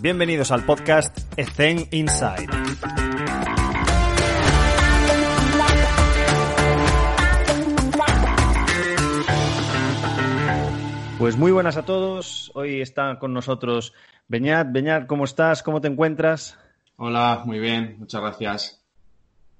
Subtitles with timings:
[0.00, 2.46] Bienvenidos al podcast Ethen Inside.
[11.18, 12.52] Pues muy buenas a todos.
[12.54, 13.92] Hoy está con nosotros
[14.28, 14.68] Beñat.
[14.70, 15.64] Beñat, ¿cómo estás?
[15.64, 16.56] ¿Cómo te encuentras?
[16.94, 18.84] Hola, muy bien, muchas gracias.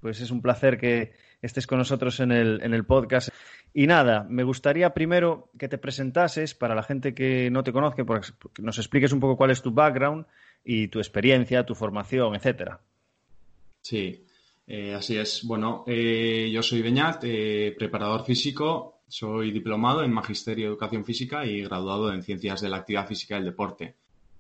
[0.00, 3.30] Pues es un placer que estés con nosotros en el, en el podcast.
[3.74, 8.04] Y nada, me gustaría primero que te presentases para la gente que no te conoce,
[8.52, 10.26] que nos expliques un poco cuál es tu background
[10.64, 12.80] y tu experiencia, tu formación, etcétera.
[13.80, 14.24] Sí,
[14.66, 15.44] eh, así es.
[15.44, 21.46] Bueno, eh, yo soy Beñat, eh, preparador físico, soy diplomado en Magisterio de Educación Física
[21.46, 23.96] y graduado en Ciencias de la Actividad Física y el Deporte.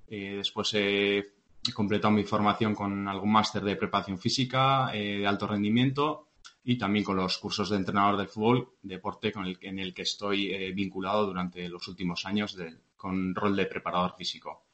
[0.06, 1.32] después he
[1.74, 6.27] completado mi formación con algún máster de preparación física de alto rendimiento
[6.64, 10.02] y también con los cursos de entrenador de fútbol, deporte con el, en el que
[10.02, 12.56] estoy eh, vinculado durante los últimos años
[12.96, 14.64] con rol de preparador físico.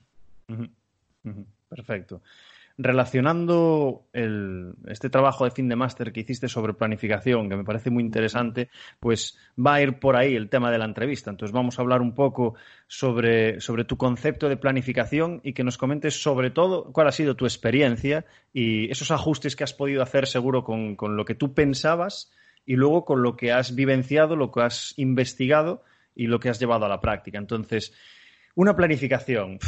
[1.68, 2.22] Perfecto
[2.76, 4.08] relacionando
[4.88, 8.68] este trabajo de fin de máster que hiciste sobre planificación, que me parece muy interesante,
[8.98, 11.30] pues va a ir por ahí el tema de la entrevista.
[11.30, 12.54] Entonces vamos a hablar un poco
[12.88, 17.44] sobre, tu concepto de planificación y que nos comentes sobre todo cuál ha sido tu
[17.44, 22.32] experiencia y esos ajustes que has podido hacer seguro con, con lo que tú pensabas
[22.66, 25.84] y luego con lo que has vivenciado, lo que has investigado
[26.16, 27.38] y lo que has llevado a la práctica.
[27.38, 27.92] Entonces,
[28.54, 29.58] una planificación.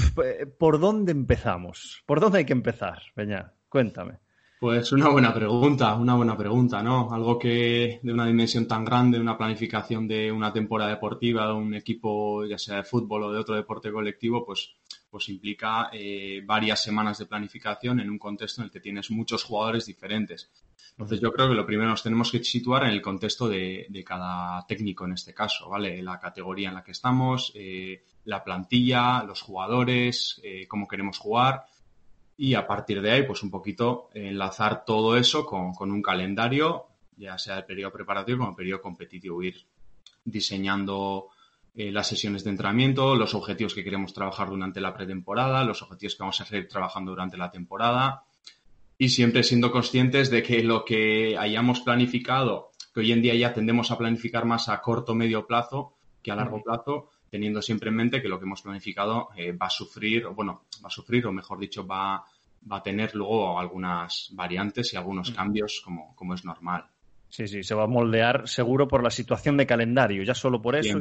[0.58, 2.02] ¿Por dónde empezamos?
[2.06, 3.52] ¿Por dónde hay que empezar, Peña?
[3.68, 4.18] Cuéntame.
[4.58, 7.12] Pues una buena pregunta, una buena pregunta, ¿no?
[7.12, 11.74] Algo que de una dimensión tan grande, una planificación de una temporada deportiva, de un
[11.74, 14.74] equipo, ya sea de fútbol o de otro deporte colectivo, pues,
[15.10, 19.44] pues implica eh, varias semanas de planificación en un contexto en el que tienes muchos
[19.44, 20.50] jugadores diferentes.
[20.92, 24.64] Entonces yo creo que lo primero nos tenemos que situar en el contexto de, cada
[24.66, 26.02] técnico en este caso, ¿vale?
[26.02, 31.64] La categoría en la que estamos, eh, la plantilla, los jugadores, eh, cómo queremos jugar.
[32.36, 37.38] Y a partir de ahí, pues un poquito enlazar todo eso con, un calendario, ya
[37.38, 39.64] sea el periodo preparatorio como el periodo competitivo, ir
[40.24, 41.28] diseñando
[41.74, 46.16] eh, las sesiones de entrenamiento, los objetivos que queremos trabajar durante la pretemporada, los objetivos
[46.16, 48.24] que vamos a seguir trabajando durante la temporada.
[48.98, 53.54] Y siempre siendo conscientes de que lo que hayamos planificado, que hoy en día ya
[53.54, 57.90] tendemos a planificar más a corto o medio plazo que a largo plazo, teniendo siempre
[57.90, 60.90] en mente que lo que hemos planificado eh, va a sufrir, o bueno, va a
[60.90, 62.24] sufrir, o mejor dicho, va,
[62.70, 66.86] va a tener luego algunas variantes y algunos cambios como, como es normal.
[67.28, 70.76] Sí, sí, se va a moldear seguro por la situación de calendario, ya solo por
[70.76, 71.00] eso,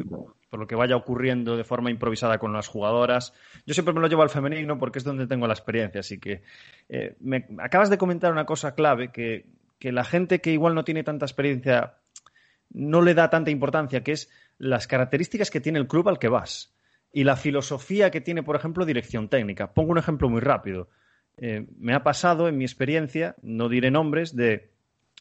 [0.50, 3.34] por lo que vaya ocurriendo de forma improvisada con las jugadoras.
[3.66, 6.42] Yo siempre me lo llevo al femenino porque es donde tengo la experiencia, así que
[6.90, 9.46] eh, me acabas de comentar una cosa clave que,
[9.80, 11.98] que la gente que igual no tiene tanta experiencia
[12.72, 16.30] no le da tanta importancia, que es las características que tiene el club al que
[16.30, 16.74] vas
[17.12, 19.74] y la filosofía que tiene, por ejemplo, dirección técnica.
[19.74, 20.90] Pongo un ejemplo muy rápido.
[21.38, 24.72] Eh, me ha pasado en mi experiencia, no diré nombres, de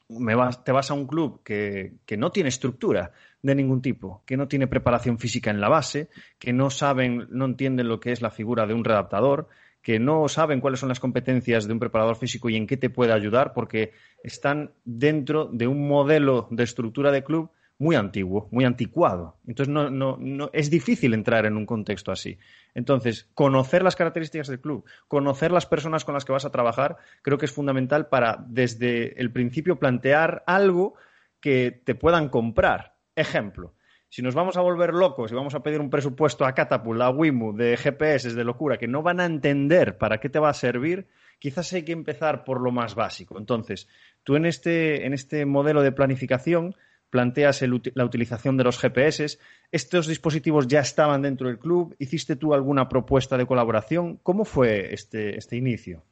[0.09, 3.13] me vas, te vas a un club que, que, no tiene estructura
[3.43, 6.09] de ningún tipo, que no tiene preparación física en la base,
[6.39, 9.49] que no saben, no entienden lo que es la figura de un redactador,
[9.83, 12.91] que no saben cuáles son las competencias de un preparador físico y en qué te
[12.91, 13.93] puede ayudar, porque
[14.23, 19.37] están dentro de un modelo de estructura de club muy antiguo, muy anticuado.
[19.47, 22.39] Entonces no, no, no, es difícil entrar en un contexto así.
[22.75, 26.97] Entonces, conocer las características del club, conocer las personas con las que vas a trabajar,
[27.23, 30.95] creo que es fundamental para desde el principio plantear algo
[31.41, 32.95] que te puedan comprar.
[33.17, 33.75] Ejemplo,
[34.09, 37.11] si nos vamos a volver locos y vamos a pedir un presupuesto a Catapult, a
[37.11, 40.55] Wimu, de GPS de locura, que no van a entender para qué te va a
[40.55, 41.09] servir,
[41.41, 43.39] quizás hay que empezar por lo más básico.
[43.39, 43.89] Entonces,
[44.23, 46.77] tú en este, en este modelo de planificación
[47.15, 47.63] planteas
[47.95, 49.39] la utilización de los GPS.
[49.71, 51.95] ¿Estos dispositivos ya estaban dentro del club?
[52.01, 54.19] ¿Hiciste tú alguna propuesta de colaboración?
[54.25, 56.03] ¿Cómo fue este, este inicio?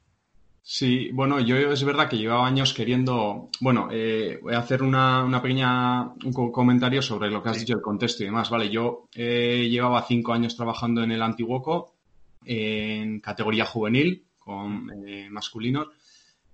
[0.63, 5.27] Sí, bueno, yo es verdad que llevaba años queriendo, bueno, eh, voy a hacer una,
[5.43, 8.71] pequeña un comentario sobre lo que has dicho, el contexto y demás, ¿vale?
[8.71, 11.97] Yo eh, llevaba cinco años trabajando en el Antiguoco
[12.45, 15.89] en categoría juvenil con eh, masculinos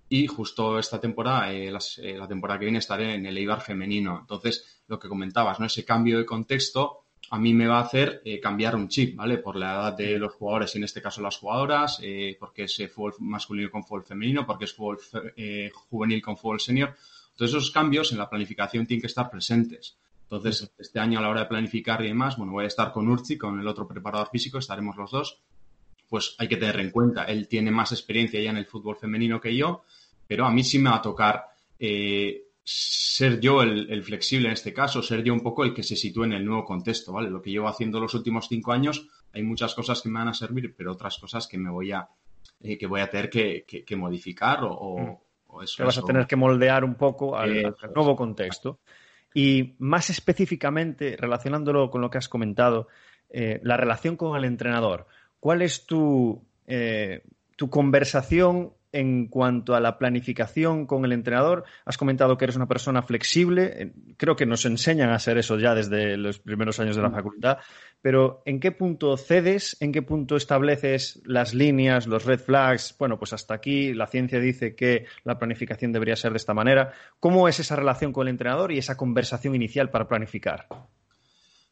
[0.09, 4.19] y justo esta temporada, eh, eh, la temporada que viene, estaré en el Eibar femenino.
[4.21, 5.67] Entonces, lo que comentabas, ¿no?
[5.67, 9.37] Ese cambio de contexto a mí me va a hacer eh, cambiar un chip, ¿vale?
[9.37, 12.01] Por la edad de los jugadores y en este caso las jugadoras,
[12.39, 14.99] porque es fútbol masculino con fútbol femenino, porque es fútbol
[15.91, 16.95] juvenil con fútbol senior.
[17.37, 19.99] Todos esos cambios en la planificación tienen que estar presentes.
[20.23, 23.09] Entonces, este año a la hora de planificar y demás, bueno, voy a estar con
[23.09, 25.43] Urchi, con el otro preparador físico, estaremos los dos.
[26.09, 29.41] Pues hay que tener en cuenta, él tiene más experiencia ya en el fútbol femenino
[29.41, 29.85] que yo,
[30.29, 31.47] pero a mí sí me va a tocar
[31.79, 35.97] eh, ser yo el, flexible en este caso, ser yo un poco el que se
[35.97, 37.31] sitúe en el nuevo contexto, ¿vale?
[37.31, 40.35] Lo que llevo haciendo los últimos cinco años, hay muchas cosas que me van a
[40.35, 42.07] servir, pero otras cosas que me voy a,
[42.61, 44.99] que voy a tener que, modificar o,
[45.49, 45.63] mm.
[45.63, 45.77] eso.
[45.79, 48.81] Que vas a tener que moldear un poco al, nuevo contexto.
[49.33, 52.89] Y más específicamente, relacionándolo con lo que has comentado,
[53.31, 55.07] eh, la relación con el entrenador.
[55.41, 57.23] ¿Cuál es tu, eh,
[57.57, 62.69] tu conversación en cuanto a la planificación con el entrenador, has comentado que eres una
[62.69, 66.97] persona flexible, eh, creo que nos enseñan a hacer eso ya desde los primeros años
[66.97, 67.15] de la mm.
[67.15, 67.59] facultad,
[68.01, 69.77] pero ¿en qué punto cedes?
[69.81, 72.95] ¿En qué punto estableces las líneas, los red flags?
[72.99, 76.93] Bueno, pues hasta aquí la ciencia dice que la planificación debería ser de esta manera.
[77.21, 80.69] ¿Cómo es esa relación con el entrenador y esa conversación inicial para planificar?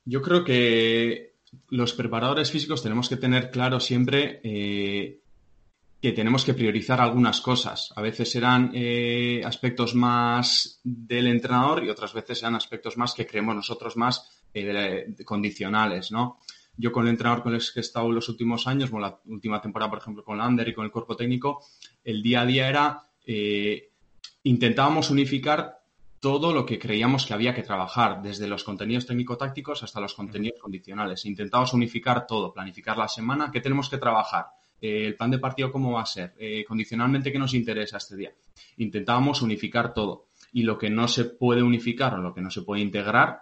[0.05, 1.37] Yo creo que
[1.71, 5.21] los preparadores físicos tenemos que tener claro siempre eh,
[6.00, 7.93] que tenemos que priorizar algunas cosas.
[7.96, 13.26] A veces serán eh, aspectos más del entrenador y otras veces serán aspectos más que
[13.26, 16.38] creemos nosotros más eh, condicionales, ¿no?
[16.78, 19.90] Yo con el entrenador con el que he estado los últimos años, la última temporada,
[19.90, 21.64] por ejemplo, con Lander y con el cuerpo técnico,
[22.04, 23.90] el día a día era eh,
[24.43, 25.81] intentábamos unificar
[26.20, 30.60] todo lo que creíamos que había que trabajar, desde los contenidos técnico-tácticos hasta los contenidos
[30.60, 31.25] condicionales.
[31.25, 34.46] Intentábamos unificar todo, planificar la semana, qué tenemos que trabajar,
[34.81, 38.17] eh, el plan de partido cómo va a ser, eh, condicionalmente qué nos interesa este
[38.17, 38.32] día.
[38.76, 42.62] Intentábamos unificar todo y lo que no se puede unificar o lo que no se
[42.62, 43.40] puede integrar,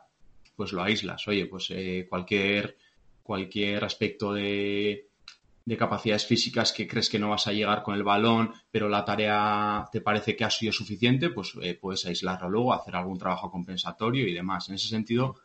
[0.57, 1.27] pues lo aíslas.
[1.27, 2.77] Oye, pues eh, cualquier,
[3.23, 5.09] cualquier aspecto de,
[5.65, 9.05] de capacidades físicas que crees que no vas a llegar con el balón, pero la
[9.05, 14.27] tarea te parece que ha sido suficiente, pues puedes aislarlo luego, hacer algún trabajo compensatorio
[14.29, 14.69] y demás.
[14.69, 15.37] En ese sentido,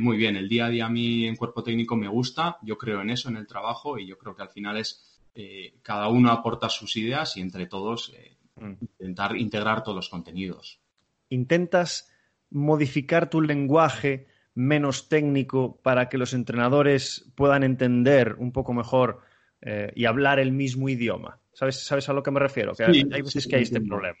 [0.00, 3.00] muy bien, el día a día a mí en cuerpo técnico me gusta, yo creo
[3.00, 6.30] en eso, en el trabajo, y yo creo que al final es eh, cada uno
[6.30, 8.72] aporta sus ideas y entre todos eh, mm.
[8.80, 10.80] intentar integrar todos los contenidos.
[11.28, 12.12] ¿Intentas
[12.50, 19.20] modificar tu lenguaje menos técnico para que los entrenadores puedan entender un poco mejor
[19.62, 21.38] eh, y hablar el mismo idioma?
[21.52, 22.74] ¿Sabes, ¿Sabes a lo que me refiero?
[22.74, 24.18] Que hay veces que hay este problema.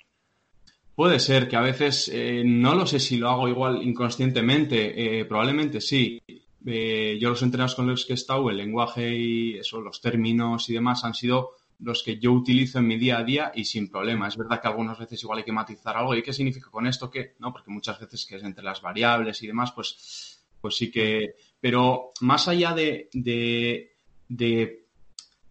[0.94, 2.12] Puede ser que a veces,
[2.44, 6.20] no lo sé si lo hago igual inconscientemente, probablemente sí.
[6.66, 10.68] Eh, yo los entrenados con los que he estado, el lenguaje y eso, los términos
[10.68, 13.90] y demás han sido los que yo utilizo en mi día a día y sin
[13.90, 14.28] problema.
[14.28, 16.14] Es verdad que algunas veces igual hay que matizar algo.
[16.14, 17.10] ¿Y qué significa con esto?
[17.10, 17.34] ¿Qué?
[17.38, 21.34] No, porque muchas veces que es entre las variables y demás, pues, pues sí que...
[21.58, 23.96] Pero más allá de, de,
[24.28, 24.86] de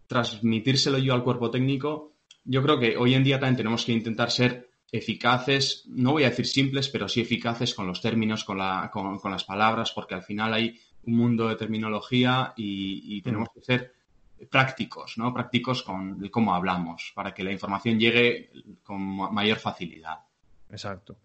[0.06, 2.14] transmitírselo yo al cuerpo técnico,
[2.44, 6.30] yo creo que hoy en día también tenemos que intentar ser eficaces, no voy a
[6.30, 10.16] decir simples, pero sí eficaces con los términos, con, la, con, con las palabras, porque
[10.16, 13.94] al final hay un mundo de terminología y, tenemos que ser
[14.50, 15.34] prácticos, ¿no?
[15.34, 18.50] Prácticos con cómo hablamos, para que la información llegue
[18.84, 19.02] con
[19.34, 20.20] mayor facilidad.
[20.70, 21.18] Exacto.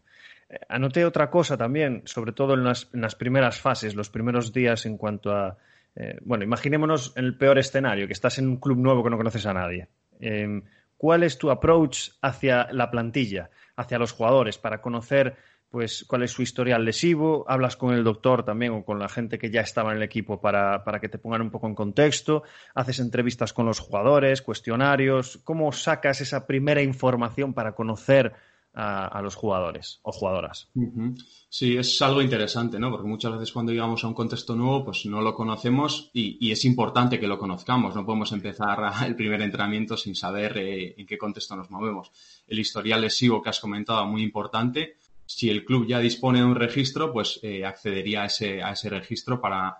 [0.48, 4.96] Eh, anoté otra cosa también, sobre todo en las, primeras fases, los primeros días en
[4.96, 5.56] cuanto a...
[5.96, 9.16] Eh, bueno, imaginémonos en el peor escenario, que estás en un club nuevo que no
[9.16, 9.88] conoces a nadie.
[10.18, 10.62] Em,
[10.96, 15.36] ¿Cuál es tu approach hacia la plantilla, hacia los jugadores, para conocer
[15.74, 19.40] pues cuál es su historial lesivo, hablas con el doctor también o con la gente
[19.40, 22.44] que ya estaba en el equipo para, que te pongan un poco en contexto,
[22.76, 28.34] haces entrevistas con los jugadores, cuestionarios, ¿cómo sacas esa primera información para conocer
[28.72, 30.68] a, los jugadores o jugadoras?
[31.48, 32.92] Sí, es algo interesante, ¿no?
[32.92, 36.64] Porque muchas veces cuando llegamos a un contexto nuevo, pues no lo conocemos y, es
[36.64, 37.96] importante que lo conozcamos.
[37.96, 42.12] No podemos empezar el primer entrenamiento sin saber eh, en qué contexto nos movemos.
[42.46, 46.54] El historial lesivo que has comentado, muy importante si el club ya dispone de un
[46.54, 49.78] registro, pues eh, accedería a ese, a ese registro para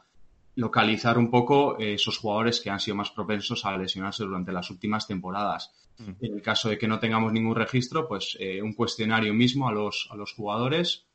[0.56, 4.70] localizar un poco eh, esos jugadores que han sido más propensos a lesionarse durante las
[4.70, 5.72] últimas temporadas.
[5.98, 6.10] Mm.
[6.20, 9.72] En el caso de que no tengamos ningún registro, pues eh, un cuestionario mismo a
[9.72, 11.06] los, a los jugadores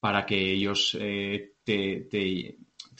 [0.00, 2.56] para que ellos te, te,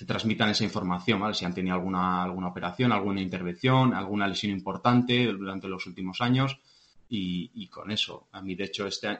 [0.06, 1.32] transmitan esa información, ¿vale?
[1.32, 6.58] Si han tenido alguna, alguna operación, alguna intervención, alguna lesión importante durante los últimos años.
[7.08, 9.18] Y, y, con eso, a mí de hecho este,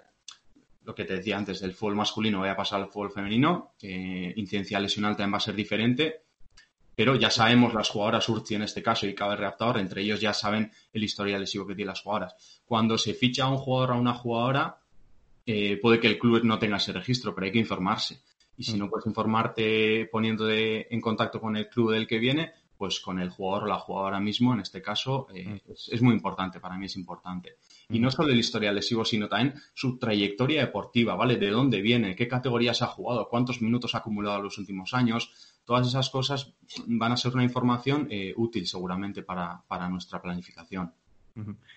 [0.85, 4.33] lo que te decía antes, del fútbol masculino voy a pasar al fútbol femenino, eh,
[4.37, 6.23] incidencia lesional también va a ser diferente,
[6.95, 10.35] pero ya sabemos las jugadoras Urchi en este caso y cabe reaptador, entre ellos ya
[10.35, 12.63] saben el historial lesivo que tienen las jugadoras.
[12.65, 14.81] Cuando se ficha a un jugador o a una jugadora,
[15.47, 18.21] eh, puede que el club no tenga ese registro, pero hay que informarse.
[18.57, 18.79] Y si mm.
[18.79, 23.31] no puedes informarte poniéndote en contacto con el club del que viene, pues con el
[23.31, 25.73] jugador o la jugadora mismo, en este caso, eh, mm.
[25.93, 27.57] es, muy importante, para mí es importante.
[27.91, 31.37] Y no solo el historial lesivo, sino también su trayectoria deportiva, ¿vale?
[31.37, 35.33] De dónde viene, qué categorías ha jugado, cuántos minutos ha acumulado en los últimos años.
[35.65, 36.55] Todas esas cosas
[36.87, 40.93] van a ser una información eh, útil seguramente para, nuestra planificación.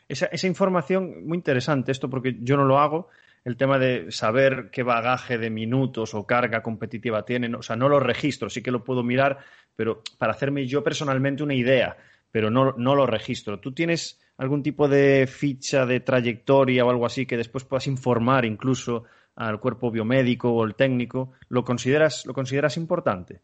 [0.07, 3.09] esa, esa, información, muy interesante esto porque yo no lo hago,
[3.45, 7.89] el tema de saber qué bagaje de minutos o carga competitiva tienen, o sea, no
[7.89, 9.39] lo registro, sí que lo puedo mirar,
[9.75, 11.97] pero para hacerme yo personalmente una idea,
[12.31, 13.59] pero no, no lo registro.
[13.59, 18.45] ¿Tú tienes algún tipo de ficha de trayectoria o algo así que después puedas informar
[18.45, 19.03] incluso
[19.35, 23.41] al cuerpo biomédico o el técnico, ¿lo consideras, lo consideras importante?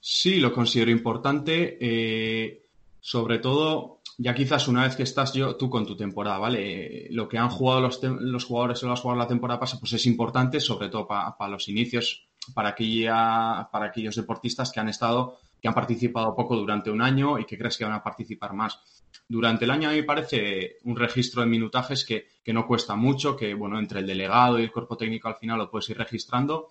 [0.00, 1.78] Sí, lo considero importante.
[1.80, 2.64] Eh,
[3.00, 7.06] sobre todo, ya quizás una vez que estás yo, tú con tu temporada, ¿vale?
[7.10, 10.06] Lo que han jugado los, los jugadores o las jugadoras la temporada pasada, pues es
[10.06, 15.68] importante, sobre todo para los inicios, para, aquella, para aquellos deportistas que han estado, que
[15.68, 18.80] han participado poco durante un año y que crees que van a participar más.
[19.28, 22.96] Durante el año a mí me parece un registro de minutajes que, que no cuesta
[22.96, 25.98] mucho, que bueno, entre el delegado y el cuerpo técnico al final lo puedes ir
[25.98, 26.70] registrando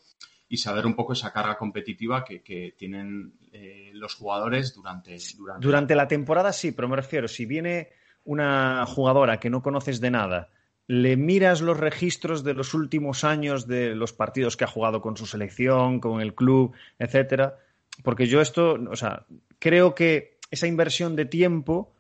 [0.50, 5.66] y saber un poco esa carga competitiva que, tienen eh, los jugadores durante, durante...
[5.66, 7.90] Durante la temporada sí, pero me refiero, si viene
[8.24, 10.50] una jugadora que no conoces de nada,
[10.88, 15.18] le miras los registros de los últimos años de los partidos que ha jugado con
[15.18, 17.58] su selección, con el club, etcétera,
[18.04, 19.26] porque yo esto, o sea,
[19.60, 21.94] creo que esa inversión de tiempo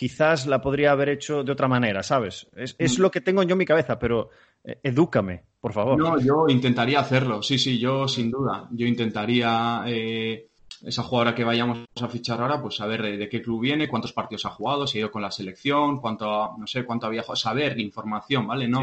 [0.00, 2.48] quizás la podría haber hecho de otra manera, ¿sabes?
[2.56, 3.02] Es, mm.
[3.02, 4.30] lo que tengo yo en mi cabeza, pero
[4.64, 5.98] eh, edúcame, por favor.
[5.98, 8.66] No, yo intentaría hacerlo, sí, sí, yo sin duda.
[8.70, 10.48] Yo intentaría eh,
[10.86, 14.46] esa jugadora que vayamos a fichar ahora, pues saber de, qué club viene, cuántos partidos
[14.46, 17.78] ha jugado, si ha ido con la selección, cuánto, no sé, cuánto ha viajado, saber
[17.78, 18.66] información, ¿vale?
[18.68, 18.82] No,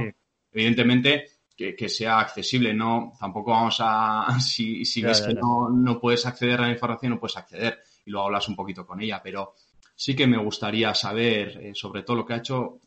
[0.52, 6.28] evidentemente que, sea accesible, no, tampoco vamos a, si, si ves que no, no puedes
[6.28, 9.56] acceder a la información, no puedes acceder y luego hablas un poquito con ella, pero
[9.98, 12.80] sí que me gustaría saber eh, sobre todo lo que ha hecho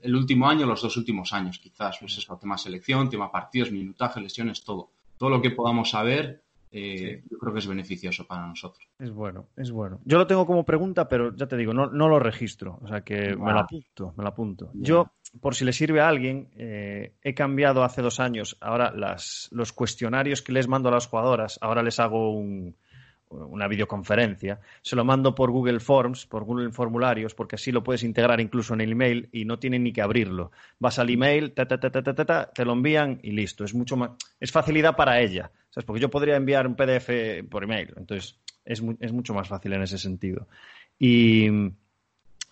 [0.00, 4.20] el último año, los dos últimos años, quizás, pues eso, tema selección, tema partidos, minutaje,
[4.20, 4.90] lesiones, todo.
[5.18, 8.86] Todo lo que podamos saber, eh, yo creo que es beneficioso para nosotros.
[8.98, 10.00] Es bueno, es bueno.
[10.04, 13.02] Yo lo tengo como pregunta, pero ya te digo, no, no lo registro, o sea
[13.02, 14.70] que me lo apunto, me lo apunto.
[14.74, 19.48] Yo, por si le sirve a alguien, eh, he cambiado hace dos años, ahora las,
[19.50, 22.76] los cuestionarios que les mando a las jugadoras, ahora les hago un,
[23.30, 28.02] una videoconferencia, se lo mando por Google Forms, por Google Formularios, porque así lo puedes
[28.02, 30.52] integrar incluso en el email y no tienen ni que abrirlo.
[30.78, 33.64] Vas al email, te lo envían y listo.
[33.64, 35.84] Es mucho más, es facilidad para ella, ¿sabes?
[35.84, 37.10] Porque yo podría enviar un PDF
[37.50, 40.46] por email, entonces es, es mucho más fácil en ese sentido.
[40.98, 41.48] Y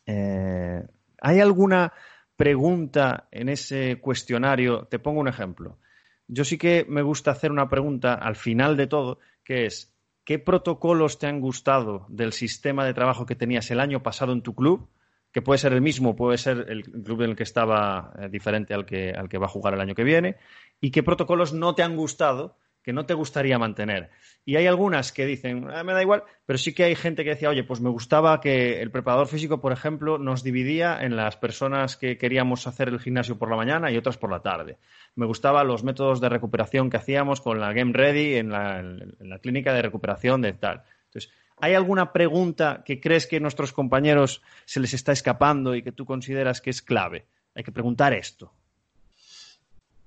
[0.07, 0.83] eh,
[1.21, 1.93] ¿hay alguna
[2.37, 4.87] pregunta en ese cuestionario?
[4.87, 5.79] Te pongo un ejemplo.
[6.27, 9.94] Yo sí que me gusta hacer una pregunta al final de todo, que es
[10.25, 14.43] ¿qué protocolos te han gustado del sistema de trabajo que tenías el año pasado en
[14.43, 14.89] tu club?
[15.33, 18.73] Que puede ser el mismo, puede ser el club en el que estaba eh, diferente
[18.73, 20.37] al que, al que va a jugar el año que viene.
[20.81, 24.11] ¿Y qué protocolos no te han gustado que no te gustaría mantener.
[24.45, 27.31] Y hay algunas que dicen, ah, me da igual, pero sí que hay gente que
[27.31, 31.39] decía, oye, pues me gustaba que el preparador físico, por ejemplo, nos dividía en las
[31.39, 34.77] personas que queríamos hacer el gimnasio por la mañana y otras por la tarde.
[35.17, 39.17] Me gustaban los métodos de recuperación que hacíamos con la Game Ready en la, en
[39.19, 40.83] la clínica de recuperación de tal.
[41.07, 45.83] Entonces, ¿hay alguna pregunta que crees que a nuestros compañeros se les está escapando y
[45.83, 47.25] que tú consideras que es clave?
[47.55, 48.53] Hay que preguntar esto.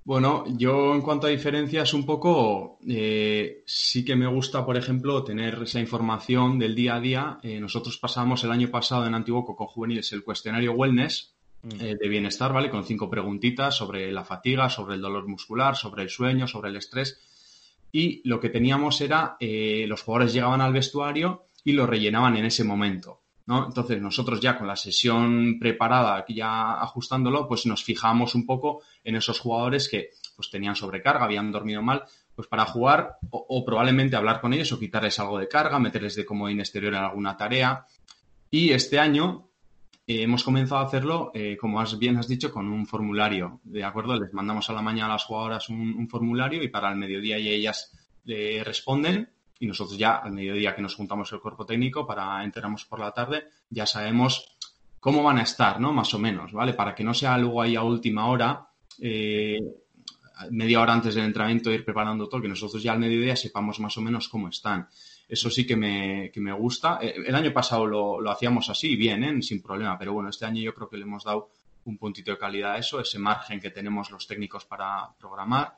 [0.08, 5.22] Bueno, yo en cuanto a diferencias, un poco eh, sí que me gusta, por ejemplo,
[5.22, 7.38] tener esa información del día a día.
[7.42, 11.68] Eh, nosotros pasamos el año pasado en Antiguo con juveniles el cuestionario Wellness mm.
[11.78, 12.70] eh, de bienestar, ¿vale?
[12.70, 16.76] Con cinco preguntitas sobre la fatiga, sobre el dolor muscular, sobre el sueño, sobre el
[16.76, 17.20] estrés.
[17.92, 22.64] Y lo que teníamos era, los jugadores llegaban al vestuario y lo rellenaban en ese
[22.64, 23.20] momento.
[23.48, 29.16] Entonces nosotros ya con la sesión preparada, ya ajustándolo, pues nos fijamos un poco en
[29.16, 34.42] esos jugadores que pues tenían sobrecarga, habían dormido mal, pues para jugar o, probablemente hablar
[34.42, 37.86] con ellos o quitarles algo de carga, meterles de comodín exterior en alguna tarea.
[38.50, 39.48] Y este año
[40.06, 43.82] eh, hemos comenzado a hacerlo, eh, como has, bien has dicho, con un formulario, ¿de
[43.82, 44.14] acuerdo?
[44.20, 47.38] Les mandamos a la mañana a las jugadoras un, un formulario y para el mediodía
[47.38, 52.06] y ellas le responden y nosotros ya al mediodía que nos juntamos el cuerpo técnico
[52.06, 54.56] para enteramos por la tarde, ya sabemos
[55.00, 55.92] cómo van a estar, ¿no?
[55.92, 56.74] Más o menos, ¿vale?
[56.74, 58.68] Para que no sea luego ahí a última hora,
[59.00, 59.58] eh,
[60.50, 63.96] media hora antes del entrenamiento, ir preparando todo, que nosotros ya al mediodía sepamos más
[63.96, 64.88] o menos cómo están.
[65.28, 66.98] Eso sí que me, que me gusta.
[67.02, 69.42] Eh, el año pasado lo, lo hacíamos así, bien, ¿eh?
[69.42, 71.50] sin problema, pero bueno, este año yo creo que le hemos dado
[71.84, 75.76] un puntito de calidad a eso, ese margen que tenemos los técnicos para programar.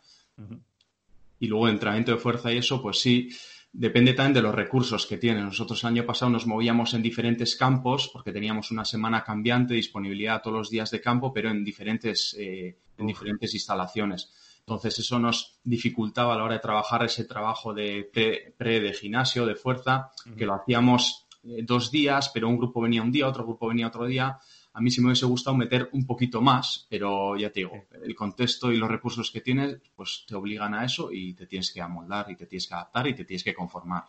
[1.38, 3.28] Y luego entrenamiento de fuerza y eso, pues sí,
[3.72, 5.44] depende también de los recursos que tienen.
[5.44, 10.42] Nosotros el año pasado nos movíamos en diferentes campos porque teníamos una semana cambiante, disponibilidad
[10.42, 14.32] todos los días de campo, pero en diferentes, eh, en diferentes instalaciones.
[14.60, 18.08] Entonces eso nos dificultaba a la hora de trabajar ese trabajo de
[18.56, 23.02] pre, de gimnasio, de fuerza, que lo hacíamos eh, dos días, pero un grupo venía
[23.02, 24.38] un día, otro grupo venía otro día.
[24.72, 28.14] A mí sí me hubiese gustado meter un poquito más, pero ya te digo, el
[28.14, 31.80] contexto y los recursos que tienes, pues te obligan a eso y te tienes que
[31.80, 34.04] amoldar y te tienes que adaptar y te tienes que conformar.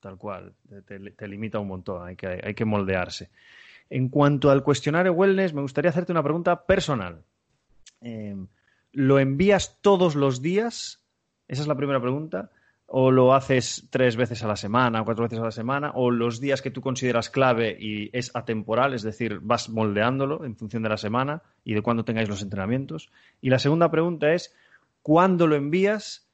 [0.00, 0.54] Tal cual,
[0.86, 3.30] te, limita un montón, hay que, hay que moldearse.
[3.90, 7.24] En cuanto al cuestionario wellness, me gustaría hacerte una pregunta personal.
[8.00, 8.46] Em,
[8.92, 11.02] ¿Lo envías todos los días?
[11.48, 12.50] Esa es la primera pregunta.
[12.94, 15.92] ¿O lo haces tres veces a la semana, cuatro veces a la semana?
[15.94, 20.56] ¿O los días que tú consideras clave y es atemporal, es decir, vas moldeándolo en
[20.56, 23.10] función de la semana y de cuándo tengáis los entrenamientos?
[23.40, 24.54] Y la segunda pregunta es,
[25.00, 26.28] ¿cuándo lo envías?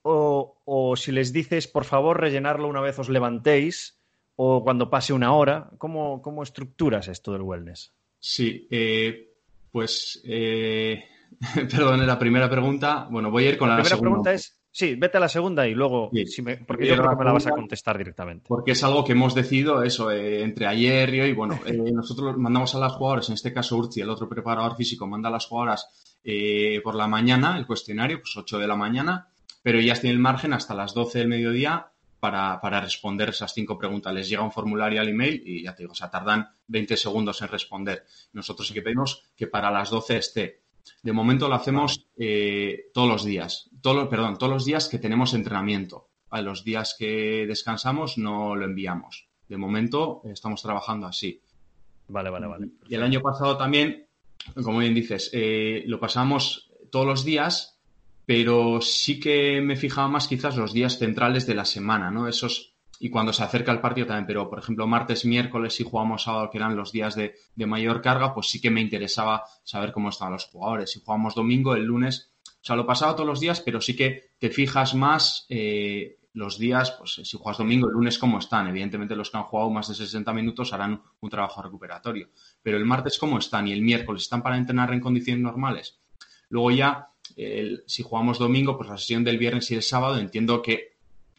[0.00, 3.98] O, o si les dices, por favor, rellenarlo una vez os levantéis,
[4.40, 5.68] o cuando pase una hora?
[5.78, 7.92] ¿Cómo, cómo estructuras esto del wellness?
[8.20, 9.34] Sí, eh,
[9.70, 11.04] pues, eh,
[11.54, 13.08] perdón, la primera pregunta.
[13.10, 15.66] Bueno, voy a ir con la, la primera pregunta es, sí, vete a la segunda
[15.66, 18.44] y luego, si me, porque yo creo que me la vas a contestar directamente.
[18.46, 21.32] Porque es algo que hemos decidido, eso, eh, entre ayer y hoy.
[21.32, 25.04] Bueno, eh, nosotros mandamos a las jugadoras, en este caso Urchi, el otro preparador físico,
[25.08, 29.28] manda a las jugadoras eh, por la mañana el cuestionario, pues 8 de la mañana,
[29.62, 31.88] pero ellas tienen el margen hasta las 12 del mediodía
[32.20, 34.14] para, para, responder esas cinco preguntas.
[34.14, 37.42] Les llega un formulario al email y ya te digo, o sea, tardan 20 segundos
[37.42, 38.04] en responder.
[38.32, 40.62] Nosotros sí que pedimos que para las 12 esté.
[41.02, 43.67] De momento lo hacemos eh, todos los días.
[43.80, 46.08] Todo, perdón, todos los días que tenemos entrenamiento.
[46.30, 49.28] A los días que descansamos no lo enviamos.
[49.48, 51.40] De momento estamos trabajando así.
[52.08, 52.68] Vale, vale, vale.
[52.88, 54.06] Y el año pasado también,
[54.62, 57.78] como bien dices, eh, lo pasamos todos los días
[58.28, 62.28] pero sí que me fijaba más quizás los días centrales de la semana, ¿no?
[62.28, 66.24] Esos, y cuando se acerca el partido también, pero por ejemplo martes, miércoles, si jugamos
[66.24, 70.10] sábado, que eran los días de, mayor carga, pues sí que me interesaba saber cómo
[70.10, 70.90] estaban los jugadores.
[70.90, 74.30] Si jugamos domingo, el lunes, o sea, lo pasaba todos los días, pero sí que
[74.38, 78.68] te fijas más eh, los días, pues si juegas domingo, el lunes, cómo están.
[78.68, 82.28] Evidentemente los que han jugado más de 60 minutos harán un trabajo recuperatorio,
[82.62, 85.98] pero el martes, cómo están y el miércoles, ¿están para entrenar en condiciones normales?
[86.50, 87.08] Luego ya
[87.86, 90.96] si jugamos domingo, pues la sesión del viernes y el sábado entiendo que,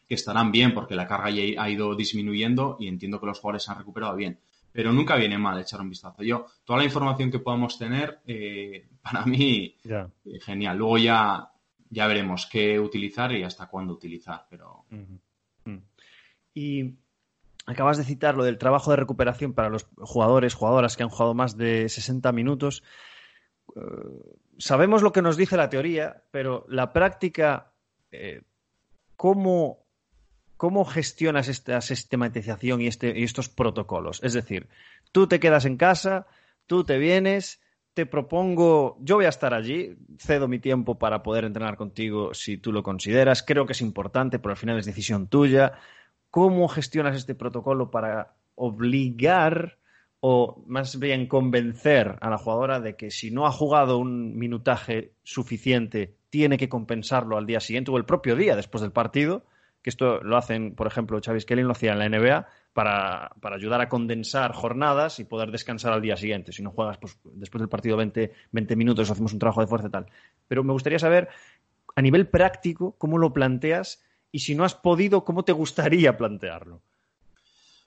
[0.09, 3.71] estarán bien porque la carga ya ha ido disminuyendo y entiendo que los jugadores se
[3.71, 4.39] han recuperado bien.
[4.71, 6.23] Pero nunca viene mal echar un vistazo.
[6.23, 10.07] Yo, toda la información que podamos tener, eh, para mí, eh,
[10.41, 10.77] genial.
[10.77, 11.51] Luego ya,
[11.89, 14.45] ya veremos qué utilizar y hasta cuándo utilizar.
[14.49, 14.85] Pero...
[16.53, 16.95] Y
[17.65, 21.33] acabas de citar lo del trabajo de recuperación para los jugadores, jugadoras que han jugado
[21.33, 22.83] más de 60 minutos.
[23.75, 23.81] Eh,
[24.57, 27.71] sabemos lo que nos dice la teoría, pero la práctica,
[28.11, 28.41] eh,
[29.15, 29.85] ¿cómo,
[30.87, 34.19] gestionas esta sistematización este, y, estos protocolos?
[34.23, 34.67] Es decir,
[35.11, 36.27] tú te quedas en casa,
[36.65, 37.61] tú te vienes,
[37.99, 42.57] te propongo, yo voy a estar allí, cedo mi tiempo para poder entrenar contigo si
[42.57, 45.73] tú lo consideras, creo que es importante, pero al final es decisión tuya.
[46.31, 49.79] ¿Cómo gestionas este protocolo para obligar
[50.21, 55.11] o más bien convencer a la jugadora de que si no ha jugado un minutaje
[55.23, 59.43] suficiente, tiene que compensarlo al día siguiente o el propio día después del partido,
[59.81, 62.47] que esto lo hacen, por ejemplo, Chavis Kelly lo hacía en la NBA
[62.79, 66.53] para, ayudar a condensar jornadas y poder descansar al día siguiente.
[66.53, 69.87] Si no juegas pues, después del partido 20, 20 minutos, hacemos un trabajo de fuerza
[69.89, 70.05] y tal.
[70.47, 71.27] Pero me gustaría saber,
[71.93, 76.81] a nivel práctico, cómo lo planteas y si no has podido, cómo te gustaría plantearlo.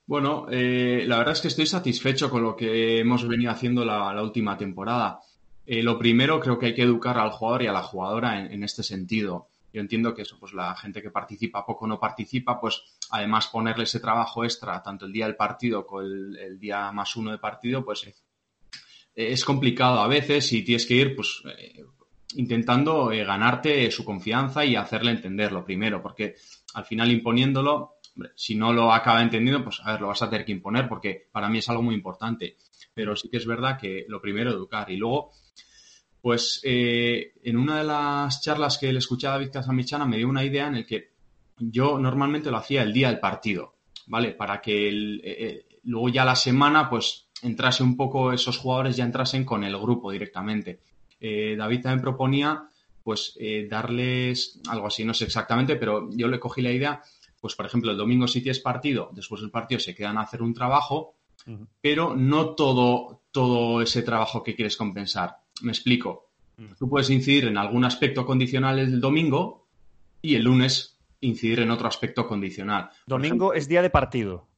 [0.05, 4.23] Bueno, eh, la verdad es que estoy satisfecho con lo que hemos venido haciendo la,
[4.23, 5.21] última temporada.
[5.65, 8.63] Eh, lo primero, creo que hay que educar al jugador y a la jugadora en,
[8.63, 9.47] este sentido.
[9.73, 13.85] Yo entiendo que eso, pues la gente que participa poco no participa, pues además ponerle
[13.85, 17.85] ese trabajo extra, tanto el día del partido como el, día más uno de partido,
[17.85, 18.15] pues eh,
[19.15, 21.43] es complicado a veces y tienes que ir, pues
[22.35, 26.37] intentando ganarte su confianza y hacerle entender lo primero, porque
[26.75, 27.97] al final imponiéndolo
[28.35, 31.29] si no lo acaba entendiendo, pues a ver, lo vas a tener que imponer porque
[31.33, 32.57] para mí es algo muy importante.
[32.95, 34.91] Pero sí que es verdad que lo primero, educar.
[34.91, 35.33] Y luego,
[36.23, 40.29] pues eh, en una de las charlas que le escuché a David Casamichana me dio
[40.29, 41.11] una idea en el que
[41.59, 43.75] yo normalmente lo hacía el día del partido,
[44.07, 44.33] ¿vale?
[44.33, 49.05] Para que eh, eh, luego ya la semana, pues entrase un poco, esos jugadores ya
[49.05, 50.81] entrasen con el grupo directamente.
[51.21, 52.65] David también proponía,
[53.05, 57.01] pues, darles algo así, no sé exactamente, pero yo le cogí la idea
[57.43, 60.43] pues por ejemplo, el domingo si tienes partido, después del partido se quedan a hacer
[60.43, 61.17] un trabajo,
[61.81, 65.42] pero no todo, todo ese trabajo que quieres compensar.
[65.63, 66.31] Me explico.
[66.79, 69.69] Tú puedes incidir en algún aspecto condicional el domingo
[70.21, 72.91] y el lunes incidir en otro aspecto condicional.
[73.07, 74.49] Domingo es día de partido.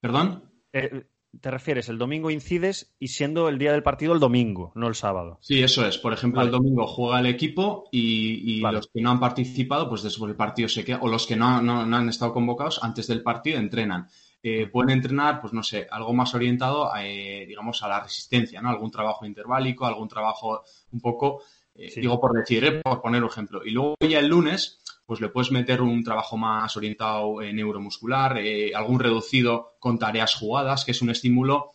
[0.00, 0.44] ¿Perdón?
[0.72, 1.06] Eh,
[1.38, 4.94] te refieres, el domingo incides y siendo el día del partido el domingo, no el
[4.94, 5.38] sábado.
[5.40, 5.96] Sí, eso es.
[5.98, 10.28] Por ejemplo, el domingo juega el equipo y, los que no han participado, pues después
[10.28, 14.08] del partido se queda, o los que no, han estado convocados antes del partido entrenan.
[14.42, 18.62] Eh, pueden entrenar, pues no sé, algo más orientado, a, eh, digamos, a la resistencia,
[18.62, 18.70] ¿no?
[18.70, 21.42] Algún trabajo interválico, algún trabajo un poco,
[21.74, 23.60] eh, digo por decir, por poner un ejemplo.
[23.64, 28.40] Y luego ya el lunes, pues le puedes meter un trabajo más orientado en neuromuscular,
[28.74, 31.72] algún reducido con tareas jugadas, que es un estímulo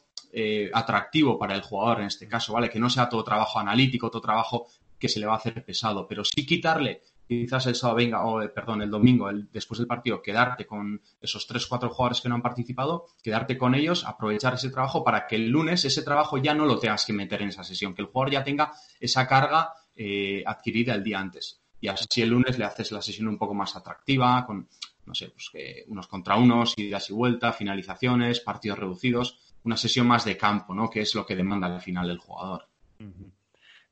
[0.74, 2.70] atractivo para el jugador en este caso, ¿vale?
[2.70, 4.68] Que no sea todo trabajo analítico, todo trabajo
[5.00, 8.40] que se le va a hacer pesado, pero sí quitarle quizás el sábado venga, o
[8.54, 12.36] perdón, el domingo, el, después del partido, quedarte con esos tres, cuatro jugadores que no
[12.36, 16.54] han participado, quedarte con ellos, aprovechar ese trabajo para que el lunes ese trabajo ya
[16.54, 19.74] no lo tengas que meter en esa sesión, que el jugador ya tenga esa carga
[19.96, 21.62] eh, adquirida el día antes.
[21.80, 24.68] Y así el lunes le haces la sesión un poco más atractiva, con,
[25.06, 30.08] no sé, pues que unos contra unos, idas y vuelta, finalizaciones, partidos reducidos, una sesión
[30.08, 30.90] más de campo, ¿no?
[30.90, 32.68] Que es lo que demanda al final el jugador.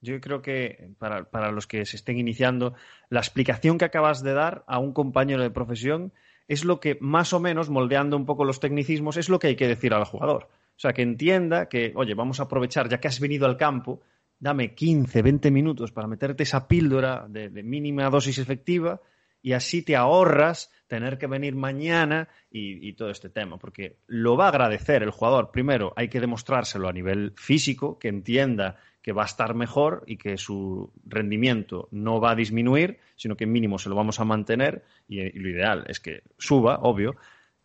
[0.03, 2.73] Yo creo que para, para, los que se estén iniciando,
[3.09, 6.11] la explicación que acabas de dar a un compañero de profesión
[6.49, 9.55] es lo que más o menos, moldeando un poco los tecnicismos, es lo que hay
[9.55, 10.49] que decir al jugador.
[10.75, 14.01] O sea, que entienda que, oye, vamos a aprovechar, ya que has venido al campo,
[14.39, 18.99] dame 15, 20 minutos para meterte esa píldora de, mínima dosis efectiva
[19.41, 24.35] y así te ahorras tener que venir mañana y, y, todo este tema, porque lo
[24.35, 25.51] va a agradecer el jugador.
[25.51, 30.17] Primero, hay que demostrárselo a nivel físico, que entienda que va a estar mejor y
[30.17, 34.83] que su rendimiento no va a disminuir, sino que mínimo se lo vamos a mantener
[35.07, 37.15] y, y lo ideal es que suba, obvio,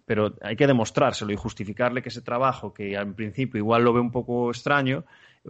[0.05, 4.01] pero hay que demostrárselo y justificarle que ese trabajo, que en principio igual lo ve
[4.01, 5.05] un poco extraño,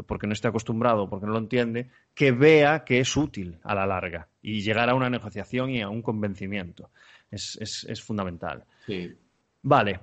[0.06, 3.86] porque no esté acostumbrado, porque no lo entiende, que vea que es útil a la
[3.86, 6.90] larga y llegar a una negociación y a un convencimiento.
[7.30, 8.64] Es, es, es fundamental.
[8.86, 9.14] Sí.
[9.62, 10.00] Vale,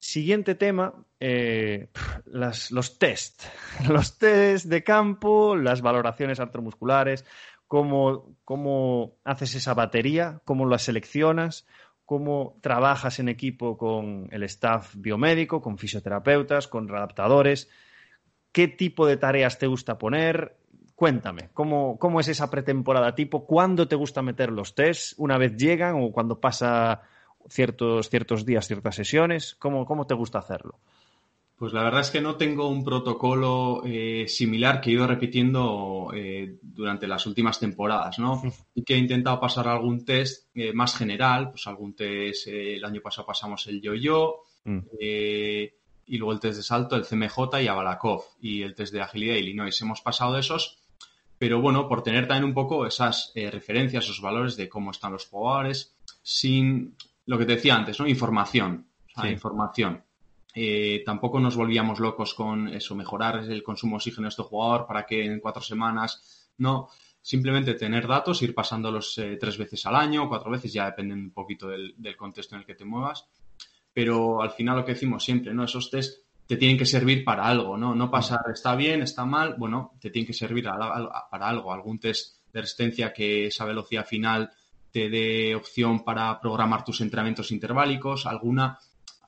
[0.00, 1.88] Siguiente tema, eh,
[2.26, 3.42] los test.
[3.88, 7.24] Los test de campo, las valoraciones artromusculares,
[7.66, 11.66] cómo, cómo haces esa batería, cómo la seleccionas,
[12.04, 17.68] cómo trabajas en equipo con el staff biomédico, con fisioterapeutas, con readaptadores,
[18.52, 20.56] qué tipo de tareas te gusta poner.
[20.94, 23.46] Cuéntame, ¿cómo, cómo es esa pretemporada tipo?
[23.46, 25.14] ¿Cuándo te gusta meter los tests?
[25.18, 27.02] ¿Una vez llegan o cuando pasa
[27.48, 29.56] ciertos, ciertos días, ciertas sesiones?
[29.58, 30.78] ¿Cómo, ¿Cómo te gusta hacerlo?
[31.58, 36.12] Pues la verdad es que no tengo un protocolo eh, similar que he ido repitiendo
[36.14, 38.40] eh, durante las últimas temporadas, ¿no?
[38.76, 43.00] Y que he intentado pasar algún test eh, más general, pues algún test, el año
[43.00, 44.78] pasado pasamos el yo-yo, mm.
[46.10, 49.34] Y luego el test de salto, el CMJ y Abalakov, y el test de agilidad
[49.34, 49.82] de Illinois.
[49.82, 50.78] Hemos pasado de esos,
[51.38, 55.26] pero bueno, por tener también un poco esas referencias, esos valores de cómo están los
[55.26, 56.96] jugadores, sin
[57.28, 58.08] lo que te decía antes, ¿no?
[58.08, 58.88] Información.
[59.06, 59.28] O sea, sí.
[59.28, 60.02] información.
[60.54, 64.86] Eh, tampoco nos volvíamos locos con eso, mejorar el consumo de oxígeno de este jugador
[64.86, 66.50] para que en cuatro semanas.
[66.56, 66.88] No,
[67.20, 71.30] simplemente tener datos, ir pasándolos eh, tres veces al año, cuatro veces, ya depende un
[71.30, 73.28] poquito del, del, contexto en el que te muevas.
[73.92, 75.64] Pero al final lo que decimos siempre, ¿no?
[75.64, 77.94] Esos test te tienen que servir para algo, ¿no?
[77.94, 81.74] No pasar, está bien, está mal, bueno, te tienen que servir a, a, para algo.
[81.74, 84.50] Algún test de resistencia que esa velocidad final
[84.98, 88.76] te dé opción para programar tus entrenamientos interválicos, alguna,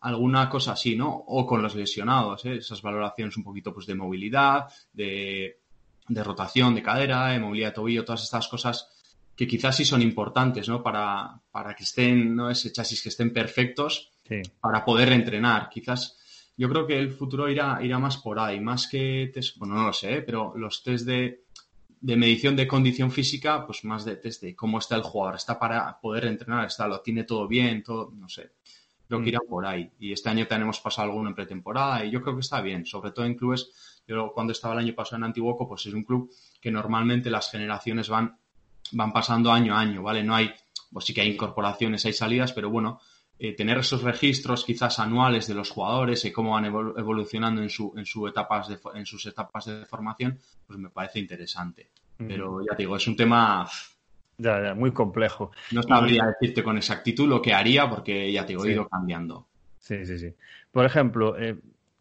[0.00, 1.09] alguna cosa así, ¿no?
[1.09, 2.56] O con los lesionados, ¿eh?
[2.56, 5.61] esas valoraciones un poquito pues, de movilidad, de,
[6.09, 8.88] de rotación de cadera, de movilidad de tobillo, todas estas cosas
[9.37, 10.83] que quizás sí son importantes, ¿no?
[10.83, 12.50] Para, para que estén, ¿no?
[12.50, 14.42] Ese chasis que estén perfectos sí.
[14.61, 15.68] para poder entrenar.
[15.70, 16.18] Quizás
[16.56, 19.87] yo creo que el futuro irá, irá más por ahí, más que test, bueno, no
[19.87, 20.22] lo sé, ¿eh?
[20.22, 21.44] pero los test de,
[22.00, 25.58] de medición de condición física, pues más de test de cómo está el jugador, está
[25.58, 28.52] para poder entrenar, está, lo tiene todo bien, todo, no sé.
[29.06, 29.90] Creo que irá por ahí.
[29.98, 33.10] Y este año tenemos pasado alguno en pretemporada y yo creo que está bien, sobre
[33.10, 34.02] todo en clubes.
[34.06, 37.50] Yo cuando estaba el año pasado en Antiguoco, pues es un club que normalmente las
[37.50, 38.38] generaciones van,
[38.92, 40.22] van pasando año a año, ¿vale?
[40.22, 40.52] No hay,
[40.92, 43.00] pues sí que hay incorporaciones, hay salidas, pero bueno,
[43.42, 47.90] eh, tener esos registros quizás anuales de los jugadores y cómo van evolucionando en, su,
[47.96, 51.88] en, su etapas de, en sus etapas de formación, pues me parece interesante.
[52.18, 52.26] Mm.
[52.26, 53.66] Pero ya te digo, es un tema
[54.37, 55.53] ya, ya, muy complejo.
[55.70, 56.26] No sabría y...
[56.26, 59.46] decirte con exactitud lo que haría porque ya te digo, he ido cambiando.
[59.79, 60.35] Sí, sí, sí.
[60.70, 61.57] Por ejemplo, eh,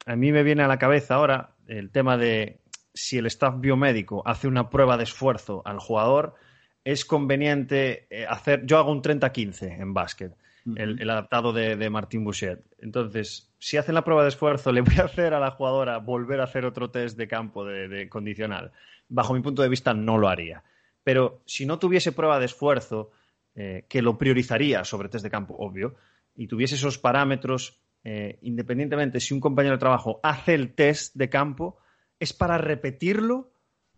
[0.08, 2.60] a mí me viene a la cabeza ahora el tema de
[2.94, 6.36] si el staff biomédico hace una prueba de esfuerzo al jugador,
[6.84, 8.66] es conveniente eh, hacer.
[8.66, 10.36] Yo hago un 30-15 en básquet
[10.76, 12.64] el, el adaptado de, de, Martín Bouchet.
[12.80, 16.42] Entonces, si hacen la prueba de esfuerzo, le voy a hacer a la jugadora volver
[16.42, 18.72] a hacer otro test de campo de, de condicional.
[19.08, 20.64] Bajo mi punto de vista, no lo haría.
[21.04, 23.12] Pero si no tuviese prueba de esfuerzo,
[23.56, 25.96] eh, que lo priorizaría sobre test de campo, obvio,
[26.36, 31.30] y tuviese esos parámetros, eh, independientemente si un compañero de trabajo hace el test de
[31.30, 31.78] campo,
[32.20, 33.52] ¿es para repetirlo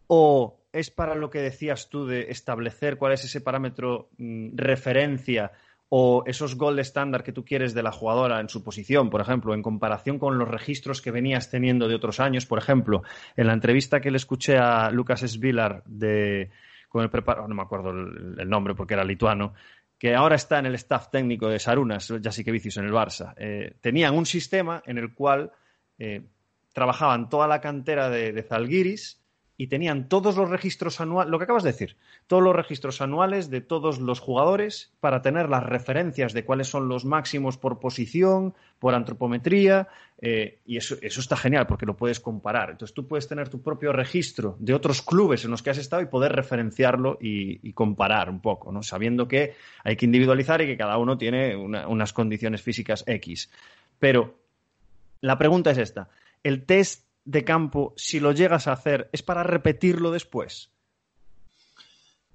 [0.08, 5.52] o es para lo que decías tú de establecer cuál es ese parámetro mmm, referencia
[5.94, 9.54] o esos gold estándar que tú quieres de la jugadora en su posición, por ejemplo,
[9.54, 12.46] en comparación con los registros que venías teniendo de otros años.
[12.46, 13.04] Por ejemplo,
[13.36, 16.50] en la entrevista que le escuché a Lucas Svilar de,
[16.88, 19.54] con el preparador, no me acuerdo el, nombre porque era lituano,
[19.98, 24.16] que ahora está en el staff técnico de Sarunas, Jassikevicius en el Barça, eh, tenían
[24.16, 25.52] un sistema en el cual
[26.00, 26.22] eh,
[26.72, 29.21] trabajaban toda la cantera de, de Zalgiris
[29.62, 31.96] y tenían todos los registros anuales, lo que acabas de decir,
[32.26, 36.88] todos los registros anuales de todos los jugadores para tener las referencias de cuáles son
[36.88, 39.88] los máximos por posición, por antropometría,
[40.20, 42.72] eh, y eso, eso está genial porque lo puedes comparar.
[42.72, 46.02] Entonces tú puedes tener tu propio registro de otros clubes en los que has estado
[46.02, 48.82] y poder referenciarlo y, comparar un poco, ¿no?
[48.82, 53.52] sabiendo que hay que individualizar y que cada uno tiene unas condiciones físicas X.
[54.00, 54.40] Pero
[55.20, 56.10] la pregunta es esta.
[56.42, 60.72] ¿El test de campo, si lo llegas a hacer, es para repetirlo después?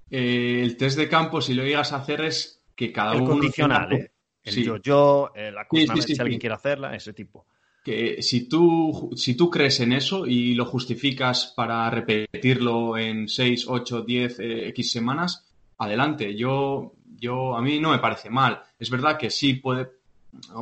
[0.09, 3.31] Eh, el test de campo, si lo llegas a hacer, es que cada el uno.
[3.31, 4.11] Condicional, ¿eh?
[4.43, 7.45] El yo-yo, la cosa, si alguien quiere hacerla, ese tipo.
[7.83, 13.65] Que si tú, si tú crees en eso y lo justificas para repetirlo en 6,
[13.67, 15.47] 8, 10, X semanas,
[15.77, 16.35] adelante.
[16.35, 18.61] Yo, yo, a mí no me parece mal.
[18.79, 19.89] Es verdad que sí puede,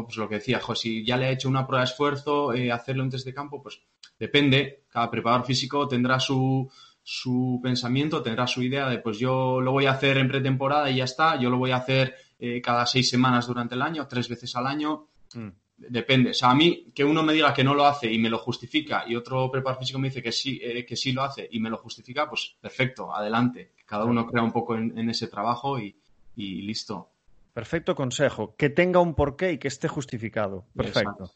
[0.04, 3.04] pues lo que decía, jo, si ya le ha hecho una prueba de esfuerzo, hacerlo
[3.04, 3.82] en test de campo, pues
[4.18, 6.70] Depende, cada preparador físico tendrá su,
[7.04, 10.98] su pensamiento, tendrá su idea de pues yo lo voy a hacer en pretemporada y
[10.98, 14.30] ya está, yo lo voy a hacer eh, cada seis semanas durante el año, tres
[14.30, 15.08] veces al año.
[15.34, 15.50] Mm.
[15.78, 16.30] Depende.
[16.30, 18.38] O sea, a mí que uno me diga que no lo hace y me lo
[18.38, 21.60] justifica y otro preparador físico me dice que sí, eh, que sí lo hace y
[21.60, 23.74] me lo justifica, pues perfecto, adelante.
[23.86, 25.94] Cada uno crea un poco en, ese trabajo y,
[26.38, 27.12] listo.
[27.56, 28.54] Perfecto consejo.
[28.58, 30.66] Que tenga un porqué y que esté justificado.
[30.76, 31.32] Perfecto.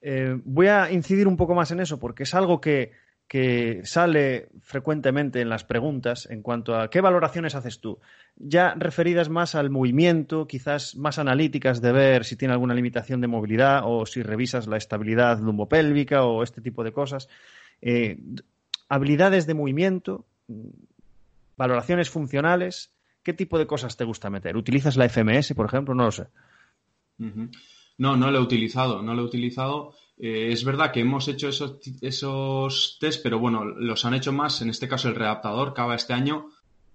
[0.00, 2.92] Eh, voy a incidir un poco más en eso porque es algo que,
[3.84, 8.00] sale frecuentemente en las preguntas en cuanto a qué valoraciones haces tú.
[8.36, 13.28] Ya referidas más al movimiento, quizás más analíticas de ver si tiene alguna limitación de
[13.28, 17.28] movilidad o si revisas la estabilidad lumbopélvica o este tipo de cosas.
[17.82, 18.18] Eh,
[18.88, 20.24] habilidades de movimiento,
[21.58, 22.90] valoraciones funcionales,
[23.30, 24.56] ¿qué tipo de cosas te gusta meter?
[24.56, 25.94] ¿Utilizas la FMS, por ejemplo?
[25.94, 26.26] No lo sé.
[27.96, 29.94] No, no lo he utilizado, no lo he utilizado.
[30.18, 34.62] Eh, es verdad que hemos hecho esos, esos test, pero bueno, los han hecho más,
[34.62, 36.48] en este caso el readaptador, acaba este año,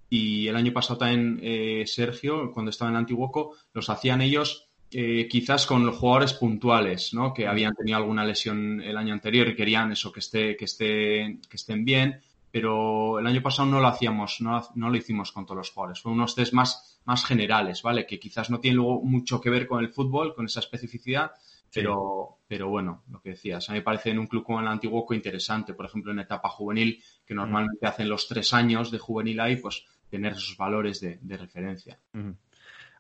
[0.10, 5.30] y el año pasado también eh, Sergio, cuando estaba en Antiguoco, los hacían ellos eh,
[5.30, 7.34] quizás con los jugadores puntuales, ¿no?
[7.34, 11.40] Que habían tenido alguna lesión el año anterior y querían eso, que, esté, que, esté,
[11.50, 12.20] que estén bien,
[12.56, 16.02] pero el año pasado no lo hacíamos, no, no lo hicimos con todos los jugadores.
[16.02, 18.08] Fue unos test más más generales, ¿vale?
[18.08, 21.32] Que quizás no tienen luego mucho que ver con el fútbol, con esa especificidad,
[21.74, 24.70] pero, pero bueno, lo que decías, a mí me parece en un club como el
[24.70, 27.38] Antiguoco interesante, por ejemplo, en etapa juvenil, que mm.
[27.38, 32.00] normalmente hacen los tres años de juvenil ahí, pues tener esos valores de, referencia.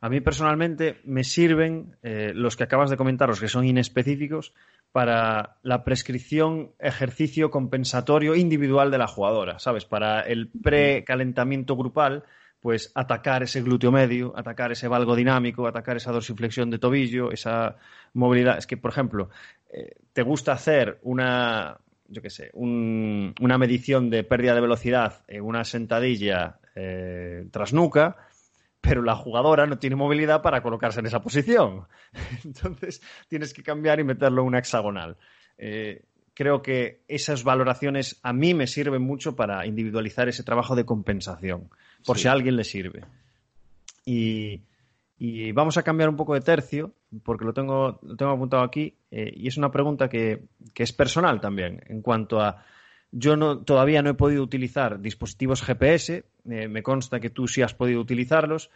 [0.01, 4.53] A mí personalmente me sirven eh, los que acabas de comentar, los que son inespecíficos,
[4.95, 9.83] para la prescripción ejercicio compensatorio individual de la jugadora, ¿sabes?
[9.83, 12.23] Para el precalentamiento grupal
[12.61, 17.75] pues atacar ese glúteo medio, atacar ese valgo dinámico, atacar esa dorsiflexión de tobillo, esa
[18.13, 18.57] movilidad.
[18.57, 19.29] Es que, por ejemplo,
[19.69, 21.77] eh, te gusta hacer una,
[22.07, 28.15] yo qué sé, una medición de pérdida de velocidad en una sentadilla eh, tras nuca,
[28.87, 31.87] pero la jugadora no tiene movilidad para colocarse en esa posición.
[32.45, 35.17] Entonces tienes que cambiar y meterlo en una hexagonal.
[35.57, 40.85] Eh, creo que esas valoraciones a mí me sirven mucho para individualizar ese trabajo de
[40.85, 41.69] compensación
[42.05, 43.03] por si a alguien le sirve.
[44.05, 44.61] Y,
[45.53, 46.93] vamos a cambiar un poco de tercio,
[47.23, 50.43] porque lo tengo, lo tengo apuntado aquí, eh, y es una pregunta que,
[50.75, 52.63] es personal también, en cuanto a
[53.17, 57.61] yo no, todavía no he podido utilizar dispositivos GPS, eh, me consta que tú sí
[57.61, 58.69] has podido utilizarlos.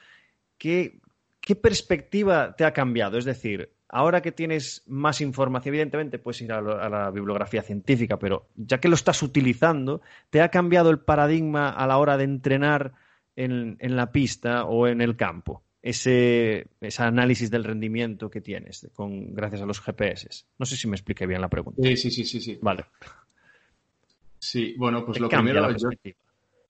[0.58, 1.00] ¿Qué,
[1.42, 3.18] ¿Qué perspectiva te ha cambiado?
[3.18, 8.48] Es decir, ahora que tienes más información, evidentemente puedes ir a, la bibliografía científica, pero
[8.56, 12.94] ya que lo estás utilizando, ¿te ha cambiado el paradigma a la hora de entrenar
[13.36, 15.64] en, la pista o en el campo.
[15.82, 20.46] Ese, análisis del rendimiento que tienes con, gracias a los GPS.
[20.58, 21.82] No sé si me expliqué bien la pregunta.
[21.82, 22.60] Sí, sí, sí, sí.
[22.62, 22.86] Vale.
[24.40, 25.70] Sí, bueno, pues lo primero.
[25.70, 25.76] La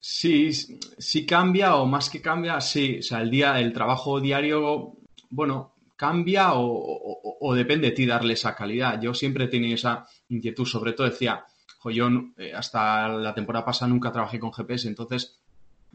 [0.00, 2.98] sí, sí cambia, o más que cambia, sí.
[2.98, 4.96] O sea, el día, el trabajo diario,
[5.30, 9.00] bueno, cambia o, depende de ti darle esa calidad.
[9.00, 11.44] Yo siempre tenido esa inquietud, sobre todo decía,
[11.92, 15.38] yo eh, hasta la temporada pasada nunca trabajé con GPS, entonces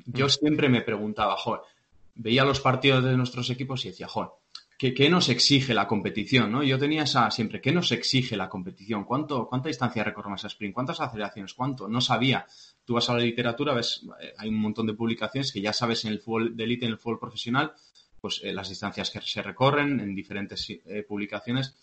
[0.05, 0.29] yo mm.
[0.29, 1.61] siempre me preguntaba, joder,
[2.15, 4.29] veía los partidos de nuestros equipos y decía, joder,
[4.77, 6.51] ¿qué, nos exige la competición?
[6.51, 6.63] ¿no?
[6.63, 9.05] Yo tenía esa siempre, ¿qué nos exige la competición?
[9.05, 10.73] ¿Cuánto, ¿Cuánta distancia recorre esa sprint?
[10.73, 11.53] ¿Cuántas aceleraciones?
[11.53, 11.87] ¿Cuánto?
[11.87, 12.45] No sabía.
[12.83, 16.05] Tú vas a la literatura, ves, eh, hay un montón de publicaciones que ya sabes
[16.05, 17.73] en el fútbol de élite, en el fútbol profesional,
[18.19, 21.75] pues eh, las distancias que se recorren en diferentes eh, publicaciones.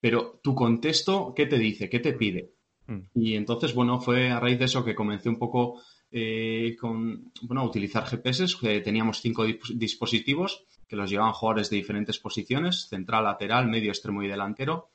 [0.00, 1.88] Pero tu contexto, ¿qué te dice?
[1.88, 2.52] ¿Qué te pide?
[2.86, 3.00] Mm.
[3.14, 7.64] Y entonces, bueno, fue a raíz de eso que comencé un poco eh, con, bueno,
[7.64, 8.46] utilizar GPS.
[8.82, 14.28] teníamos cinco dispositivos que los llevaban jugadores de diferentes posiciones, central, lateral, medio, extremo y
[14.28, 14.90] delantero.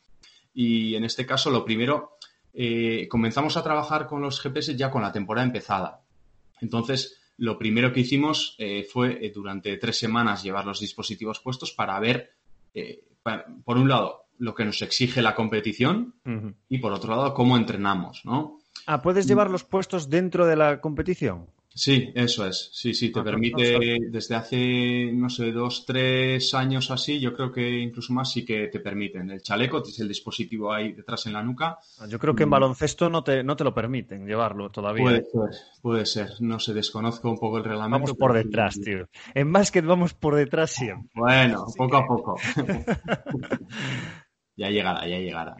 [0.53, 2.17] Y en este caso, lo primero,
[2.53, 6.01] eh, comenzamos a trabajar con los GPS ya con la temporada empezada.
[6.61, 11.99] Entonces, lo primero que hicimos eh, fue durante tres semanas llevar los dispositivos puestos para
[11.99, 12.33] ver,
[13.63, 16.15] por un lado, lo que nos exige la competición
[16.69, 18.59] y por otro lado, cómo entrenamos, ¿no?
[18.85, 21.47] Ah, ¿puedes llevar los puestos dentro de la competición?
[21.75, 22.69] Sí, eso es.
[22.71, 27.33] Sí, sí, te ah, pues permite desde hace, no sé, dos, tres años así, yo
[27.33, 29.31] creo que incluso más sí que te permiten.
[29.31, 31.79] El chaleco, tienes el dispositivo ahí detrás en la nuca.
[31.99, 35.03] Ah, yo creo que en baloncesto no te, no te lo permiten llevarlo todavía.
[35.03, 36.29] Puede ser, puede ser.
[36.41, 37.97] No sé, desconozco un poco el reglamento.
[37.97, 39.07] Vamos por detrás, tío.
[39.33, 41.09] En básquet vamos por detrás siempre.
[41.15, 42.35] Bueno, poco a poco.
[44.55, 45.55] ya llegará, ya llegará.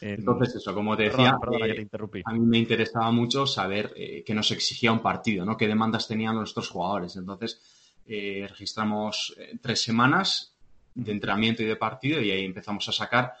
[0.00, 1.86] Entonces, eso, como te decía, eh,
[2.24, 5.56] a mí me interesaba mucho saber eh, qué nos exigía un partido, ¿no?
[5.56, 7.16] Qué demandas tenían nuestros jugadores.
[7.16, 7.60] Entonces,
[8.06, 10.54] eh, registramos tres semanas
[10.94, 13.34] de entrenamiento y de partido y ahí empezamos a sacar.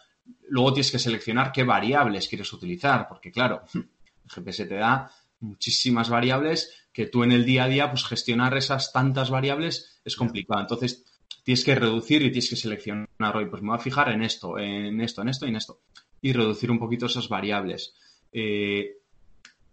[0.48, 3.88] Luego tienes que seleccionar qué variables quieres utilizar, porque claro, el
[4.28, 8.92] GPS te da muchísimas variables que tú en el día a día, pues gestionar esas
[8.92, 10.60] tantas variables es complicado.
[10.60, 11.04] Entonces,
[11.42, 14.58] tienes que reducir y tienes que seleccionar hoy, pues me voy a fijar en esto,
[14.58, 15.80] en esto, en esto y en esto
[16.22, 17.94] y reducir un poquito esas variables.
[18.32, 18.98] Eh,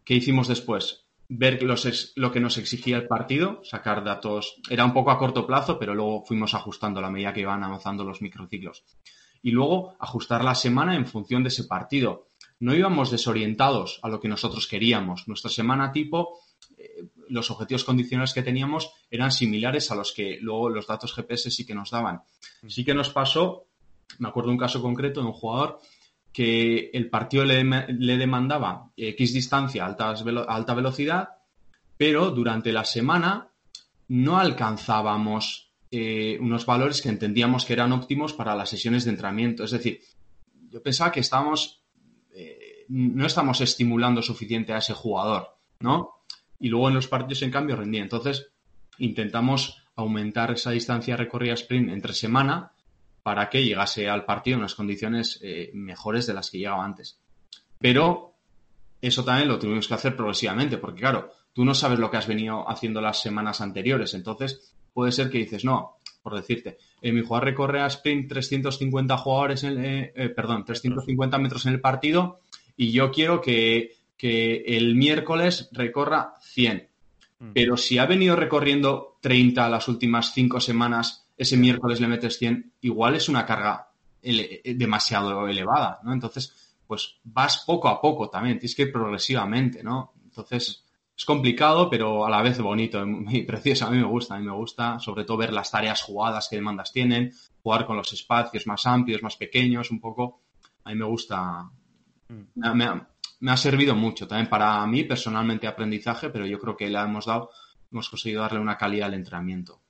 [0.03, 1.05] ¿Qué hicimos después?
[1.29, 4.55] Ver lo que nos exigía el partido, sacar datos.
[4.69, 7.63] Era un poco a corto plazo, pero luego fuimos ajustando a la medida que iban
[7.63, 8.85] avanzando los microciclos.
[9.41, 12.29] Y luego ajustar la semana en función de ese partido.
[12.59, 15.27] No íbamos desorientados a lo que nosotros queríamos.
[15.27, 16.39] Nuestra semana tipo,
[16.77, 21.51] eh, los objetivos condicionales que teníamos eran similares a los que luego los datos GPS
[21.51, 22.21] sí que nos daban.
[22.67, 23.67] Sí que nos pasó,
[24.19, 25.79] me acuerdo un caso concreto de un jugador
[26.37, 27.63] que el partido le,
[28.15, 29.95] demandaba X distancia a,
[30.47, 31.29] alta velocidad,
[31.97, 33.47] pero durante la semana
[34.09, 39.63] no alcanzábamos eh, unos valores que entendíamos que eran óptimos para las sesiones de entrenamiento.
[39.63, 39.99] Es decir,
[40.69, 41.81] yo pensaba que estábamos,
[42.35, 46.21] eh, no estamos estimulando suficiente a ese jugador, ¿no?
[46.59, 48.03] Y luego en los partidos, en cambio, rendía.
[48.03, 48.51] Entonces,
[48.99, 52.73] intentamos aumentar esa distancia recorrida sprint entre semana
[53.27, 57.19] para que llegase al partido en unas condiciones eh, mejores de las que llegaba antes.
[57.77, 58.35] Pero
[59.01, 62.25] eso también lo tuvimos que hacer progresivamente, porque claro, tú no sabes lo que has
[62.25, 67.21] venido haciendo las semanas anteriores, entonces puede ser que dices, no, por decirte, eh, mi
[67.21, 72.39] jugador recorre a sprint 350 jugadores, en, eh, perdón, 350 metros en el partido
[72.77, 76.87] y yo quiero que, que el miércoles recorra 100.
[77.39, 77.51] Mm.
[77.53, 82.73] Pero si ha venido recorriendo 30 las últimas 5 semanas ese miércoles le metes 100,
[82.81, 83.89] igual es una carga
[84.21, 86.11] demasiado elevada, ¿no?
[86.11, 90.13] Entonces, pues vas poco a poco también, tienes que ir progresivamente, ¿no?
[90.23, 90.83] Entonces,
[91.15, 93.85] es complicado, pero a la vez bonito y precioso.
[93.85, 96.55] A mí me gusta, a mí me gusta, sobre todo ver las tareas jugadas que
[96.55, 100.41] demandas tienen, jugar con los espacios más amplios, más pequeños, un poco.
[100.83, 101.69] A mí me gusta.
[102.29, 102.75] Mm.
[102.75, 103.07] Me ha,
[103.39, 107.25] me ha servido mucho también para mí personalmente aprendizaje, pero yo creo que le hemos
[107.25, 107.51] dado,
[107.91, 109.81] hemos conseguido darle una calidad al entrenamiento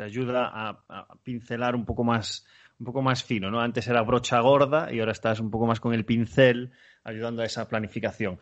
[0.00, 2.46] te ayuda a, pincelar un poco más
[2.78, 3.60] un poco más fino, ¿no?
[3.60, 6.70] Antes era brocha gorda y ahora estás un poco más con el pincel
[7.04, 8.38] ayudando a esa planificación.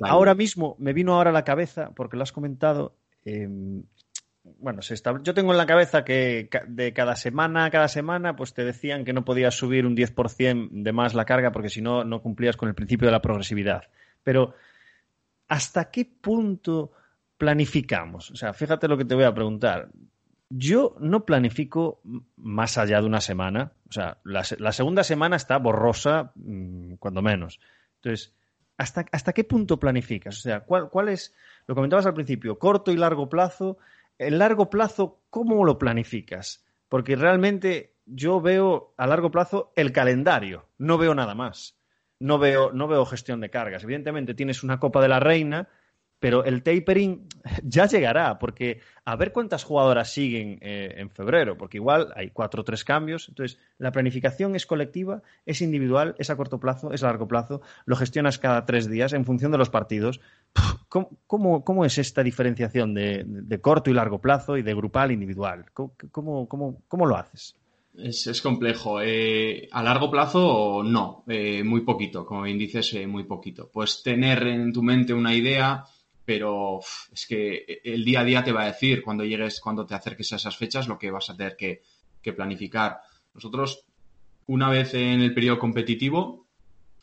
[0.00, 3.82] Ahora mismo me vino ahora a la cabeza, porque lo has comentado, em,
[4.58, 8.54] bueno, se yo tengo en la cabeza que de cada semana a cada semana, pues
[8.54, 12.04] te decían que no podías subir un 10% de más la carga porque si no,
[12.04, 13.82] no cumplías con el principio de la progresividad.
[14.22, 14.54] Pero,
[15.48, 16.92] ¿hasta qué punto
[17.36, 18.30] planificamos?
[18.30, 19.90] O sea, fíjate lo que te voy a preguntar.
[20.48, 22.00] Yo no planifico
[22.36, 23.72] más allá de una semana.
[23.88, 27.60] O sea, la, segunda semana está borrosa, mm, cuando menos.
[27.96, 28.34] Entonces,
[28.76, 30.38] ¿hasta, ¿hasta qué punto planificas?
[30.38, 31.34] O sea, ¿cuál, ¿cuál es,
[31.66, 33.78] lo comentabas al principio, corto y largo plazo?
[34.18, 36.64] En largo plazo, ¿cómo lo planificas?
[36.88, 41.76] Porque realmente yo veo a largo plazo el calendario, no veo nada más.
[42.18, 43.84] No veo, no veo gestión de cargas.
[43.84, 45.68] Evidentemente tienes una Copa de la Reina
[46.18, 47.28] pero el tapering
[47.62, 52.62] ya llegará, porque a ver cuántas jugadoras siguen eh, en febrero, porque igual hay cuatro
[52.62, 53.28] o tres cambios.
[53.28, 57.60] Entonces, la planificación es colectiva, es individual, es a corto plazo, es a largo plazo,
[57.84, 60.20] lo gestionas cada tres días en función de los partidos.
[60.88, 65.66] ¿Cómo, es esta diferenciación de, corto y largo plazo y de grupal individual?
[65.72, 67.54] ¿Cómo, lo haces?
[67.94, 69.00] Es, complejo.
[69.02, 73.70] Eh, a largo plazo, no, eh, muy poquito, como bien dices, muy poquito.
[73.72, 75.84] Pues tener en tu mente una idea,
[76.26, 76.80] pero
[77.12, 80.32] es que el día a día te va a decir cuando llegues, cuando te acerques
[80.32, 81.82] a esas fechas, lo que vas a tener que,
[82.34, 82.98] planificar.
[83.34, 83.84] Nosotros,
[84.46, 86.48] una vez en el periodo competitivo,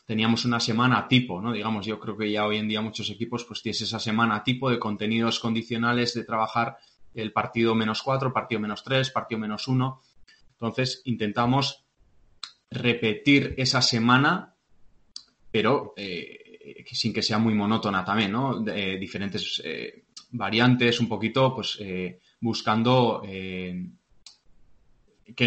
[0.06, 1.54] teníamos una semana tipo, ¿no?
[1.54, 4.70] Digamos, yo creo que ya hoy en día muchos equipos pues tienes esa semana tipo
[4.70, 6.76] de contenidos condicionales de trabajar
[7.14, 10.02] el partido menos cuatro, partido menos tres, partido menos uno.
[10.52, 11.86] Entonces, intentamos
[12.70, 14.54] repetir esa semana
[15.54, 16.43] pero eh,
[16.91, 18.61] sin que sea muy monótona también, ¿no?
[18.61, 21.78] diferentes eh, variantes, un poquito, pues
[22.39, 23.88] buscando que,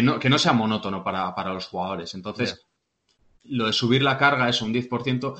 [0.01, 2.13] no, que no sea monótono para, para los jugadores.
[2.13, 2.65] Entonces,
[3.43, 5.35] lo de subir la carga es un 10%,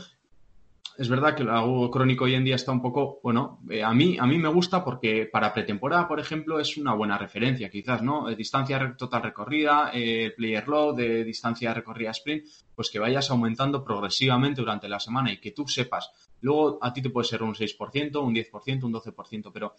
[0.97, 4.17] es verdad que el crónico hoy en día está un poco, bueno, eh, a, mí,
[4.19, 8.29] a mí me gusta porque para pretemporada, por ejemplo, es una buena referencia, quizás, ¿no?
[8.29, 13.83] Eh, distancia total recorrida, eh, player load, de distancia recorrida sprint, pues que vayas aumentando
[13.83, 16.09] progresivamente durante la semana y que tú sepas.
[16.41, 19.75] Luego a ti te puede ser un 6%, un 10%, un 12%, pero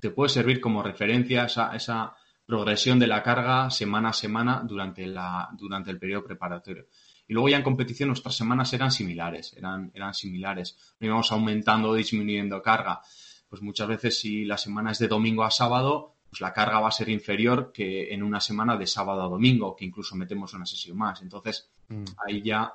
[0.00, 2.14] te puede servir como referencia esa, esa
[2.46, 6.86] progresión de la carga semana a semana durante, la, durante el periodo preparatorio.
[7.28, 10.78] Y luego ya en competición nuestras semanas eran similares, eran, eran similares.
[10.98, 13.02] No íbamos aumentando o disminuyendo carga.
[13.50, 16.88] Pues muchas veces si la semana es de domingo a sábado, pues la carga va
[16.88, 20.64] a ser inferior que en una semana de sábado a domingo, que incluso metemos una
[20.64, 21.20] sesión más.
[21.20, 22.04] Entonces, mm.
[22.26, 22.72] ahí ya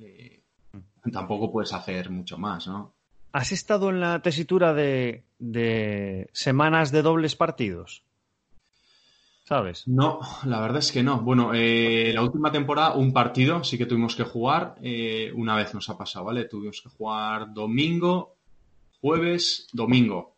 [0.00, 0.42] eh,
[1.12, 2.94] tampoco puedes hacer mucho más, ¿no?
[3.32, 8.04] ¿Has estado en la tesitura de, de semanas de dobles partidos?
[9.44, 9.86] ¿Sabes?
[9.86, 11.20] No, la verdad es que no.
[11.20, 14.76] Bueno, eh, la última temporada, un partido sí que tuvimos que jugar.
[14.82, 16.46] Eh, una vez nos ha pasado, ¿vale?
[16.46, 18.36] Tuvimos que jugar domingo,
[19.00, 20.36] jueves, domingo.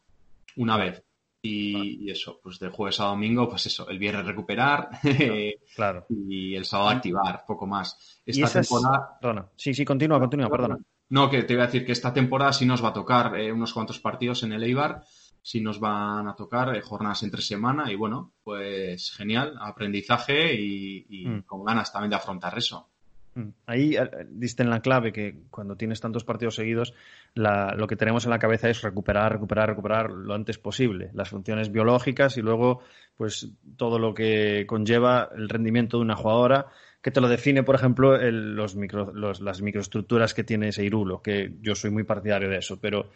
[0.56, 1.02] Una vez.
[1.42, 4.90] Y, eso, pues de jueves a domingo, pues eso, el viernes recuperar
[5.76, 6.04] claro.
[6.08, 8.20] y el sábado activar, poco más.
[8.26, 9.52] Esta temporada.
[9.54, 10.78] Sí, sí, continúa, continúa, perdona.
[11.08, 13.52] No, que te voy a decir que esta temporada sí nos va a tocar eh,
[13.52, 15.04] unos cuantos partidos en el Eibar
[15.46, 21.24] si nos van a tocar eh, jornadas entre semana y bueno, pues genial, aprendizaje y,
[21.24, 21.42] mm.
[21.42, 22.88] con ganas también de afrontar eso.
[23.36, 23.50] Mm.
[23.66, 26.94] Ahí eh, diste en la clave que cuando tienes tantos partidos seguidos,
[27.34, 31.70] lo que tenemos en la cabeza es recuperar, recuperar, recuperar lo antes posible las funciones
[31.70, 32.80] biológicas y luego
[33.16, 36.66] pues todo lo que conlleva el rendimiento de una jugadora
[37.00, 41.52] que te lo define, por ejemplo, los micro, las microestructuras que tiene ese irulo, que
[41.60, 43.10] yo soy muy partidario de eso, pero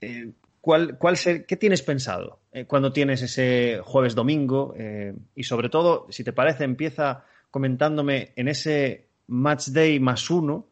[0.00, 0.32] eh,
[0.68, 1.16] ¿Cuál, cuál
[1.46, 4.74] ¿Qué tienes pensado eh, cuando tienes ese jueves domingo?
[4.76, 10.66] Eh, y sobre todo, si te parece, empieza comentándome en ese match day más uno,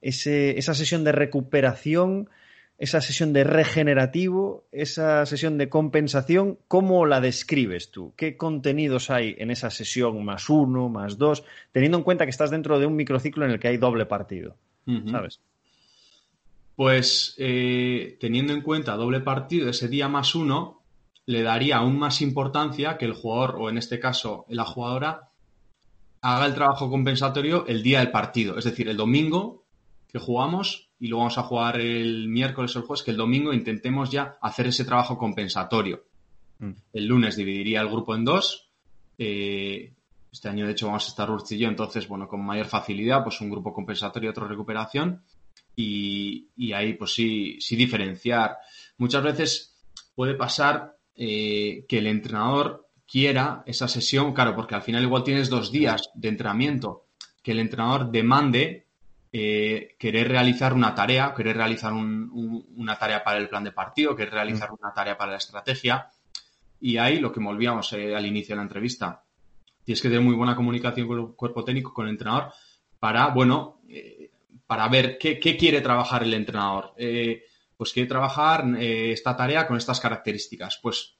[0.00, 2.28] esa sesión de recuperación,
[2.78, 8.14] esa sesión de regenerativo, esa sesión de compensación, ¿cómo la describes tú?
[8.16, 12.50] ¿Qué contenidos hay en esa sesión más uno, más dos, teniendo en cuenta que estás
[12.50, 14.56] dentro de un microciclo en el que hay doble partido?
[15.12, 15.38] ¿Sabes?
[16.78, 20.84] Pues eh, teniendo en cuenta doble partido, ese día más uno,
[21.26, 25.30] le daría aún más importancia que el jugador, o en este caso la jugadora,
[26.20, 28.56] haga el trabajo compensatorio el día del partido.
[28.56, 29.64] Es decir, el domingo
[30.06, 33.52] que jugamos y lo vamos a jugar el miércoles o el jueves, que el domingo
[33.52, 36.04] intentemos ya hacer ese trabajo compensatorio.
[36.60, 36.70] Mm.
[36.92, 38.70] El lunes dividiría el grupo en dos.
[39.18, 39.94] Eh,
[40.30, 43.24] este año, de hecho, vamos a estar Urch y yo, entonces, bueno, con mayor facilidad,
[43.24, 45.24] pues un grupo compensatorio y otro recuperación
[45.80, 48.58] y, ahí pues sí, sí diferenciar.
[48.96, 49.76] Muchas veces
[50.14, 55.48] puede pasar eh, que el entrenador quiera esa sesión, claro, porque al final igual tienes
[55.48, 57.04] dos días de entrenamiento,
[57.42, 58.86] que el entrenador demande
[59.32, 64.34] eh, querer realizar una tarea, querer realizar una tarea para el plan de partido, querer
[64.34, 66.10] realizar una tarea para la estrategia.
[66.80, 69.22] Y ahí lo que volvíamos eh, al inicio de la entrevista,
[69.84, 72.52] tienes que tener muy buena comunicación con el cuerpo técnico, con el entrenador,
[72.98, 73.80] para, bueno,
[74.68, 76.92] para ver qué, quiere trabajar el entrenador.
[76.98, 77.42] Eh,
[77.74, 80.78] pues quiere trabajar eh, esta tarea con estas características.
[80.82, 81.16] Pues,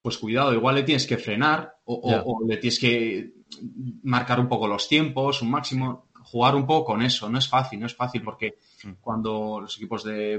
[0.00, 3.32] pues cuidado, igual le tienes que frenar o, le tienes que
[4.04, 7.28] marcar un poco los tiempos, un máximo, jugar un poco con eso.
[7.28, 8.92] No es fácil, no es fácil porque mm.
[9.00, 10.38] cuando los equipos de,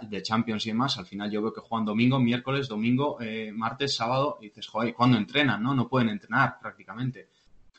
[0.00, 3.96] de, Champions y demás, al final yo veo que juegan domingo, miércoles, domingo, eh, martes,
[3.96, 5.60] sábado y dices, joder, ¿cuándo entrenan?
[5.60, 7.30] No, no pueden entrenar prácticamente.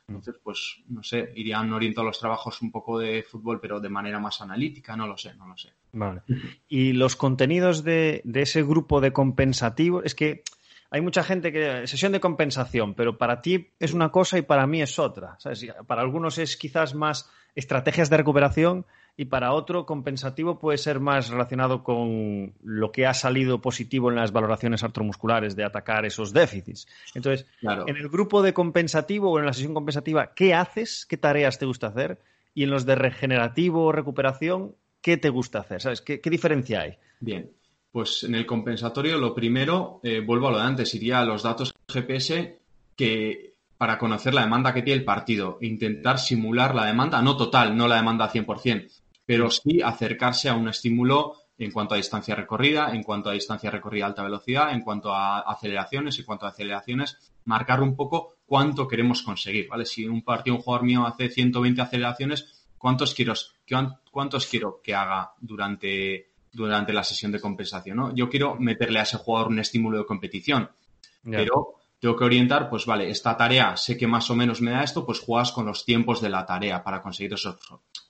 [0.10, 4.20] Entonces, pues, no sé, irían orientados los trabajos un poco de fútbol, pero de manera
[4.20, 5.70] más analítica, no lo sé, no lo sé.
[5.93, 6.22] Vale.
[6.68, 10.43] Y los contenidos de, ese grupo de compensativo, es que
[10.91, 14.66] hay mucha gente que sesión de compensación, pero para ti es una cosa y para
[14.66, 15.38] mí es otra.
[15.86, 18.86] Para algunos es quizás más estrategias de recuperación
[19.20, 24.15] y para otro compensativo puede ser más relacionado con lo que ha salido positivo en
[24.15, 26.88] las valoraciones artromusculares de atacar esos déficits.
[27.13, 31.05] Entonces, en el grupo de compensativo o en la sesión compensativa, ¿qué haces?
[31.05, 32.22] ¿Qué tareas te gusta hacer?
[32.53, 35.82] Y en los de regenerativo o recuperación, ¿qué te gusta hacer?
[35.82, 35.99] ¿Sabes?
[35.99, 36.97] ¿Qué, diferencia hay?
[37.20, 37.51] Bien,
[37.91, 41.43] pues en el compensatorio lo primero, eh, vuelvo a lo de antes, iría a los
[41.43, 42.57] datos GPS
[42.95, 43.49] que
[43.80, 47.88] para conocer la demanda que tiene el partido, intentar simular la demanda, no total, no
[47.88, 48.99] la demanda al 100%,
[49.30, 53.70] pero sí acercarse a un estímulo en cuanto a distancia recorrida, en cuanto a distancia
[53.70, 57.16] recorrida a alta velocidad, en cuanto a aceleraciones, en cuanto a aceleraciones,
[57.46, 59.86] marcar un poco cuánto queremos conseguir, ¿vale?
[59.86, 63.34] Si un partido, un jugador mío hace 120 aceleraciones, ¿cuántos quiero,
[64.10, 67.98] cuántos quiero que haga durante, durante la sesión de compensación?
[67.98, 68.16] ¿no?
[68.16, 70.72] Yo quiero meterle a ese jugador un estímulo de competición,
[71.24, 74.82] pero tengo que orientar, pues vale, esta tarea sé que más o menos me da
[74.82, 77.60] esto, pues juegas con los tiempos de la tarea para conseguir eso.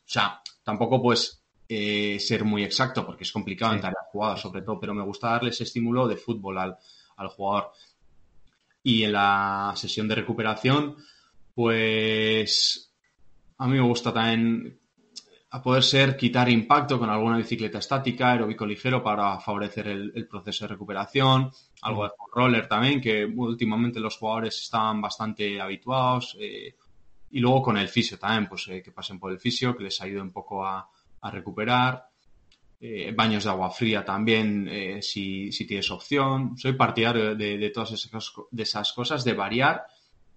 [0.09, 4.63] O sea, tampoco puedes eh, ser muy exacto porque es complicado en tareas jugadas sobre
[4.63, 6.77] todo, pero me gusta darle ese estímulo de fútbol al,
[7.17, 7.71] al jugador.
[8.81, 10.95] Y en la sesión de recuperación,
[11.53, 12.91] pues
[13.59, 14.79] a mí me gusta también
[15.51, 20.65] a poder ser quitar impacto con alguna bicicleta estática, aeróbico ligero para favorecer el, proceso
[20.65, 21.51] de recuperación,
[21.83, 26.75] algo de roller también, que últimamente los jugadores están bastante habituados, eh,
[27.31, 30.01] y luego con el fisio también, pues eh, que pasen por el fisio, que les
[30.01, 30.89] ayude un poco a,
[31.31, 32.07] recuperar,
[32.79, 34.69] eh, baños de agua fría también,
[35.01, 36.57] si, si, tienes opción.
[36.57, 39.83] Soy partidario de, todas esas, de esas cosas, de variar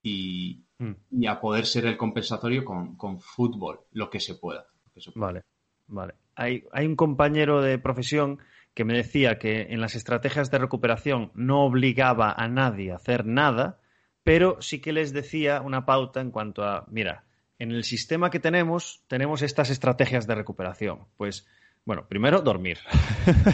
[0.03, 0.93] y, mm.
[1.12, 4.66] y, a poder ser el compensatorio con, con fútbol, lo que se pueda.
[5.14, 5.43] Vale,
[5.86, 6.14] vale.
[6.34, 8.40] Hay, hay un compañero de profesión
[8.74, 13.26] que me decía que en las estrategias de recuperación no obligaba a nadie a hacer
[13.26, 13.78] nada,
[14.24, 17.24] pero sí que les decía una pauta en cuanto a, mira,
[17.58, 21.06] en el sistema que tenemos, tenemos estas estrategias de recuperación.
[21.16, 21.46] Pues,
[21.84, 22.78] bueno, primero, dormir.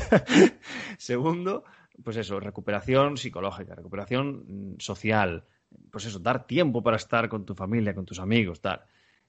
[0.98, 1.64] Segundo,
[2.02, 5.44] pues eso, recuperación psicológica, recuperación mm, social.
[5.90, 8.82] Pues eso, dar tiempo para estar con tu familia, con tus amigos, tal.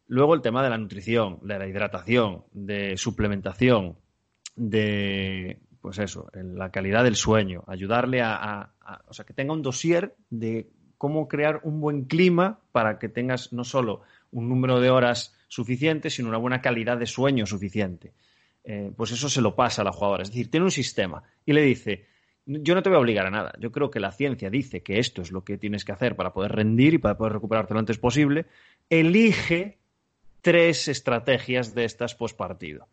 [0.08, 3.98] Luego el tema de la nutrición, de la hidratación, de suplementación,
[4.56, 8.74] de pues eso, la calidad del sueño, ayudarle a,
[9.08, 10.70] o sea, que tenga un dossier de
[11.00, 16.10] cómo crear un buen clima para que tengas no solo un número de horas suficiente,
[16.10, 18.12] sino una buena calidad de sueño suficiente.
[18.66, 20.24] Eh, pues eso se lo pasa a la jugadora.
[20.24, 22.06] Es decir, tiene un sistema y le dice,
[22.46, 23.54] yo no te voy a obligar a nada.
[23.60, 26.34] Yo creo que la ciencia dice que esto es lo que tienes que hacer para
[26.34, 28.46] poder rendir y para poder recuperarte lo antes posible.
[28.90, 29.78] Elige
[30.42, 32.90] tres estrategias de estas post partido.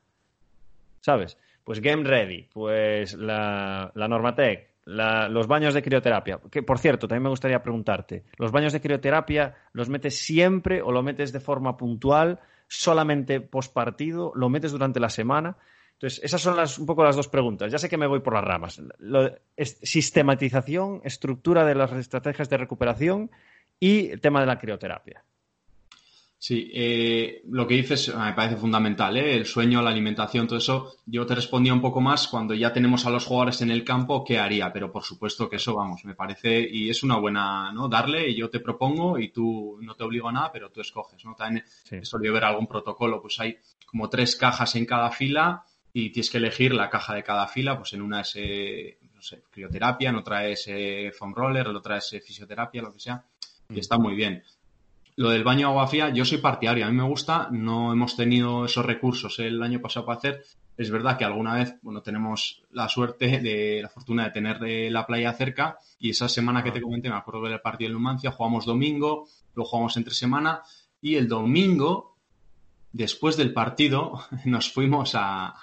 [1.00, 1.38] ¿Sabes?
[1.64, 6.40] Pues Game Ready, pues la, la Normatec, los baños de crioterapia.
[6.50, 10.92] Que, por cierto, también me gustaría preguntarte, ¿los baños de crioterapia los metes siempre o
[10.92, 15.56] lo metes de forma puntual, solamente post partido, lo metes durante la semana?
[15.94, 17.72] Entonces, esas son las, un poco las dos preguntas.
[17.72, 18.80] Ya sé que me voy por las ramas.
[19.56, 23.30] sistematización, estructura de las estrategias de recuperación
[23.80, 25.24] y el tema de la crioterapia.
[26.46, 29.34] Sí, eh, lo que dices me parece fundamental, ¿eh?
[29.34, 30.94] el sueño, la alimentación, todo eso.
[31.04, 34.22] Yo te respondía un poco más cuando ya tenemos a los jugadores en el campo,
[34.24, 34.72] ¿qué haría?
[34.72, 37.88] Pero por supuesto que eso, vamos, me parece, y es una buena, ¿no?
[37.88, 41.24] Darle, y yo te propongo, y tú no te obligo a nada, pero tú escoges,
[41.24, 41.34] ¿no?
[41.34, 41.98] También sí.
[42.04, 46.38] solía ver algún protocolo, pues hay como tres cajas en cada fila, y tienes que
[46.38, 50.14] elegir la caja de cada fila, pues en una es, eh, no sé, crioterapia, en
[50.14, 53.24] otra es eh, foam roller, en otra es eh, fisioterapia, lo que sea,
[53.68, 53.78] y mm.
[53.78, 54.44] está muy bien.
[55.16, 58.66] Lo del baño agua fría, yo soy partidario, a mí me gusta, no hemos tenido
[58.66, 60.42] esos recursos el año pasado para hacer.
[60.76, 64.58] Es verdad que alguna vez, bueno, tenemos la suerte de la fortuna de tener
[64.92, 68.30] la playa cerca y esa semana que te comenté, me acuerdo del partido de Numancia,
[68.30, 70.60] jugamos domingo, luego jugamos entre semana
[71.00, 72.18] y el domingo,
[72.92, 75.54] después del partido, nos fuimos a,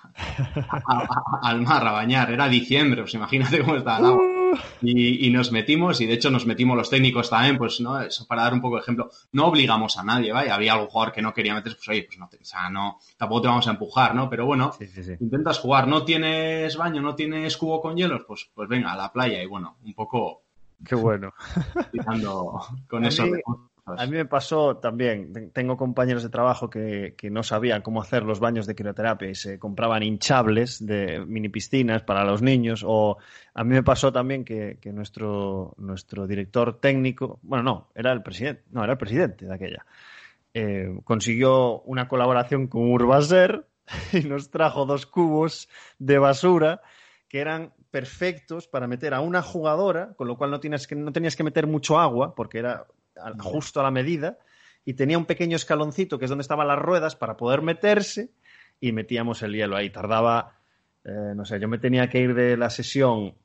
[1.43, 2.31] al mar a bañar.
[2.31, 4.32] Era diciembre, os imagínate cómo está el agua.
[4.81, 8.01] Y, nos metimos, y de hecho nos metimos los técnicos también, pues, ¿no?
[8.01, 9.09] Eso para dar un poco de ejemplo.
[9.31, 10.51] No obligamos a nadie, ¿vale?
[10.51, 13.41] Había algún jugador que no quería meterse, pues oye, pues no, o sea, no, tampoco
[13.41, 14.29] te vamos a empujar, ¿no?
[14.29, 14.71] Pero bueno,
[15.19, 19.11] intentas jugar, no tienes baño, no tienes cubo con hielos, pues, pues venga, a la
[19.11, 20.41] playa y bueno, un poco.
[20.85, 21.33] Qué bueno.
[22.89, 23.25] con eso.
[23.85, 28.39] A mí me pasó también, tengo compañeros de trabajo que, no sabían cómo hacer los
[28.39, 32.85] baños de crioterapia y se compraban hinchables de mini piscinas para los niños.
[32.87, 33.17] O
[33.53, 38.63] a mí me pasó también que, nuestro, nuestro director técnico, bueno, no, era el presidente,
[38.71, 39.85] no, era el presidente de aquella,
[40.53, 43.67] eh, consiguió una colaboración con Urbaser
[44.13, 45.67] y nos trajo dos cubos
[45.99, 46.81] de basura
[47.27, 51.11] que eran perfectos para meter a una jugadora, con lo cual no, tienes que, no
[51.11, 52.85] tenías que meter mucho agua, porque era
[53.39, 54.37] justo a la medida,
[54.85, 58.31] y tenía un pequeño escaloncito que es donde estaban las ruedas para poder meterse
[58.79, 59.89] y metíamos el hielo ahí.
[59.89, 60.59] Tardaba,
[61.03, 63.35] eh, no sé, yo me tenía que ir de la sesión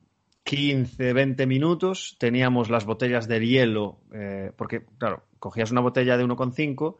[0.43, 6.25] 15, 20 minutos, teníamos las botellas de hielo, eh, porque, claro, cogías una botella de
[6.25, 6.97] 1,5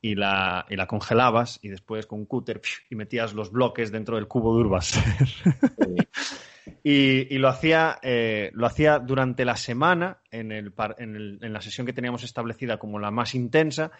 [0.00, 4.16] y la, y la congelabas y después con un cúter y metías los bloques dentro
[4.16, 4.98] del cubo de Urbas.
[6.82, 11.92] Y, lo, hacía, eh, lo hacía durante la semana, en, el, en, la sesión que
[11.92, 13.90] teníamos establecida como la más intensa,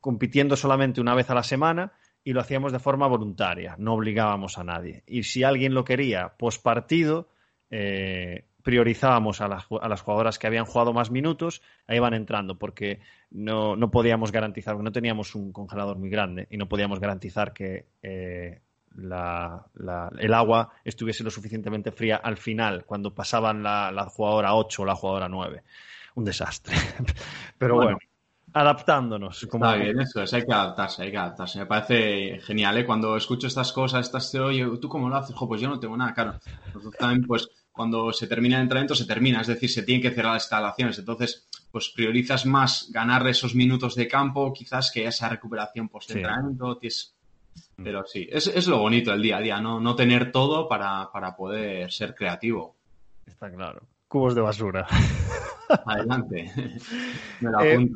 [0.00, 1.92] compitiendo solamente una vez a la semana
[2.22, 5.02] y lo hacíamos de forma voluntaria, no obligábamos a nadie.
[5.06, 7.30] Y si alguien lo quería post partido,
[7.70, 12.98] eh, priorizábamos a, a, las jugadoras que habían jugado más minutos, ahí van entrando, porque
[13.30, 17.86] no, no podíamos garantizar, no teníamos un congelador muy grande y no podíamos garantizar que
[18.02, 18.60] eh,
[18.96, 19.66] la,
[20.18, 24.84] el agua estuviese lo suficientemente fría al final, cuando pasaban la, la jugadora 8 o
[24.84, 25.62] la jugadora 9.
[26.16, 26.74] Un desastre.
[27.58, 27.98] Pero bueno
[28.56, 29.46] adaptándonos.
[29.50, 31.58] Como Está bien, eso es, hay que adaptarse, hay que adaptarse.
[31.58, 32.86] Me parece genial, ¿eh?
[32.86, 35.36] Cuando escucho estas cosas, estas, oye, ¿tú cómo lo haces?
[35.38, 36.38] pues yo no tengo nada, claro.
[36.98, 40.32] también, pues, cuando se termina el entrenamiento, se termina, es decir, se tienen que cerrar
[40.32, 40.98] las instalaciones.
[40.98, 46.80] Entonces, pues priorizas más ganar esos minutos de campo, quizás que esa recuperación post-entrenamiento.
[47.76, 47.84] Mm.
[47.84, 49.78] Pero sí, es, es, lo bonito del día a día, ¿no?
[49.78, 52.74] No tener todo para, para poder ser creativo.
[53.26, 53.82] Está claro.
[54.08, 54.86] Cubos de basura.
[55.84, 56.52] Adelante.
[57.40, 57.88] Me lo eh,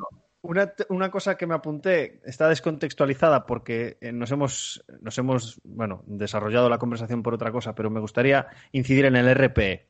[0.43, 0.87] apunto.
[0.89, 6.69] Una, cosa que me apunté está descontextualizada porque eh, nos hemos, nos hemos bueno, desarrollado
[6.69, 9.87] la conversación por otra cosa, pero me gustaría incidir en el RP.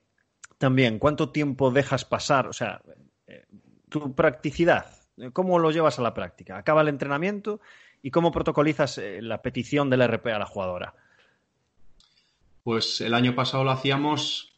[0.58, 2.46] También, ¿cuánto tiempo dejas pasar?
[2.46, 2.82] O sea,
[3.26, 3.46] eh,
[3.88, 4.86] tu practicidad,
[5.32, 6.58] ¿cómo lo llevas a la práctica?
[6.58, 7.60] ¿Acaba el entrenamiento?
[8.02, 10.94] ¿Y cómo protocolizas eh, la petición del RP a la jugadora?
[12.62, 14.49] Pues el año pasado lo hacíamos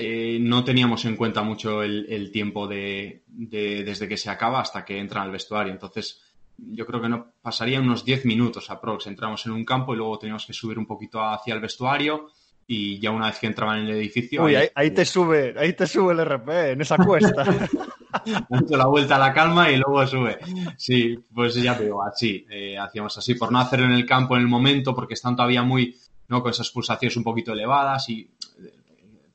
[0.00, 4.96] eh, no teníamos en cuenta mucho el, tiempo de, desde que se acaba hasta que
[4.96, 5.72] entra al vestuario.
[5.72, 6.22] Entonces,
[6.56, 9.08] yo creo que no pasaría unos 10 minutos aprox.
[9.08, 12.28] Entramos en un campo y luego teníamos que subir un poquito hacia el vestuario
[12.64, 14.44] y ya una vez que entraban en el edificio...
[14.44, 17.42] Uy, ahí, te sube, ahí te sube el RP, en esa cuesta.
[18.24, 20.38] hecho la vuelta a la calma y luego sube.
[20.76, 24.36] Sí, pues ya te digo, así, eh, hacíamos así, por no hacerlo en el campo
[24.36, 25.96] en el momento, porque están todavía muy,
[26.28, 26.40] ¿no?
[26.40, 28.30] Con esas pulsaciones un poquito elevadas y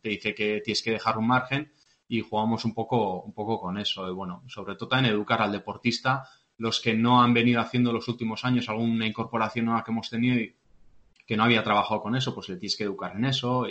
[0.04, 1.72] te dice que tienes que dejar un margen
[2.10, 4.08] y jugamos un poco, un poco con eso.
[4.10, 6.28] Y bueno, sobre todo en educar al deportista,
[6.58, 10.36] los que no han venido haciendo los últimos años alguna incorporación nueva que hemos tenido
[10.36, 10.54] y
[11.26, 13.66] que no había trabajado con eso, pues le tienes que educar en eso.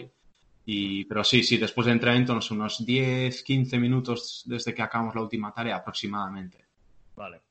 [0.64, 5.20] Y, pero sí, sí, después de entrenamiento, unos 10, 15 minutos desde que acabamos la
[5.20, 6.64] última tarea aproximadamente.
[7.14, 7.42] Vale.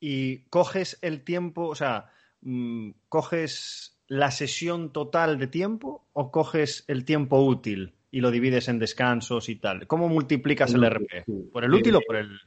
[0.00, 2.10] Y coges el tiempo, o sea,
[2.40, 8.68] mm, coges la sesión total de tiempo o coges el tiempo útil y lo divides
[8.68, 9.88] en descansos y tal.
[9.88, 11.24] ¿Cómo multiplicas el, RP?
[11.52, 12.40] ¿Por el útil o por el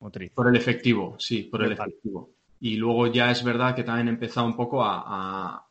[0.00, 0.32] motriz?
[0.32, 2.30] Por el efectivo, sí, por el efectivo.
[2.58, 5.64] Y luego ya es verdad que también he empezado un poco a,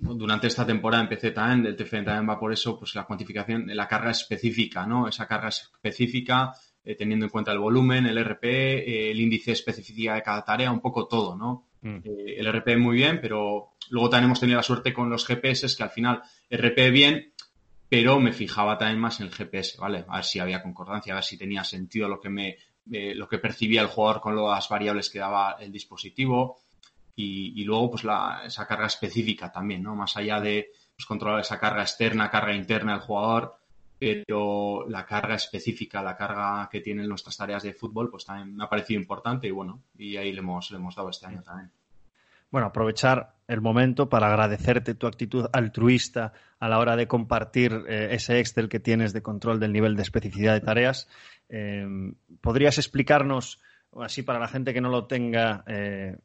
[0.00, 3.86] durante esta temporada empecé también, el TFN también va por eso, pues la cuantificación, la
[3.86, 5.06] carga específica, ¿no?
[5.06, 9.56] Esa carga específica, eh, teniendo en cuenta el volumen, el RP, eh, el índice de
[9.56, 11.66] especificidad de cada tarea, un poco todo, ¿no?
[11.82, 11.96] Mm.
[12.02, 15.76] Eh, el RP muy bien, pero luego también hemos tenido la suerte con los GPS
[15.76, 17.34] que al final RP bien,
[17.90, 20.04] pero me fijaba también más en el GPS, ¿vale?
[20.08, 22.56] A ver si había concordancia, a ver si tenía sentido lo que me
[22.90, 26.60] eh, lo que percibía el jugador con las variables que daba el dispositivo
[27.16, 29.94] y, luego pues la, esa carga específica también, ¿no?
[29.94, 33.56] Más allá de pues, controlar esa carga externa, carga interna del jugador,
[33.98, 38.64] pero la carga específica, la carga que tienen nuestras tareas de fútbol, pues también me
[38.64, 41.70] ha parecido importante y bueno, y ahí le hemos, le hemos dado este año también
[42.50, 48.08] bueno, aprovechar el momento para agradecerte tu actitud altruista a la hora de compartir eh,
[48.12, 51.08] ese Excel que tienes de control del nivel de especificidad de tareas.
[51.48, 53.58] Em, ¿Podrías explicarnos,
[54.00, 56.16] así para la gente que no lo tenga, eh,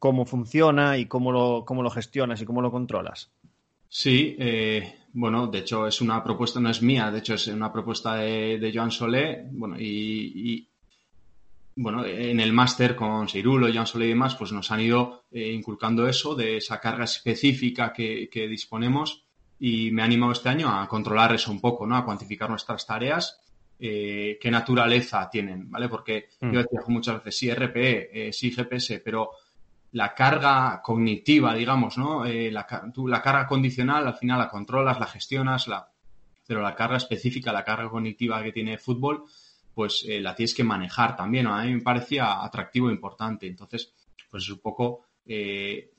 [0.00, 3.30] cómo funciona y cómo lo, cómo lo gestionas y cómo lo controlas?
[3.88, 7.72] Sí, eh, bueno, de hecho es una propuesta, no es mía, de hecho es una
[7.72, 10.66] propuesta de, Joan Solé, bueno, y
[11.76, 15.52] bueno, en el máster con Seirulo, Jan Solé y demás, pues nos han ido eh,
[15.52, 19.24] inculcando eso de esa carga específica que, disponemos
[19.58, 21.96] y me ha animado este año a controlar eso un poco, ¿no?
[21.96, 23.40] A cuantificar nuestras tareas,
[23.78, 25.88] eh, qué naturaleza tienen, ¿vale?
[25.88, 26.52] Porque mm.
[26.52, 29.30] yo decía muchas veces, sí RPE, eh, sí GPS, pero
[29.92, 32.24] la carga cognitiva, digamos, ¿no?
[32.24, 32.66] la,
[33.06, 35.88] la carga condicional al final la controlas, la gestionas, la,
[36.46, 39.24] pero la carga específica, la carga cognitiva que tiene fútbol,
[39.74, 41.46] pues eh, la tienes que manejar también.
[41.46, 43.46] A mí me parecía atractivo e importante.
[43.46, 43.92] Entonces,
[44.30, 45.90] pues es un poco, eh,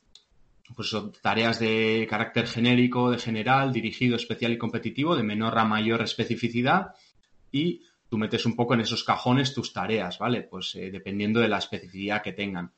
[0.76, 6.02] pues tareas de carácter genérico, de general, dirigido, especial y competitivo, de menor a mayor
[6.02, 6.94] especificidad
[7.52, 10.44] y tú metes un poco en esos cajones tus tareas, ¿vale?
[10.44, 12.72] Pues eh, dependiendo de la especificidad que tengan.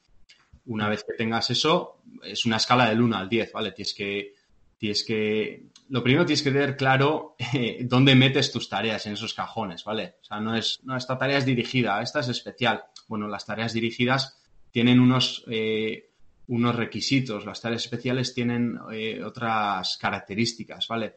[0.66, 3.72] Una vez que tengas eso, es una escala del 1 al 10, ¿vale?
[3.72, 4.34] Tienes que,
[4.78, 9.34] tienes que lo primero tienes que tener claro eh, dónde metes tus tareas en esos
[9.34, 10.16] cajones, ¿vale?
[10.22, 12.84] O sea, no es, no, esta tarea es dirigida, esta es especial.
[13.08, 16.12] Bueno, las tareas dirigidas tienen unos, eh,
[16.48, 21.14] unos requisitos, las tareas especiales tienen eh, otras características, ¿vale?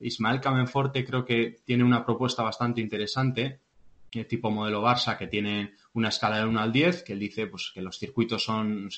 [0.00, 3.60] Ismael Camenforte creo que tiene una propuesta bastante interesante,
[4.24, 7.70] tipo modelo Barça, que tiene una escala de 1 al 10, que él dice pues,
[7.74, 8.88] que los circuitos son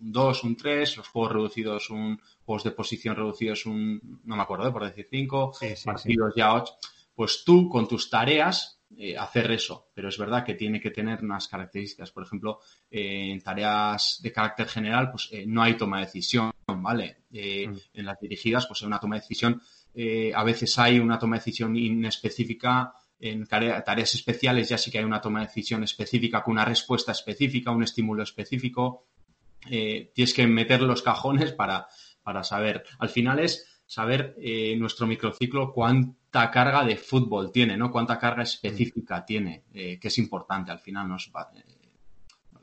[0.00, 4.42] un 2, un 3, los juegos reducidos, un juegos de posición reducidos, un, no me
[4.42, 4.72] acuerdo, ¿eh?
[4.72, 5.52] por decir 5,
[5.84, 6.72] partidos ya 8.
[7.14, 9.88] pues tú con tus tareas eh, hacer eso.
[9.92, 12.12] Pero es verdad que tiene que tener unas características.
[12.12, 16.52] Por ejemplo, eh, en tareas de carácter general, pues eh, no hay toma de decisión,
[16.66, 17.24] ¿vale?
[17.30, 17.76] Mm.
[17.94, 19.60] En las dirigidas, pues en una toma de decisión,
[20.34, 22.94] a veces hay una toma de decisión inespecífica.
[23.18, 27.12] En tareas especiales ya sí que hay una toma de decisión específica con una respuesta
[27.12, 29.06] específica, un estímulo específico.
[29.68, 31.86] Tienes que meter los cajones para,
[32.22, 32.84] para saber.
[32.98, 37.90] Al final es saber eh, nuestro microciclo cuánta carga de fútbol tiene, ¿no?
[37.90, 41.08] Cuánta carga específica tiene, eh, que es importante al final.
[41.08, 41.62] Nos, eh,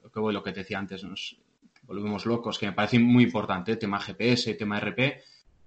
[0.03, 1.37] lo, que, lo que te decía antes, nos
[1.83, 5.21] volvemos locos, que me parece muy importante, tema GPS, tema RP,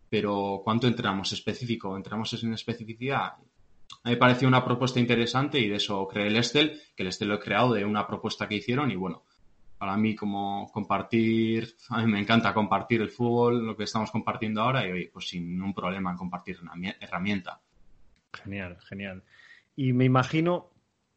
[0.09, 1.97] pero ¿cuánto entramos específico?
[1.97, 3.33] ¿Entramos en especificidad?
[4.03, 7.09] A mí me pareció una propuesta interesante y de eso creé el Estel, que el
[7.09, 9.25] Estel lo he creado de una propuesta que hicieron y bueno,
[9.79, 14.63] para mí como compartir, a mí me encanta compartir el fútbol, lo que estamos compartiendo
[14.63, 17.61] ahora y pues sin ningún problema en compartir una herramienta.
[18.33, 19.23] Genial, genial.
[19.75, 20.71] Y me imagino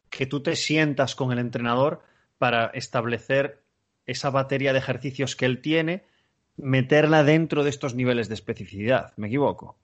[0.08, 2.02] que tú te sientas con el entrenador
[2.38, 3.62] para establecer
[4.06, 6.04] esa batería de ejercicios que él tiene,
[6.56, 9.12] meterla dentro de estos niveles de especificidad.
[9.16, 9.78] ¿Me equivoco?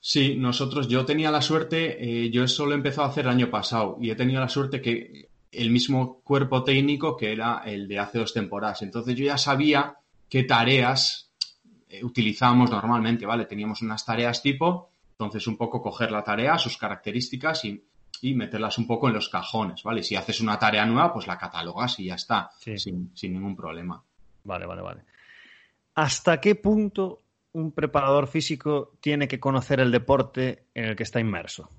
[0.00, 3.30] Sí, nosotros, yo tenía la suerte, eh, yo eso lo he empezado a hacer el
[3.30, 7.88] año pasado y he tenido la suerte que el mismo cuerpo técnico que era el
[7.88, 8.82] de hace dos temporadas.
[8.82, 9.96] Entonces yo ya sabía
[10.28, 11.30] qué tareas
[11.88, 13.46] eh, utilizábamos normalmente, ¿vale?
[13.46, 17.84] Teníamos unas tareas tipo, entonces un poco coger la tarea, sus características y,
[18.34, 20.02] meterlas un poco en los cajones, ¿vale?
[20.02, 24.02] Si haces una tarea nueva, pues la catalogas y ya está, sin, sin ningún problema.
[24.42, 25.02] Vale, vale, vale.
[25.94, 27.22] ¿Hasta qué punto
[27.52, 31.70] un preparador físico tiene que conocer el deporte en el que está inmerso?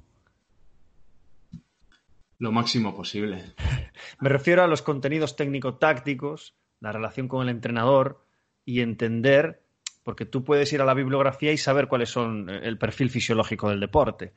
[2.40, 3.54] Lo máximo posible.
[4.22, 8.26] Me refiero a los contenidos técnico-tácticos, la relación con el entrenador
[8.66, 9.62] y entender,
[10.04, 13.82] porque tú puedes ir a la bibliografía y saber cuáles son el perfil fisiológico del
[13.82, 14.34] deporte,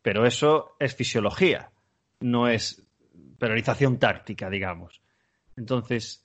[0.00, 1.72] pero eso es fisiología,
[2.20, 2.86] no es
[3.38, 5.02] priorización táctica, digamos.
[5.56, 6.24] Entonces,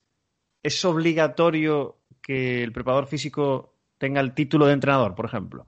[0.62, 5.66] ¿es obligatorio que el preparador físico tenga el título de entrenador, por ejemplo?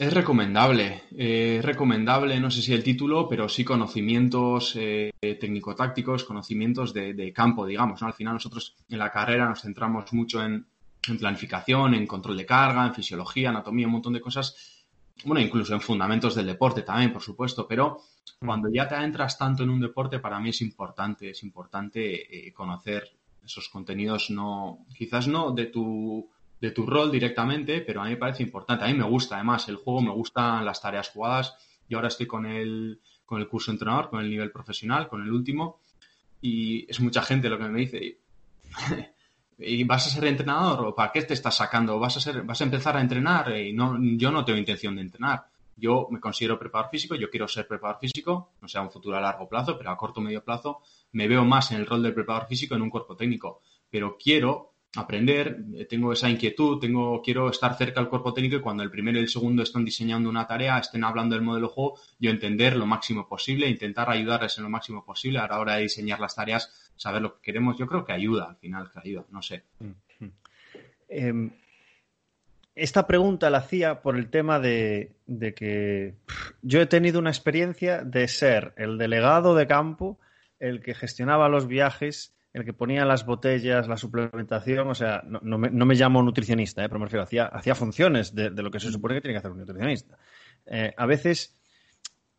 [0.00, 6.22] Es recomendable, eh, es recomendable, no sé si el título, pero sí conocimientos eh, técnico-tácticos,
[6.22, 8.00] conocimientos de, campo, digamos.
[8.04, 10.64] Al final nosotros en la carrera nos centramos mucho en,
[11.18, 14.84] planificación, en control de carga, en fisiología, anatomía, un montón de cosas.
[15.24, 18.00] Bueno, incluso en fundamentos del deporte también, por supuesto, pero
[18.38, 22.52] cuando ya te adentras tanto en un deporte, para mí es importante, es importante eh,
[22.52, 23.10] conocer
[23.44, 26.30] esos contenidos, no, quizás no de tu
[26.60, 28.84] de tu rol directamente, pero a mí me parece importante.
[28.84, 31.56] A mí me gusta, además, el juego, me gustan las tareas jugadas.
[31.88, 35.32] Yo ahora estoy con el, con el curso entrenador, con el nivel profesional, con el
[35.32, 35.80] último,
[36.40, 38.18] y es mucha gente lo que me dice.
[39.58, 41.98] ¿Y vas a ser entrenador o para qué te estás sacando?
[41.98, 43.56] ¿Vas a, ser, vas a empezar a entrenar?
[43.56, 45.46] Y no, yo no tengo intención de entrenar.
[45.76, 49.20] Yo me considero preparador físico, yo quiero ser preparador físico, no sea un futuro a
[49.20, 50.80] largo plazo, pero a corto o medio plazo
[51.12, 53.62] me veo más en el rol del preparador físico en un cuerpo técnico.
[53.90, 58.60] Pero quiero aprender, eh, tengo esa inquietud, tengo, quiero estar cerca del cuerpo técnico y
[58.60, 61.72] cuando el primero y el segundo están diseñando una tarea, estén hablando del modelo de
[61.74, 65.74] juego, yo entender lo máximo posible, intentar ayudarles en lo máximo posible a la hora
[65.74, 67.76] de diseñar las tareas, saber lo que queremos.
[67.78, 69.64] Yo creo que ayuda al final, que ayuda, no sé.
[71.10, 71.50] Em,
[72.74, 76.14] esta pregunta la hacía por el tema de que
[76.62, 80.18] yo he tenido una experiencia de ser el delegado de campo,
[80.60, 85.58] el que gestionaba los viajes el que ponía las botellas, la suplementación, o sea, no,
[85.58, 89.14] me, llamo nutricionista, eh, pero me refiero, hacía, hacía funciones de, lo que se supone
[89.14, 90.18] que tiene que hacer un nutricionista.
[90.66, 91.58] Eh, a veces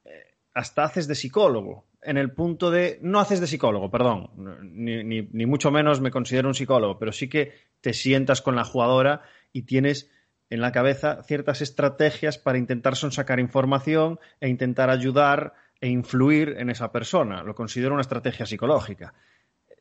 [0.05, 4.32] eh, hasta haces de psicólogo, en el punto de, no haces de psicólogo, perdón,
[4.64, 8.64] ni, ni, mucho menos me considero un psicólogo, pero sí que te sientas con la
[8.64, 10.10] jugadora y tienes
[10.49, 16.70] en la cabeza ciertas estrategias para intentar sonsacar información e intentar ayudar e influir en
[16.70, 17.43] esa persona.
[17.43, 19.14] Lo considero una estrategia psicológica.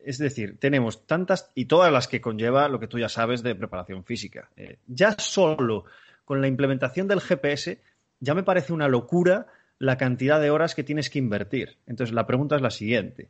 [0.05, 3.55] Es decir, tenemos tantas y todas las que conlleva lo que tú ya sabes de
[3.55, 4.51] preparación física.
[4.57, 5.85] Eh, ya solo
[6.25, 7.81] con la implementación del GPS
[8.21, 9.47] ya me parece una locura
[9.79, 11.77] la cantidad de horas que tienes que invertir.
[11.87, 13.29] Entonces, la pregunta es la siguiente.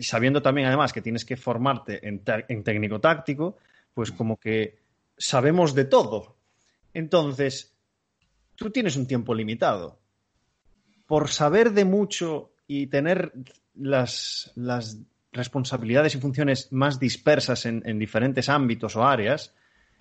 [0.00, 3.56] Sabiendo también, además, que tienes que formarte en, en técnico táctico,
[3.94, 4.78] pues como que
[5.16, 6.36] sabemos de todo.
[6.92, 7.74] Entonces,
[8.56, 9.98] tú tienes un tiempo limitado.
[11.06, 13.32] Por saber de mucho y tener
[13.74, 14.98] las, las
[15.32, 19.54] responsabilidades y funciones más dispersas en, diferentes ámbitos o áreas,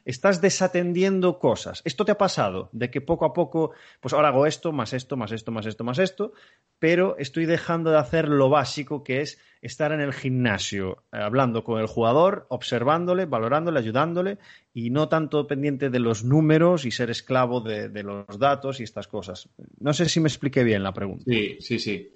[0.04, 1.82] estás desatendiendo cosas.
[1.86, 5.16] Esto te ha pasado, de que poco a poco, pues ahora hago esto, más esto,
[5.16, 6.34] más esto, más esto, más esto,
[6.80, 11.64] pero estoy dejando de hacer lo básico que es estar en el gimnasio, eh, hablando
[11.64, 14.40] con el jugador, observándole, valorándole, ayudándole
[14.74, 18.84] y no tanto pendiente de los números y ser esclavo de, de los datos y
[18.84, 19.50] estas cosas.
[19.80, 21.26] No sé si me expliqué bien la pregunta.
[21.28, 22.12] Sí, sí, sí.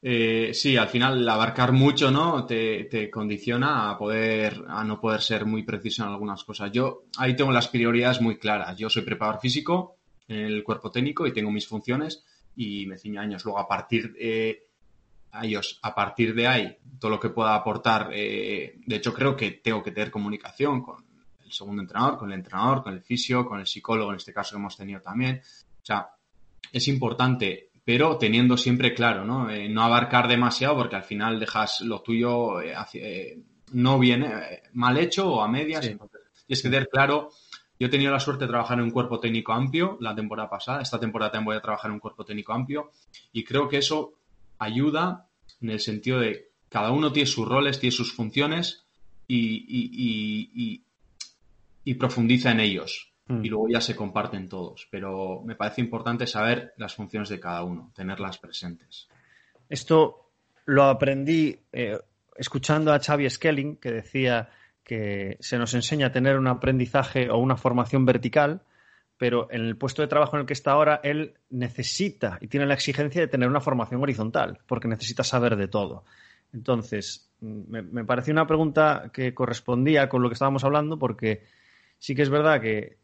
[0.00, 2.46] Eh, sí, al final abarcar mucho, ¿no?
[2.46, 6.70] Te, condiciona a poder, a no poder ser muy preciso en algunas cosas.
[6.70, 8.76] Yo ahí tengo las prioridades muy claras.
[8.76, 9.96] Yo soy preparador físico
[10.28, 12.24] en el cuerpo técnico y tengo mis funciones
[12.54, 13.44] y me ciño años.
[13.44, 14.68] Luego, a partir de
[15.42, 19.50] ellos, a partir de ahí, todo lo que pueda aportar, eh, de hecho creo que
[19.52, 21.04] tengo que tener comunicación con
[21.44, 24.52] el segundo entrenador, con el entrenador, con el fisio, con el psicólogo, en este caso
[24.52, 25.40] que hemos tenido también.
[25.82, 26.08] O sea,
[26.72, 29.48] es importante pero teniendo siempre claro, ¿no?
[29.48, 33.38] Eh, no abarcar demasiado porque al final dejas lo tuyo eh, eh,
[33.72, 35.86] no viene mal hecho o a medias.
[36.46, 37.30] y es que tener claro,
[37.80, 40.82] yo he tenido la suerte de trabajar en un cuerpo técnico amplio la temporada pasada,
[40.82, 42.90] esta temporada también voy a trabajar en un cuerpo técnico amplio
[43.32, 44.18] y creo que eso
[44.58, 45.26] ayuda
[45.62, 48.84] en el sentido de cada uno tiene sus roles, tiene sus funciones
[49.26, 50.84] y,
[51.84, 53.14] y profundiza en ellos.
[53.28, 53.44] Mm.
[53.44, 54.88] y luego ya se comparten todos.
[54.90, 59.08] Pero me parece importante saber las funciones de cada uno, tenerlas presentes.
[59.68, 60.30] Esto
[60.64, 61.98] lo aprendí eh,
[62.36, 64.48] escuchando a Xavi Skelling, que decía
[64.82, 68.62] que se nos enseña a tener un aprendizaje o una formación vertical,
[69.18, 72.64] pero en el puesto de trabajo en el que está ahora, él necesita y tiene
[72.64, 76.04] la exigencia de tener una formación horizontal, porque necesita saber de todo.
[76.54, 81.42] Entonces, me, me pareció una pregunta que correspondía con lo que estábamos hablando, porque
[81.98, 82.96] sí que es verdad que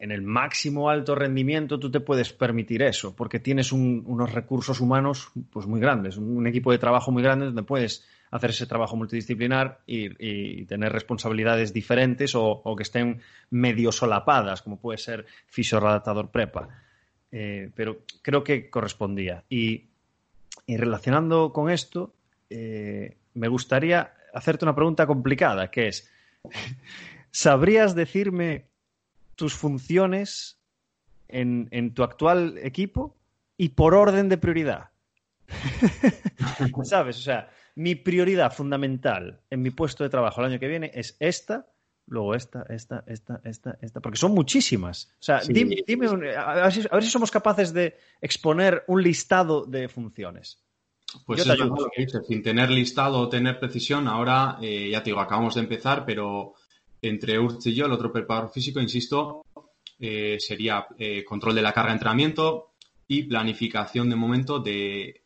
[0.00, 5.30] en el máximo alto rendimiento tú te puedes permitir eso, porque tienes unos recursos humanos
[5.52, 9.80] pues muy grandes, un, equipo de trabajo muy grande donde puedes hacer ese trabajo multidisciplinar
[9.86, 13.20] y, tener responsabilidades diferentes o, que estén
[13.50, 16.68] medio solapadas, como puede ser fisioredactador prepa.
[17.30, 19.44] Eh, pero creo que correspondía.
[19.50, 19.84] Y,
[20.66, 22.14] relacionando con esto,
[22.48, 26.10] eh, me gustaría hacerte una pregunta complicada, que es,
[27.30, 28.69] ¿sabrías decirme
[29.40, 30.58] tus funciones
[31.26, 33.16] en, tu actual equipo
[33.56, 34.90] y por orden de prioridad.
[36.84, 37.16] ¿Sabes?
[37.16, 41.16] O sea, mi prioridad fundamental en mi puesto de trabajo el año que viene es
[41.20, 41.66] esta,
[42.06, 45.10] luego esta, esta, esta, esta, esta, porque son muchísimas.
[45.14, 45.82] O sea, dime,
[46.36, 50.62] a, ver si, somos capaces de exponer un listado de funciones.
[51.24, 55.08] Pues yo lo que dices, sin tener listado o tener precisión, ahora eh, ya te
[55.08, 56.56] digo, acabamos de empezar, pero
[57.02, 59.44] entre Urz y yo, el otro preparador físico, insisto,
[59.98, 62.70] eh, sería eh, control de la carga de entrenamiento
[63.06, 65.22] y planificación de momento de...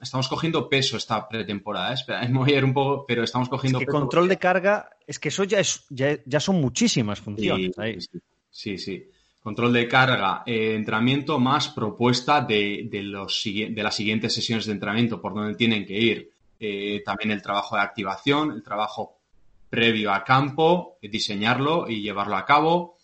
[0.00, 1.94] Estamos cogiendo peso esta pretemporada, ¿eh?
[1.94, 5.28] espera, es mover un poco, pero estamos cogiendo es que Control de carga, es que
[5.28, 8.10] eso ya, es, ya, son muchísimas funciones.
[8.50, 9.04] Sí, sí,
[9.42, 15.34] Control de carga, entrenamiento más propuesta de, los, de las siguientes sesiones de entrenamiento, por
[15.34, 17.02] donde tienen que ir.
[17.04, 19.17] también el trabajo de activación, el trabajo
[19.68, 22.96] previo a campo, diseñarlo y llevarlo a cabo.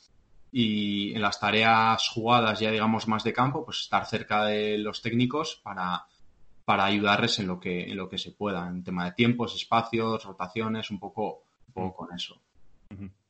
[0.51, 5.03] Y en las tareas jugadas, ya digamos más de campo, pues estar cerca de los
[5.03, 6.07] técnicos para,
[6.65, 10.25] para ayudarles en lo que, en lo que se pueda, en tema de tiempos, espacios,
[10.25, 12.41] rotaciones, un poco, un poco con eso.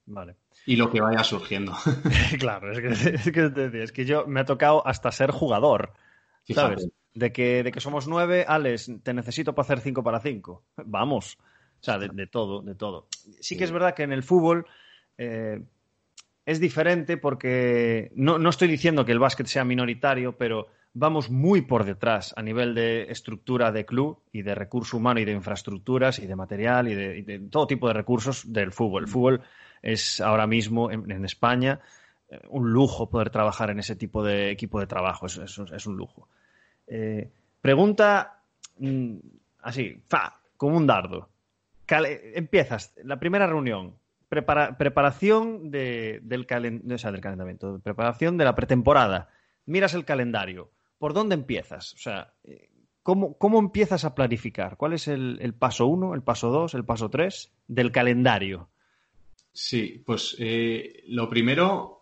[0.07, 0.37] Vale.
[0.67, 1.75] Y lo que vaya surgiendo.
[2.39, 5.95] claro, es que, es que, es que yo me ha tocado hasta ser jugador.
[6.49, 6.89] ¿Sabes?
[7.15, 10.65] De que, de que somos nueve, Alex, te necesito para hacer cinco para cinco.
[10.85, 11.39] Vamos.
[11.85, 13.09] O sea, de, todo, de todo.
[13.41, 14.65] Sí que es verdad que en el fútbol
[15.19, 15.61] eh,
[16.47, 21.61] es diferente porque no, no, estoy diciendo que el básquet sea minoritario, pero vamos muy
[21.61, 26.19] por detrás a nivel de estructura de club y de recurso humano y de infraestructuras
[26.21, 29.03] y de material y de, todo tipo de recursos del fútbol.
[29.03, 29.43] El fútbol
[29.83, 31.81] es ahora mismo en, España
[32.31, 35.99] eh, un lujo poder trabajar en ese tipo de equipo de trabajo, es, es, un
[35.99, 36.29] lujo.
[36.87, 37.29] Eh,
[37.61, 38.41] pregunta
[38.79, 39.17] mm,
[39.61, 41.34] así, fa, como un dardo
[42.03, 43.97] empiezas la primera reunión,
[44.29, 49.29] preparación del, del calentamiento, preparación de la pretemporada,
[49.67, 51.95] miras el calendario, ¿por dónde empiezas?
[51.95, 52.35] O sea,
[53.03, 54.77] ¿cómo, cómo empiezas a planificar?
[54.77, 58.71] ¿Cuál es el, paso uno, el paso dos, el paso tres del calendario?
[59.53, 61.94] Sí, pues eh, lo primero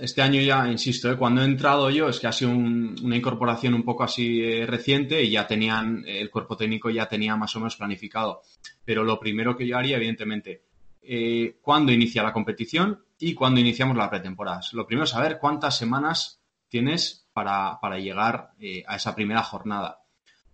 [0.00, 1.16] este año ya, insisto, ¿eh?
[1.16, 5.22] cuando he entrado yo es que ha sido una incorporación un poco así eh, reciente
[5.22, 8.42] y ya tenían, el cuerpo técnico ya tenía más o menos planificado.
[8.84, 10.62] Pero lo primero que yo haría, evidentemente,
[11.02, 14.60] eh, cuándo inicia la competición y cuándo iniciamos la pretemporada.
[14.72, 18.50] Lo primero es saber cuántas semanas tienes para, llegar
[18.86, 20.02] a esa primera jornada.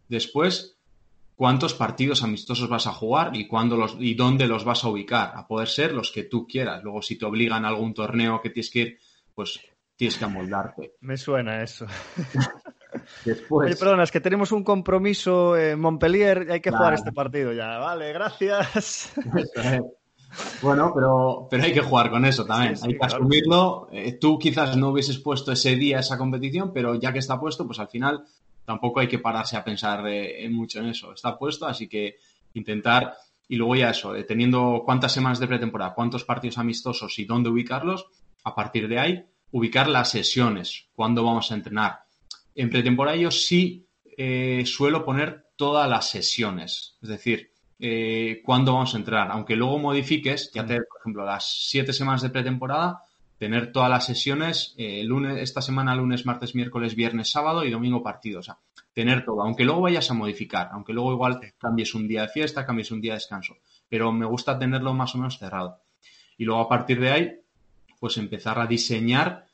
[0.08, 0.73] Después,
[1.34, 5.32] cuántos partidos amistosos vas a jugar y cuándo los y dónde los vas a ubicar,
[5.34, 6.82] a poder ser los que tú quieras.
[6.82, 8.98] Luego, si te obligan a algún torneo que tienes que ir,
[9.34, 9.60] pues
[9.96, 10.94] tienes que amoldarte.
[11.00, 11.86] Me suena eso.
[13.24, 13.68] Después...
[13.68, 17.52] Oye, perdona, es que tenemos un compromiso en Montpellier y hay que jugar este partido
[17.52, 17.78] ya.
[17.78, 19.12] Vale, gracias.
[20.62, 22.74] Bueno, pero, pero hay que jugar con eso también.
[22.82, 23.88] hay que asumirlo.
[23.92, 27.66] Eh, tú quizás no hubieses puesto ese día esa competición, pero ya que está puesto,
[27.66, 28.24] pues al final
[28.64, 31.12] tampoco hay que pararse a pensar eh, mucho en eso.
[31.12, 32.16] Está puesto, así que
[32.54, 33.14] intentar,
[33.48, 37.50] y luego ya eso, eh, teniendo cuántas semanas de pretemporada, cuántos partidos amistosos y dónde
[37.50, 38.06] ubicarlos,
[38.44, 42.00] a partir de ahí, ubicar las sesiones, cuándo vamos a entrenar.
[42.54, 43.86] En pretemporada yo sí
[44.16, 47.50] eh, suelo poner todas las sesiones, es decir,
[48.44, 52.30] cuándo vamos a entrenar, aunque luego modifiques, ya te, por ejemplo, las siete semanas de
[52.30, 53.02] pretemporada,
[53.38, 58.02] tener todas las sesiones, eh, lunes, esta semana lunes, martes, miércoles, viernes, sábado y domingo
[58.02, 58.40] partido.
[58.40, 58.58] O sea,
[58.92, 62.64] tener todo, aunque luego vayas a modificar, aunque luego igual cambies un día de fiesta,
[62.64, 63.56] cambies un día de descanso,
[63.88, 65.80] pero me gusta tenerlo más o menos cerrado.
[66.38, 67.32] Y luego a partir de ahí,
[67.98, 69.46] pues empezar a diseñar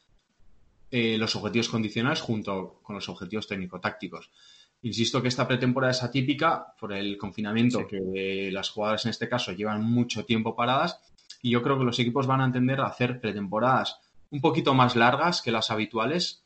[0.90, 4.30] eh, los objetivos condicionales junto con los objetivos técnico-tácticos.
[4.82, 9.52] Insisto que esta pretemporada es atípica por el confinamiento, que las jugadoras en este caso
[9.52, 11.00] llevan mucho tiempo paradas
[11.42, 14.96] y yo creo que los equipos van a entender a hacer pretemporadas un poquito más
[14.96, 16.44] largas que las habituales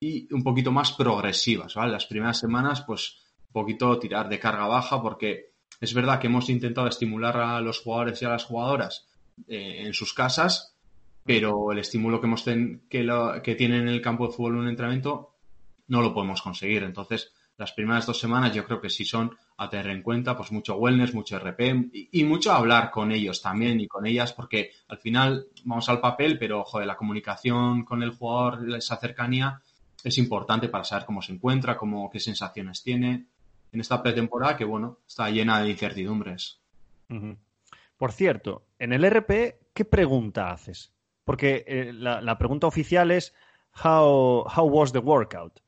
[0.00, 1.92] y un poquito más progresivas, ¿vale?
[1.92, 3.18] Las primeras semanas, pues,
[3.48, 7.80] un poquito tirar de carga baja porque es verdad que hemos intentado estimular a los
[7.80, 9.08] jugadores y a las jugadoras
[9.48, 10.76] eh, en sus casas,
[11.24, 14.68] pero el estímulo que, hemos que, que tienen en el campo de fútbol en un
[14.68, 15.34] entrenamiento
[15.88, 16.84] no lo podemos conseguir.
[16.84, 20.52] Entonces, las primeras dos semanas yo creo que sí son a tener en cuenta, pues
[20.52, 24.98] mucho wellness, mucho RP y, mucho hablar con ellos también y con ellas, porque al
[24.98, 29.60] final vamos al papel, pero joder, la comunicación con el jugador, esa cercanía
[30.04, 33.26] es importante para saber cómo se encuentra, cómo, qué sensaciones tiene
[33.72, 36.60] en esta pretemporada que, bueno, está llena de incertidumbres.
[37.96, 40.92] Por cierto, en el RP, ¿qué pregunta haces?
[41.24, 43.34] Porque eh, la, la, pregunta oficial es
[43.84, 45.60] how, how was the workout?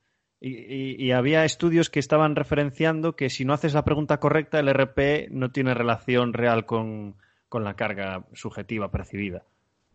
[0.43, 5.29] Y, había estudios que estaban referenciando que si no haces la pregunta correcta, el RP
[5.31, 7.17] no tiene relación real con,
[7.53, 9.45] la carga subjetiva percibida.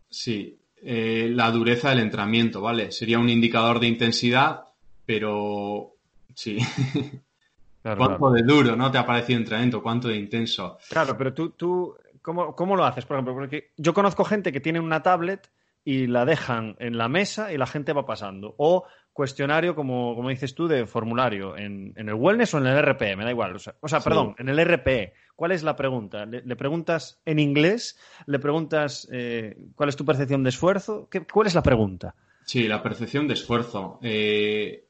[0.08, 2.92] Sí, eh, la dureza del entrenamiento, ¿vale?
[2.92, 4.66] Sería un indicador de intensidad,
[5.04, 5.94] pero
[6.32, 6.58] sí.
[7.82, 8.90] ¿Cuánto de duro, no?
[8.90, 10.78] Te ha parecido entrenamiento, cuánto de intenso.
[10.88, 13.04] Claro, pero tú, tú ¿cómo, ¿cómo lo haces?
[13.04, 15.50] Por ejemplo, porque yo conozco gente que tiene una tablet
[15.84, 18.54] y la dejan en la mesa y la gente va pasando.
[18.58, 18.84] O
[19.16, 23.24] cuestionario, como, como dices tú, de formulario, en, el wellness o en el RP, me
[23.24, 23.56] da igual.
[23.80, 25.14] O sea, perdón, en el RP.
[25.34, 26.26] ¿Cuál es la pregunta?
[26.26, 27.98] ¿Le, preguntas en inglés?
[28.26, 31.08] ¿Le preguntas eh, cuál es tu percepción de esfuerzo?
[31.10, 32.14] ¿Qué, ¿Cuál es la pregunta?
[32.44, 33.98] Sí, la percepción de esfuerzo.
[34.02, 34.84] Eh,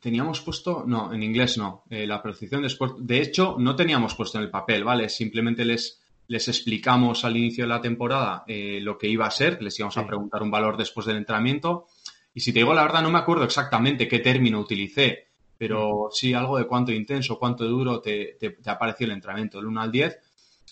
[0.00, 2.98] teníamos puesto, no, en inglés no, eh, la percepción de esfuerzo.
[3.00, 5.08] De hecho, no teníamos puesto en el papel, ¿vale?
[5.08, 9.76] Simplemente les, les explicamos al inicio de la temporada lo que iba a ser, les
[9.78, 11.86] íbamos a preguntar un valor después del entrenamiento
[12.36, 16.34] y si te digo la verdad, no me acuerdo exactamente qué término utilicé, pero sí
[16.34, 19.90] algo de cuánto intenso, cuánto duro te, te, ha parecido el entrenamiento, del 1 al
[19.90, 20.18] 10.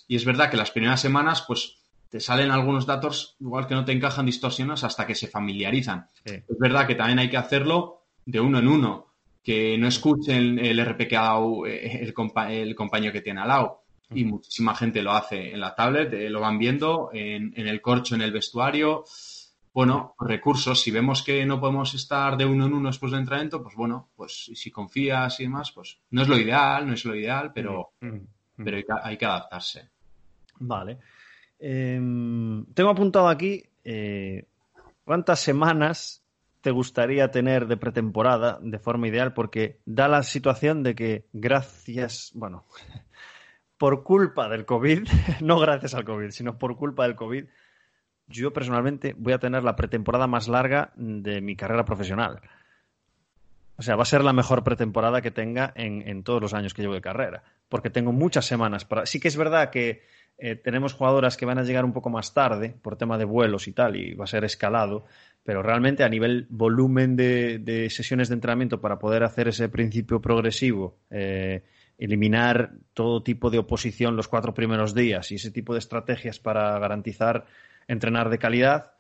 [0.09, 1.79] Y es verdad que las primeras semanas, pues
[2.11, 6.07] te salen algunos datos igual que no te encajan distorsiones hasta que se familiarizan.
[6.23, 9.07] Es verdad que también hay que hacerlo de uno en uno,
[9.43, 12.13] que no escuchen el RP que ha dado eh, el,
[12.51, 13.85] el compañero que tiene al lado.
[14.11, 17.81] Y muchísima gente lo hace en la tablet, eh, lo van viendo en, en el
[17.81, 19.05] corcho, en el vestuario
[19.75, 23.61] bueno, recursos, si vemos que no podemos estar de uno en uno después del entrenamiento,
[23.61, 27.17] pues bueno, pues si confías y demás, pues no es lo ideal, no es lo
[27.17, 28.19] ideal, pero, mm,
[28.65, 29.91] pero hay, que, adaptarse.
[30.61, 30.99] Vale.
[31.59, 34.47] Em, tengo apuntado aquí eh,
[35.05, 36.23] cuántas semanas
[36.61, 42.31] te gustaría tener de pretemporada de forma ideal, porque da la situación de que gracias,
[42.37, 42.65] bueno,
[43.77, 45.09] por culpa del COVID,
[45.43, 47.47] no gracias al COVID, sino por culpa del COVID,
[48.27, 52.41] yo personalmente voy a tener la pretemporada más larga de mi carrera profesional.
[53.77, 56.83] O sea, va a ser la mejor pretemporada que tenga en, todos los años que
[56.83, 59.05] llevo de carrera, porque tengo muchas semanas para...
[59.05, 60.03] Sí que es verdad que
[60.39, 63.67] eh, tenemos jugadoras que van a llegar un poco más tarde por tema de vuelos
[63.67, 65.07] y tal, y va a ser escalado,
[65.43, 70.97] pero realmente a nivel volumen de, sesiones de entrenamiento para poder hacer ese principio progresivo,
[71.11, 71.65] eh,
[71.99, 76.79] eliminar todo tipo de oposición los cuatro primeros días y ese tipo de estrategias para
[76.79, 77.47] garantizar
[77.89, 78.93] entrenar de calidad,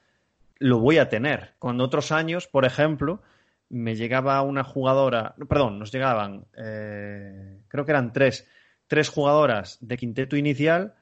[0.59, 1.55] lo voy a tener.
[1.59, 3.22] Cuando otros años, por ejemplo,
[3.68, 8.49] me llegaba una jugadora, perdón, nos llegaban, eh, creo que eran tres,
[8.87, 10.95] tres jugadoras de quinteto inicial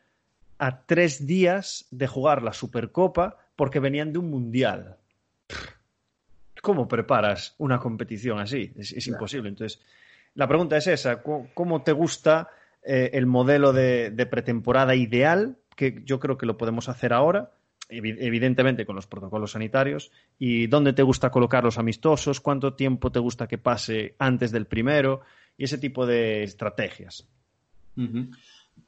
[0.59, 4.97] a tres días de jugar la Supercopa porque venían de un mundial.
[6.63, 8.73] ¿Cómo preparas una competición así?
[8.77, 9.49] Es, imposible.
[9.49, 9.83] Entonces,
[10.35, 12.49] la pregunta es esa, ¿cómo te gusta
[12.85, 17.51] eh, el modelo de, pretemporada ideal, que yo creo que lo podemos hacer ahora,
[17.93, 23.19] evidentemente con los protocolos sanitarios, y dónde te gusta colocar los amistosos, cuánto tiempo te
[23.19, 25.21] gusta que pase antes del primero,
[25.57, 27.29] y ese tipo de estrategias.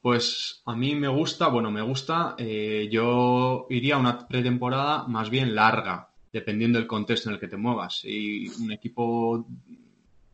[0.01, 5.29] Pues a mí me gusta, bueno, me gusta, eh, yo iría a una pretemporada más
[5.29, 8.01] bien larga, dependiendo del contexto en el que te muevas.
[8.03, 9.47] Y un equipo,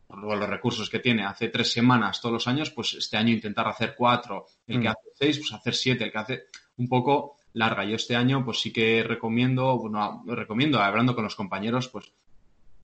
[0.06, 3.68] por los recursos que tiene, hace tres semanas todos los años, pues este año intentar
[3.68, 4.90] hacer cuatro, el que mm.
[4.90, 6.42] hace seis, pues hacer siete, el que hace
[6.76, 7.84] un poco larga.
[7.84, 12.12] Yo este año, pues sí que recomiendo, bueno, recomiendo, hablando con los compañeros, pues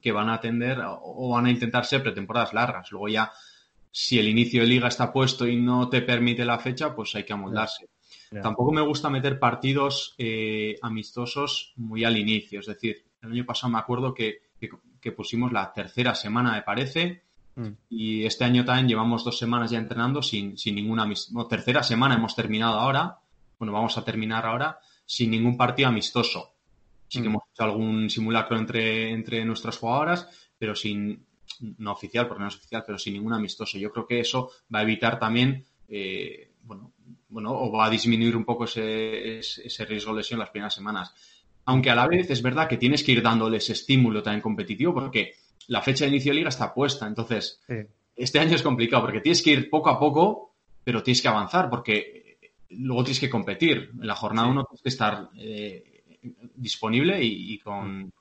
[0.01, 2.91] que van a atender o van a intentar ser pretemporadas largas.
[2.93, 3.33] Luego ya
[3.91, 7.25] si el inicio de liga está puesto y no te permite la fecha, pues hay
[7.25, 7.89] que amoldarse.
[8.43, 12.61] Tampoco me gusta meter partidos eh, amistosos muy al inicio.
[12.61, 14.43] Es decir, el año pasado me acuerdo que,
[15.16, 17.23] pusimos la tercera semana, me parece,
[17.57, 17.69] mm.
[17.89, 21.49] y este año también llevamos dos semanas ya entrenando sin, sin ninguna amistoso.
[21.49, 23.19] tercera semana hemos terminado ahora.
[23.59, 26.55] Bueno, vamos a terminar ahora sin ningún partido amistoso.
[27.09, 27.33] Sí que mm.
[27.33, 30.29] hemos hecho algún simulacro entre, entre nuestras jugadoras,
[30.59, 31.27] pero sin,
[31.79, 33.79] no oficial, porque no es oficial, pero sin ningún amistoso.
[33.79, 36.93] Yo creo que eso va a evitar también, eh, bueno,
[37.29, 41.15] bueno, o va a disminuir un poco ese, ese, riesgo de lesión las primeras semanas.
[41.65, 45.35] Aunque a la vez es verdad que tienes que ir dándoles estímulo también competitivo, porque
[45.67, 47.07] la fecha de inicio de liga está puesta.
[47.07, 47.61] Entonces,
[48.17, 50.55] este año es complicado, porque tienes que ir poco a poco,
[50.85, 52.28] pero tienes que avanzar, porque
[52.71, 53.91] luego tienes que competir.
[54.01, 56.03] En la jornada uno tienes que estar eh,
[56.55, 58.12] disponible y, con,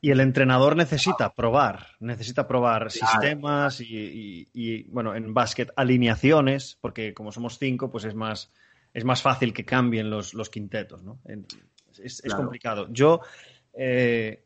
[0.00, 7.32] y el entrenador necesita probar, necesita probar sistemas y, bueno, en básquet alineaciones, porque como
[7.32, 8.52] somos cinco, pues es más,
[8.92, 11.20] es más fácil que cambien los, quintetos, ¿no?
[11.98, 12.88] Es, complicado.
[12.90, 13.20] Yo
[13.72, 14.44] eh,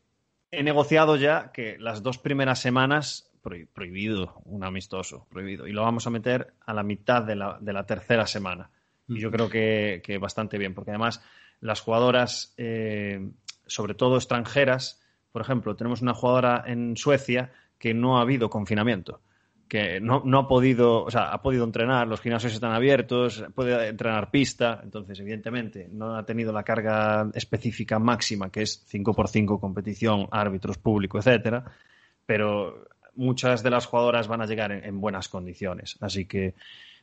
[0.51, 6.07] he negociado ya que las dos primeras semanas, prohibido, un amistoso, prohibido, y lo vamos
[6.07, 8.71] a meter a la mitad de la, tercera semana.
[9.11, 11.21] Y yo creo que, bastante bien, porque además
[11.61, 13.31] las jugadoras, eh,
[13.67, 15.03] sobre todo extranjeras,
[15.33, 19.21] por ejemplo, tenemos una jugadora en Suecia que no ha habido confinamiento,
[19.69, 24.31] que no, ha podido, o sea, ha podido entrenar, los gimnasios están abiertos, puede entrenar
[24.31, 30.79] pista, entonces, evidentemente, no ha tenido la carga específica máxima, que es 5x5 competición, árbitros,
[30.79, 31.65] público, etcétera,
[32.27, 32.87] pero
[33.17, 35.97] muchas de las jugadoras van a llegar en, buenas condiciones.
[36.01, 36.55] Así que,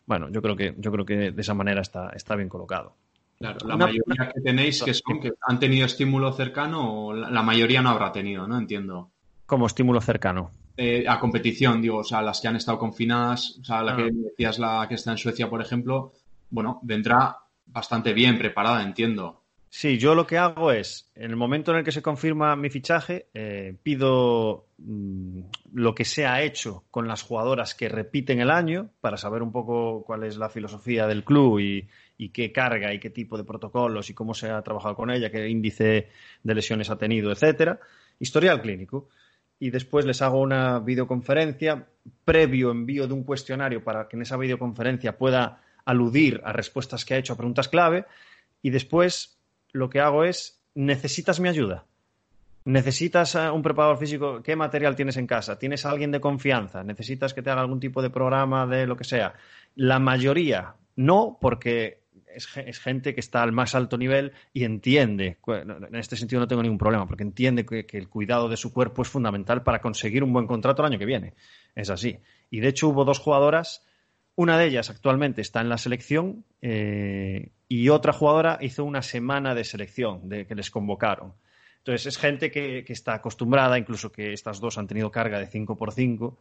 [0.08, 2.96] bueno, yo creo que, yo creo que de esa manera está, está bien colocado.
[3.38, 7.84] Claro, la mayoría que tenéis que son que han tenido estímulo cercano o la, mayoría
[7.84, 8.58] no habrá tenido, ¿no?
[8.58, 9.12] Entiendo.
[9.46, 10.52] Como estímulo cercano.
[10.76, 14.04] Eh, a competición, digo, o sea, las que han estado confinadas, o sea, la que
[14.04, 14.10] ah.
[14.12, 16.14] decías, la que está en Suecia, por ejemplo,
[16.50, 19.44] bueno, vendrá bastante bien preparada, entiendo.
[19.70, 22.70] Sí, yo lo que hago es, en el momento en el que se confirma mi
[22.70, 25.42] fichaje, eh, pido mm,
[25.74, 29.52] lo que se ha hecho con las jugadoras que repiten el año para saber un
[29.52, 31.88] poco cuál es la filosofía del club y,
[32.18, 35.30] y qué carga y qué tipo de protocolos y cómo se ha trabajado con ella,
[35.30, 36.10] qué índice
[36.44, 37.80] de lesiones ha tenido, etcétera.
[38.20, 39.10] Historial clínico.
[39.60, 41.88] Y después les hago una videoconferencia,
[42.24, 47.16] previo envío de un cuestionario para que en esa videoconferencia pueda aludir a respuestas que
[47.16, 48.06] ha hecho a preguntas clave.
[48.62, 49.37] Y después
[49.72, 51.86] lo que hago es, ¿necesitas mi ayuda?
[52.66, 54.42] ¿Necesitas eh, un preparador físico?
[54.44, 55.58] ¿Qué material tienes en casa?
[55.58, 56.84] ¿Tienes a alguien de confianza?
[56.84, 59.36] ¿Necesitas que te haga algún tipo de programa de lo que sea?
[59.76, 62.02] La mayoría no, porque
[62.38, 66.62] es, gente que está al más alto nivel y entiende, en este sentido no tengo
[66.62, 70.34] ningún problema, porque entiende que, el cuidado de su cuerpo es fundamental para conseguir un
[70.34, 71.34] buen contrato el año que viene.
[71.76, 72.18] Es así.
[72.50, 73.86] Y de hecho hubo dos jugadoras,
[74.36, 79.56] una de ellas actualmente está en la selección eh, y otra jugadora hizo una semana
[79.56, 81.34] de selección, de que les convocaron.
[81.80, 85.48] Entonces es gente que, que está acostumbrada, incluso que estas dos han tenido carga de
[85.48, 86.38] 5 por 5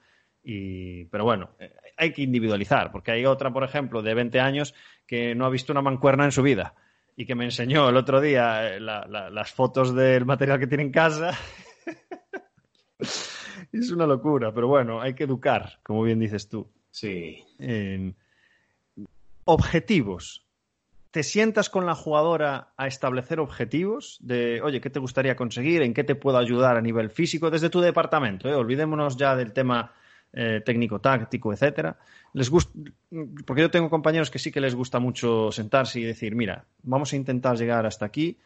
[1.11, 4.75] pero bueno, eh, hay que individualizar, porque hay otra, por ejemplo, de 20 años
[5.07, 6.75] que no ha visto una mancuerna en su vida
[7.17, 10.93] y que me enseñó el otro día eh, las fotos del material que tiene en
[10.93, 11.37] casa.
[13.73, 16.71] es una locura, pero bueno, hay que educar, como bien dices tú.
[16.91, 17.45] Sí.
[19.45, 20.46] objetivos.
[21.17, 25.81] ¿Te sientas con la jugadora a establecer objetivos de, oye, ¿qué te gustaría conseguir?
[25.81, 28.51] ¿En qué te puedo ayudar a nivel físico desde tu departamento?
[28.51, 28.55] Eh?
[28.55, 29.95] Olvidémonos ya del tema
[30.35, 31.97] eh, técnico-táctico, etcétera.
[32.35, 32.79] Les gusta,
[33.47, 37.15] porque yo tengo compañeros que sí que les gusta mucho sentarse y decir, mira, vamos
[37.15, 38.39] a intentar llegar hasta aquí,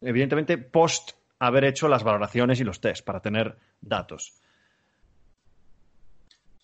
[0.00, 4.34] evidentemente post haber hecho las valoraciones y los test para tener datos.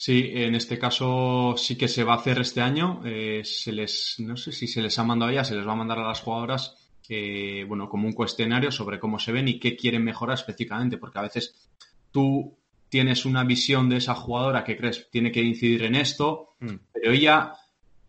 [0.04, 3.02] Sí, en este caso sí que se va a hacer este año.
[3.04, 5.76] Eh, se les, no sé si se les ha mandado ya, se les va a
[5.76, 6.74] mandar a las jugadoras,
[7.08, 11.20] eh, bueno, como un cuestionario sobre cómo se ven y qué quieren mejorar específicamente, porque
[11.20, 11.70] a veces
[12.10, 12.58] tú
[12.88, 16.74] tienes una visión de esa jugadora que crees tiene que incidir en esto, mm.
[16.92, 17.52] pero ella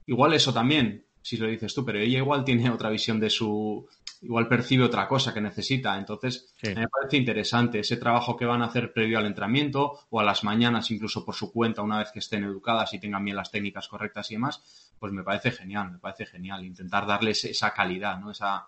[0.08, 3.88] igual eso también, si lo dices tú, pero ella igual tiene otra visión de su,
[4.24, 5.98] igual percibe otra cosa que necesita.
[5.98, 10.24] Entonces, me parece interesante ese trabajo que van a hacer previo al entrenamiento o a
[10.24, 13.52] las mañanas, incluso por su cuenta, una vez que estén educadas y tengan bien las
[13.52, 16.66] técnicas correctas y demás, pues me parece genial, me parece genial.
[16.66, 18.32] Intentar darles esa calidad, ¿no?
[18.32, 18.68] Esa,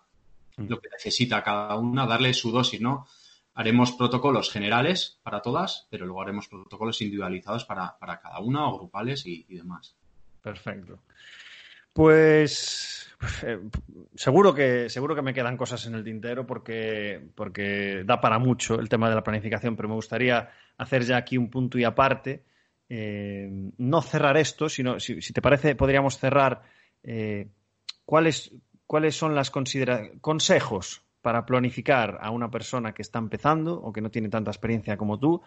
[0.57, 0.67] mm.
[0.67, 3.07] lo que necesita cada una, darle su dosis, ¿no?
[3.53, 9.25] Haremos protocolos generales para todas, pero luego haremos protocolos individualizados para, cada una o grupales
[9.25, 9.95] y demás.
[10.41, 10.99] Perfecto.
[11.95, 13.09] Pues
[13.43, 13.57] eh,
[14.15, 18.81] seguro que seguro que me quedan cosas en el tintero porque, porque da para mucho
[18.81, 22.43] el tema de la planificación, pero me gustaría hacer ya aquí un punto y aparte.
[22.89, 26.63] Eh, no cerrar esto, sino si, te parece, podríamos cerrar
[27.01, 27.47] eh,
[28.03, 28.51] cuáles,
[28.85, 29.49] cuáles son los
[30.19, 34.97] consejos para planificar a una persona que está empezando o que no tiene tanta experiencia
[34.97, 35.41] como tú.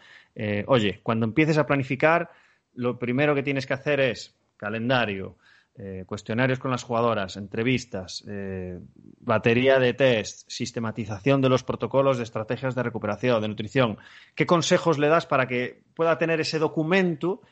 [0.67, 2.31] oye, cuando empieces a planificar,
[2.73, 5.37] lo primero que tienes que hacer es calendario,
[5.81, 8.81] eh, cuestionarios con las jugadoras, entrevistas, eh,
[9.21, 13.97] batería de test, sistematización de los protocolos de estrategias de recuperación, de nutrición.
[14.35, 17.43] ¿Qué consejos le das para que pueda tener ese documento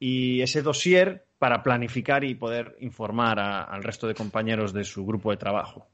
[0.00, 5.30] y ese dossier para planificar y poder informar al resto de compañeros de su grupo
[5.30, 5.86] de trabajo?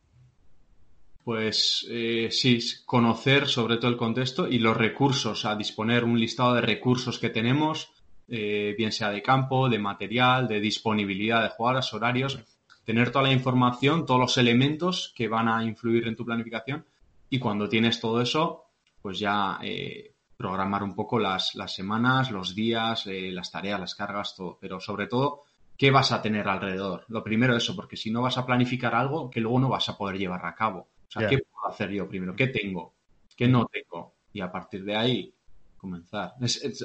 [1.24, 6.54] Pues eh, sí, conocer sobre todo el contexto y los recursos, a disponer un listado
[6.54, 7.92] de recursos que tenemos,
[8.28, 12.38] eh, bien sea de campo, de material, de disponibilidad de jugadoras, horarios,
[12.84, 16.84] tener toda la información, todos los elementos que van a influir en tu planificación
[17.28, 18.64] y cuando tienes todo eso,
[19.00, 24.34] pues ya eh, programar un poco las, semanas, los días, eh, las tareas, las cargas,
[24.36, 25.44] todo, pero sobre todo,
[25.76, 27.04] ¿qué vas a tener alrededor?
[27.08, 29.96] Lo primero eso, porque si no vas a planificar algo que luego no vas a
[29.96, 30.88] poder llevar a cabo.
[31.08, 32.34] O sea, ¿qué puedo hacer yo primero?
[32.34, 32.94] ¿Qué tengo?
[33.36, 34.14] ¿Qué no tengo?
[34.32, 35.34] Y a partir de ahí
[35.76, 36.84] comenzar es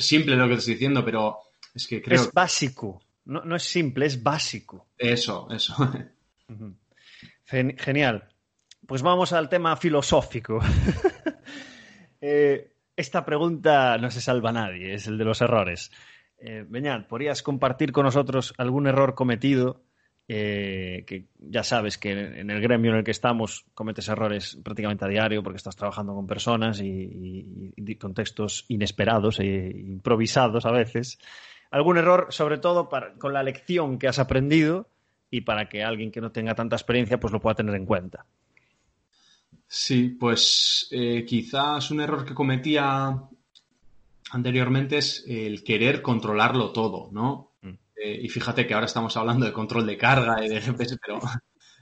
[0.00, 1.38] simple lo que te estoy diciendo, pero
[1.74, 2.20] es que creo...
[2.20, 3.02] Es básico.
[3.24, 4.88] No, es simple, es básico.
[4.98, 5.74] Eso, eso.
[7.44, 8.28] Genial.
[8.86, 10.60] Pues vamos al tema filosófico.
[12.24, 15.90] Eh, esta pregunta no se salva a nadie, es el de los errores.
[16.38, 16.64] Eh,
[17.08, 19.82] ¿podrías compartir con nosotros algún error cometido
[20.28, 25.04] eh, que ya sabes que en el gremio en el que estamos cometes errores prácticamente
[25.04, 31.18] a diario porque estás trabajando con personas y, contextos inesperados e improvisados a veces.
[31.70, 32.88] Algún error, sobre todo
[33.18, 34.88] con la lección que has aprendido
[35.30, 38.24] y para que alguien que no tenga tanta experiencia pues lo pueda tener en cuenta.
[39.66, 43.22] Sí, pues eh, quizás un error que cometía
[44.30, 47.51] anteriormente es el querer controlarlo todo, ¿no?
[48.02, 51.20] Eh, y fíjate que ahora estamos hablando de control de carga y de GPS, pero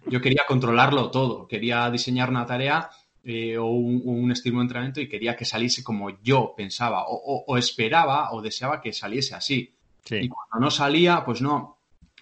[0.07, 1.49] yo quería controlarlo todo.
[1.49, 2.91] Quería diseñar una tarea
[3.25, 8.33] eh, o un, estímulo de entrenamiento y quería que saliese como yo pensaba o, esperaba
[8.33, 9.75] o deseaba que saliese así.
[10.11, 11.79] Y cuando no salía, pues no,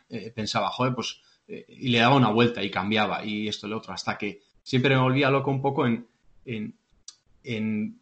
[0.09, 3.79] eh, pensaba, joder, pues, y le daba una vuelta y cambiaba y esto y lo
[3.79, 6.07] otro, hasta que siempre me volvía loco un poco en,
[6.45, 7.99] en,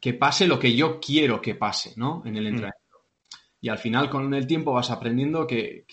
[0.00, 2.22] que pase lo que yo quiero que pase, ¿no?
[2.26, 2.48] En el mm.
[2.48, 2.77] entrenamiento
[3.60, 5.84] y al final con el tiempo vas aprendiendo que,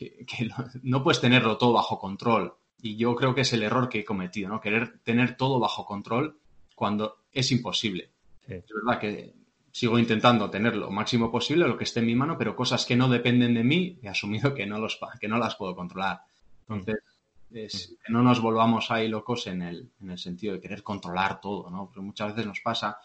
[0.83, 2.53] no puedes tenerlo todo bajo control.
[2.81, 4.61] Y yo creo que es el error que he cometido, ¿no?
[4.61, 6.37] Querer tener todo bajo control
[6.75, 8.11] cuando es imposible.
[8.47, 9.33] Es verdad que
[9.71, 12.95] sigo intentando tener lo máximo posible, lo que esté en mi mano, pero cosas que
[12.95, 16.21] no dependen de mí, he asumido que no, los, que no las puedo controlar.
[16.61, 17.03] Entonces,
[17.51, 21.41] es, que no nos volvamos ahí locos en el, en el sentido de querer controlar
[21.41, 21.85] todo, ¿no?
[21.85, 22.99] Porque muchas veces nos pasa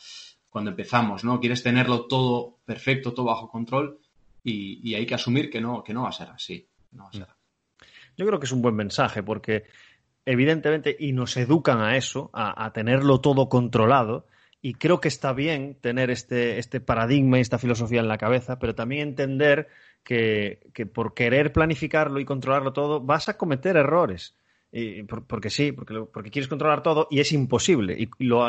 [0.51, 1.41] cuando empezamos, ¿no?
[1.41, 3.99] Quieres tenerlo todo perfecto, todo bajo control
[4.43, 6.67] y, hay que asumir que no, que no va a ser así.
[8.17, 9.65] Yo creo que es un buen mensaje porque
[10.25, 14.27] evidentemente y nos educan a eso, a, tenerlo todo controlado.
[14.62, 18.59] Y creo que está bien tener este, este paradigma y esta filosofía en la cabeza,
[18.59, 19.69] pero también entender
[20.05, 20.61] que,
[20.93, 24.37] por querer planificarlo y controlarlo todo vas a cometer errores.
[24.73, 27.97] Y porque sí, porque, porque quieres controlar todo y es imposible.
[27.99, 28.47] Y, lo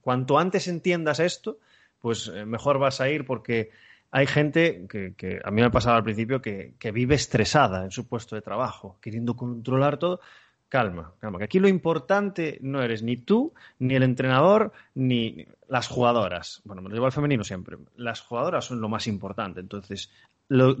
[0.00, 1.58] cuanto antes entiendas esto,
[2.00, 3.70] pues eh, mejor vas a ir porque
[4.10, 8.06] hay gente que, a mí me ha pasado al principio que, vive estresada en su
[8.08, 10.20] puesto de trabajo, queriendo controlar todo.
[10.68, 15.88] Calma, calma, que aquí lo importante no eres ni tú, ni el entrenador, ni las
[15.88, 16.60] jugadoras.
[16.64, 17.78] Bueno, me lo llevo al femenino siempre.
[17.96, 20.10] Las jugadoras son lo más importante, entonces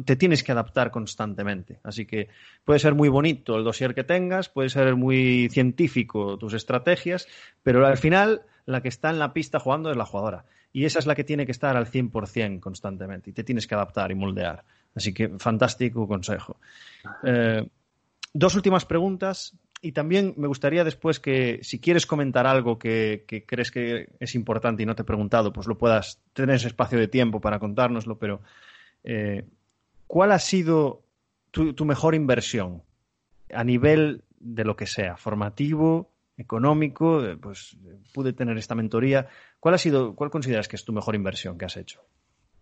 [0.04, 1.80] te tienes que adaptar constantemente.
[1.82, 2.28] Así que
[2.64, 7.26] puede ser muy bonito el dossier que tengas, puede ser muy científico tus estrategias,
[7.62, 10.98] pero al final la que está en la pista jugando es la jugadora y esa
[10.98, 14.14] es la que tiene que estar al 100% constantemente y te tienes que adaptar y
[14.14, 14.64] moldear.
[14.94, 16.56] Así que fantástico consejo.
[17.24, 17.66] Eh,
[18.32, 23.70] dos últimas preguntas y también me gustaría después que si quieres comentar algo que, crees
[23.70, 27.08] que es importante y no te he preguntado, pues lo puedas tener ese espacio de
[27.08, 28.40] tiempo para contárnoslo, pero
[29.04, 29.44] eh,
[30.06, 31.04] ¿cuál ha sido
[31.50, 32.82] tu, mejor inversión
[33.52, 37.76] a nivel de lo que sea, formativo, económico, eh, pues
[38.12, 39.28] pude tener esta mentoría.
[39.60, 42.00] ¿Cuál ha sido, cuál consideras que es tu mejor inversión que has hecho?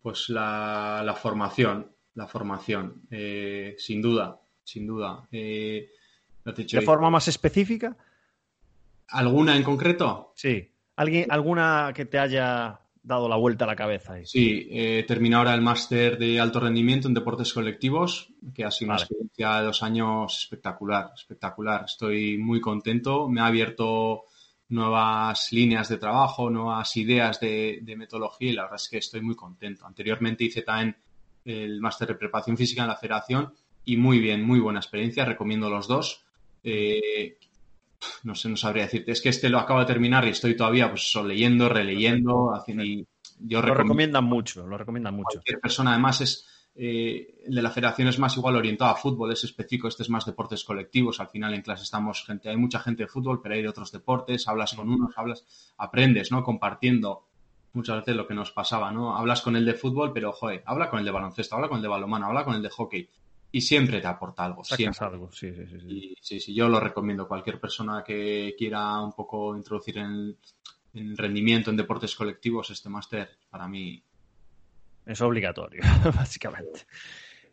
[0.02, 5.26] Pues la, formación, la formación, eh, sin duda, sin duda.
[5.30, 5.90] Eh,
[6.44, 7.96] ¿De forma más específica?
[9.08, 10.32] ¿Alguna en concreto?
[10.36, 10.70] Sí.
[10.96, 14.14] ¿Alguien, ¿Alguna que te haya dado la vuelta a la cabeza.
[14.14, 14.26] Ahí.
[14.26, 14.68] Sí,
[15.06, 19.60] terminado ahora el máster de alto rendimiento en deportes colectivos, que ha sido una experiencia
[19.60, 21.84] de dos años espectacular, espectacular.
[21.84, 23.28] Estoy muy contento.
[23.28, 24.24] Me ha abierto
[24.68, 29.34] nuevas líneas de trabajo, nuevas ideas de, metodología y la verdad es que estoy muy
[29.34, 29.86] contento.
[29.86, 30.96] Anteriormente hice también
[31.44, 33.52] el máster de preparación física en la federación
[33.84, 35.24] y muy bien, muy buena experiencia.
[35.24, 36.24] Recomiendo los dos.
[36.64, 37.38] Eh,
[38.24, 39.12] no sé, no sabría decirte.
[39.12, 43.06] Es que este lo acabo de terminar y estoy todavía pues leyendo, releyendo, haciendo y
[43.38, 45.34] yo lo recomiendan mucho, lo recomiendan mucho.
[45.34, 46.46] Cualquier persona, además, es
[46.78, 50.10] eh, el de la federación es más igual orientado a fútbol, es específico, este es
[50.10, 51.20] más deportes colectivos.
[51.20, 53.90] Al final en clase estamos gente, hay mucha gente de fútbol, pero hay de otros
[53.92, 56.42] deportes, hablas con unos, hablas, aprendes, ¿no?
[56.42, 57.28] Compartiendo
[57.72, 59.16] muchas veces lo que nos pasaba, ¿no?
[59.16, 61.82] Hablas con el de fútbol, pero joder, habla con el de baloncesto, habla con el
[61.82, 63.08] de balonmano, habla con el de hockey
[63.52, 64.62] y siempre te aporta algo.
[64.62, 65.06] Siempre.
[65.06, 66.14] algo, sí, sí, sí.
[66.20, 67.26] sí, sí, yo lo recomiendo.
[67.26, 70.36] Cualquier persona que quiera un poco introducir en,
[70.92, 74.02] en rendimiento en deportes colectivos, este máster para mí
[75.06, 75.82] es obligatorio,
[76.14, 76.80] básicamente.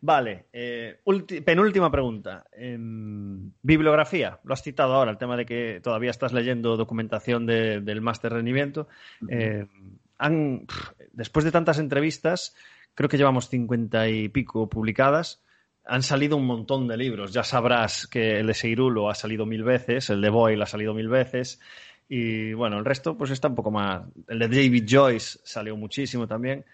[0.00, 1.00] Vale, eh,
[1.44, 2.44] penúltima pregunta.
[2.52, 8.00] Em, bibliografía, lo has citado ahora, el tema de que todavía estás leyendo documentación del
[8.02, 8.88] máster de rendimiento.
[9.28, 9.66] Em,
[10.18, 10.66] han,
[11.12, 12.54] después de tantas entrevistas,
[12.94, 15.42] creo que llevamos cincuenta y pico publicadas
[15.86, 17.32] han salido un montón de libros.
[17.32, 20.94] Ya sabrás que el de Seirulo ha salido mil veces, el de Boyle ha salido
[20.94, 21.60] mil veces.
[22.08, 24.02] Y bueno, el resto pues está un poco más.
[24.28, 26.64] El de David Joyce salió muchísimo también.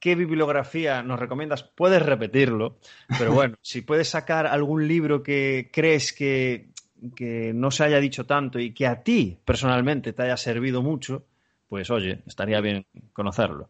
[0.00, 1.62] ¿Qué bibliografía nos recomiendas?
[1.62, 2.78] Puedes repetirlo,
[3.18, 6.70] pero bueno, si puedes sacar algún libro que crees que,
[7.16, 11.24] que no se haya dicho tanto y que a ti personalmente te haya servido mucho,
[11.68, 13.68] pues oye, estaría bien conocerlo.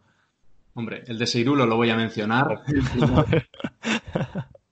[0.74, 2.62] Hombre, el de Seirulo lo voy a mencionar.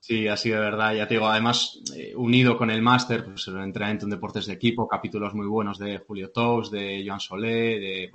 [0.07, 3.57] Sí, sido de verdad, ya te digo, además eh, unido con el máster, pues el
[3.57, 8.12] entrenamiento en deportes de equipo, capítulos muy buenos de Julio Tous, de Joan Solé, de...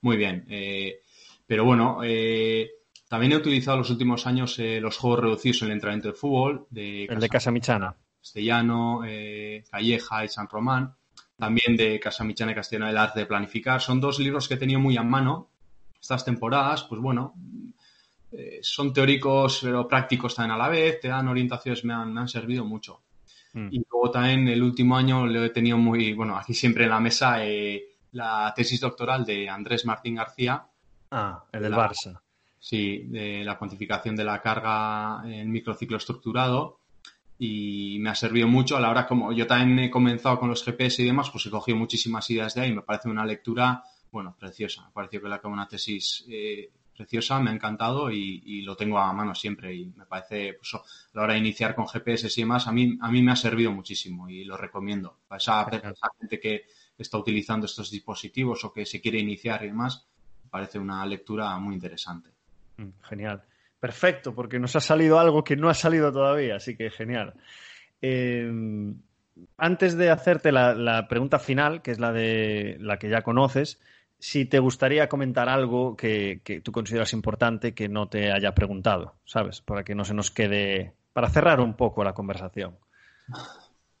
[0.00, 0.46] muy bien.
[0.48, 1.02] Eh,
[1.46, 2.70] pero bueno, eh,
[3.14, 6.66] también he utilizado los últimos años los juegos reducidos en el entrenamiento de fútbol.
[6.68, 7.94] De el de Casamichana.
[8.20, 9.02] Castellano,
[9.70, 10.92] Calleja y San Román.
[11.38, 13.80] También de Casamichana y Castellano, el arte de planificar.
[13.80, 15.48] Son dos libros que he tenido muy a mano
[16.00, 16.82] estas temporadas.
[16.82, 17.34] Pues bueno,
[18.32, 22.20] eh, son teóricos pero prácticos también a la vez, te dan orientaciones, me han, me
[22.20, 23.02] han servido mucho.
[23.52, 23.68] Mm.
[23.70, 26.98] Y luego también el último año lo he tenido muy, bueno, aquí siempre en la
[26.98, 30.66] mesa, eh, la tesis doctoral de Andrés Martín García.
[31.12, 32.20] Ah, el del Barça.
[32.64, 36.78] Sí, de la cuantificación de la carga en microciclo estructurado
[37.38, 40.64] y me ha servido mucho a la hora como yo también he comenzado con los
[40.64, 44.34] GPS y demás, pues he cogido muchísimas ideas de ahí me parece una lectura, bueno,
[44.40, 44.86] preciosa.
[44.86, 49.12] Me pareció que la una tesis eh, preciosa, me ha encantado y, lo tengo a
[49.12, 50.80] mano siempre y me parece, pues, a
[51.12, 53.72] la hora de iniciar con GPS y demás, a mí, a mí me ha servido
[53.72, 55.18] muchísimo y lo recomiendo.
[55.28, 55.66] Para esa,
[56.18, 56.64] gente que
[56.96, 60.06] está utilizando estos dispositivos o que se quiere iniciar y demás,
[60.44, 62.33] me parece una lectura muy interesante.
[62.76, 63.42] Mm, genial.
[63.80, 67.34] Perfecto, porque nos ha salido algo que no ha salido todavía, así que genial.
[68.00, 68.94] Em,
[69.58, 73.80] antes de hacerte la, la, pregunta final, que es la de la que ya conoces,
[74.18, 79.60] si te gustaría comentar algo que, tú consideras importante que no te haya preguntado, ¿sabes?
[79.60, 80.94] Para que no se nos quede.
[81.12, 82.78] Para cerrar un poco la conversación.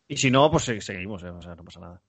[0.08, 1.30] Y si no, pues seguimos, ¿eh?
[1.30, 2.00] o sea, no pasa nada.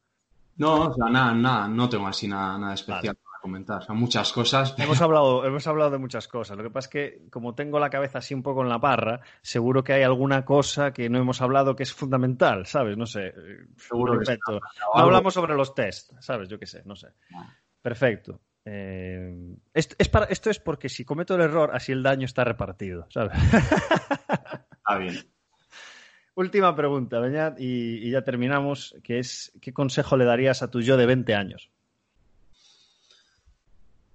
[0.56, 3.84] No, o sea, nada, nada, no tengo así nada, nada especial comentar.
[3.84, 4.74] Sea, muchas cosas.
[4.80, 6.58] Hemos, hablado, hemos hablado de muchas cosas.
[6.58, 9.22] Lo que pasa es que, como tengo la cabeza así un poco en la parra,
[9.44, 12.98] seguro que hay alguna cosa que no hemos hablado que es fundamental, ¿sabes?
[12.98, 13.36] No sé.
[13.78, 14.60] Seguro que no
[14.94, 16.50] hablamos sobre los test, ¿sabes?
[16.50, 17.10] Yo qué sé, no sé.
[17.82, 18.42] Perfecto.
[18.66, 23.38] Eh, esto, es porque si cometo el error, así el daño está repartido, ¿sabes?
[23.44, 25.16] Está bien.
[26.36, 30.98] Última pregunta, Beñat, y, ya terminamos, que es, ¿qué consejo le darías a tu yo
[30.98, 31.72] de 20 años?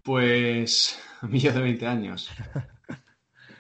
[0.02, 2.30] Pues yo de 20 años.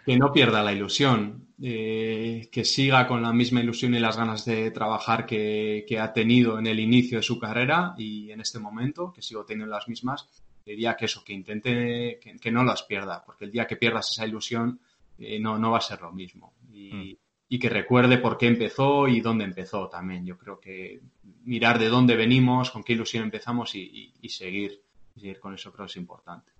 [0.04, 4.44] que no pierda la ilusión, eh, que siga con la misma ilusión y las ganas
[4.44, 9.12] de trabajar que, ha tenido en el inicio de su carrera y en este momento,
[9.12, 10.26] que sigo teniendo las mismas,
[10.64, 14.26] diría que eso, que intente que, no las pierda, porque el día que pierdas esa
[14.26, 14.80] ilusión
[15.18, 16.54] eh, no, no va a ser lo mismo.
[16.68, 17.12] Mm.
[17.48, 20.24] Y, que recuerde por qué empezó y dónde empezó también.
[20.24, 21.00] Yo creo que
[21.44, 24.80] mirar de dónde venimos, con qué ilusión empezamos y, seguir,
[25.14, 26.52] seguir con eso creo que es importante.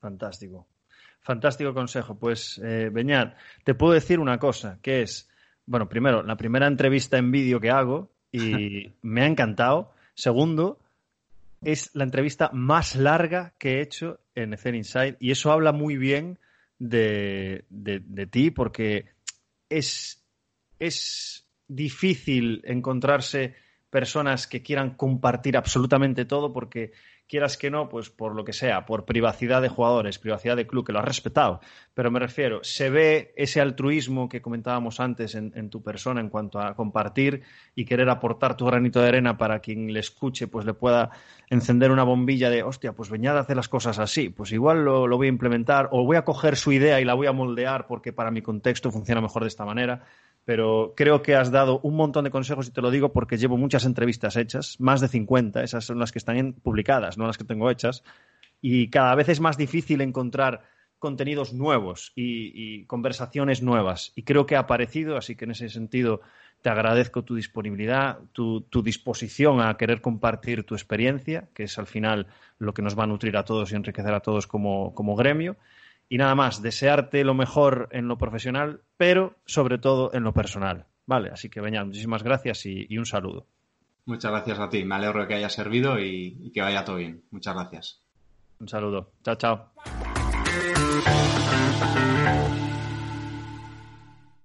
[0.00, 0.66] Fantástico.
[1.20, 2.16] Fantástico consejo.
[2.16, 5.28] Pues, eh, Beñat, te puedo decir una cosa, que es
[5.66, 9.92] bueno, primero, la primera entrevista en vídeo que hago y me ha encantado.
[10.14, 10.80] Segundo,
[11.62, 15.96] es la entrevista más larga que he hecho en Ether Inside y eso habla muy
[15.96, 16.38] bien
[16.78, 19.06] de, de, ti porque
[19.68, 20.24] es,
[20.80, 23.54] es difícil encontrarse
[23.88, 26.92] personas que quieran compartir absolutamente todo porque
[27.28, 30.84] quieras que no, pues por lo que sea, por privacidad de jugadores, privacidad de club,
[30.84, 31.60] que lo has respetado.
[31.94, 36.60] Pero me refiero, se ve ese altruismo que comentábamos antes en, tu persona en cuanto
[36.60, 37.42] a compartir
[37.74, 41.10] y querer aportar tu granito de arena para quien le escuche, pues le pueda
[41.48, 45.16] encender una bombilla de, hostia, pues Beñada hace las cosas así, pues igual lo, lo
[45.16, 48.12] voy a implementar o voy a coger su idea y la voy a moldear porque
[48.12, 50.04] para mi contexto funciona mejor de esta manera
[50.44, 53.56] pero creo que has dado un montón de consejos y te lo digo porque llevo
[53.56, 57.44] muchas entrevistas hechas, más de 50, esas son las que están publicadas, no las que
[57.44, 58.02] tengo hechas,
[58.60, 60.62] y cada vez es más difícil encontrar
[60.98, 64.12] contenidos nuevos y, conversaciones nuevas.
[64.14, 66.20] Y creo que ha aparecido, así que en ese sentido
[66.62, 72.28] te agradezco tu disponibilidad, tu, disposición a querer compartir tu experiencia, que es al final
[72.58, 75.56] lo que nos va a nutrir a todos y enriquecer a todos como gremio.
[76.12, 80.84] Y nada más, desearte lo mejor en lo profesional, pero sobre todo en lo personal.
[81.06, 83.46] Vale, así que Beñat, muchísimas gracias y, un saludo.
[84.04, 86.96] Muchas gracias a ti, me alegro de que haya servido y, y que vaya todo
[86.96, 87.22] bien.
[87.30, 88.02] Muchas gracias.
[88.60, 89.12] Un saludo.
[89.24, 89.72] Chao, chao.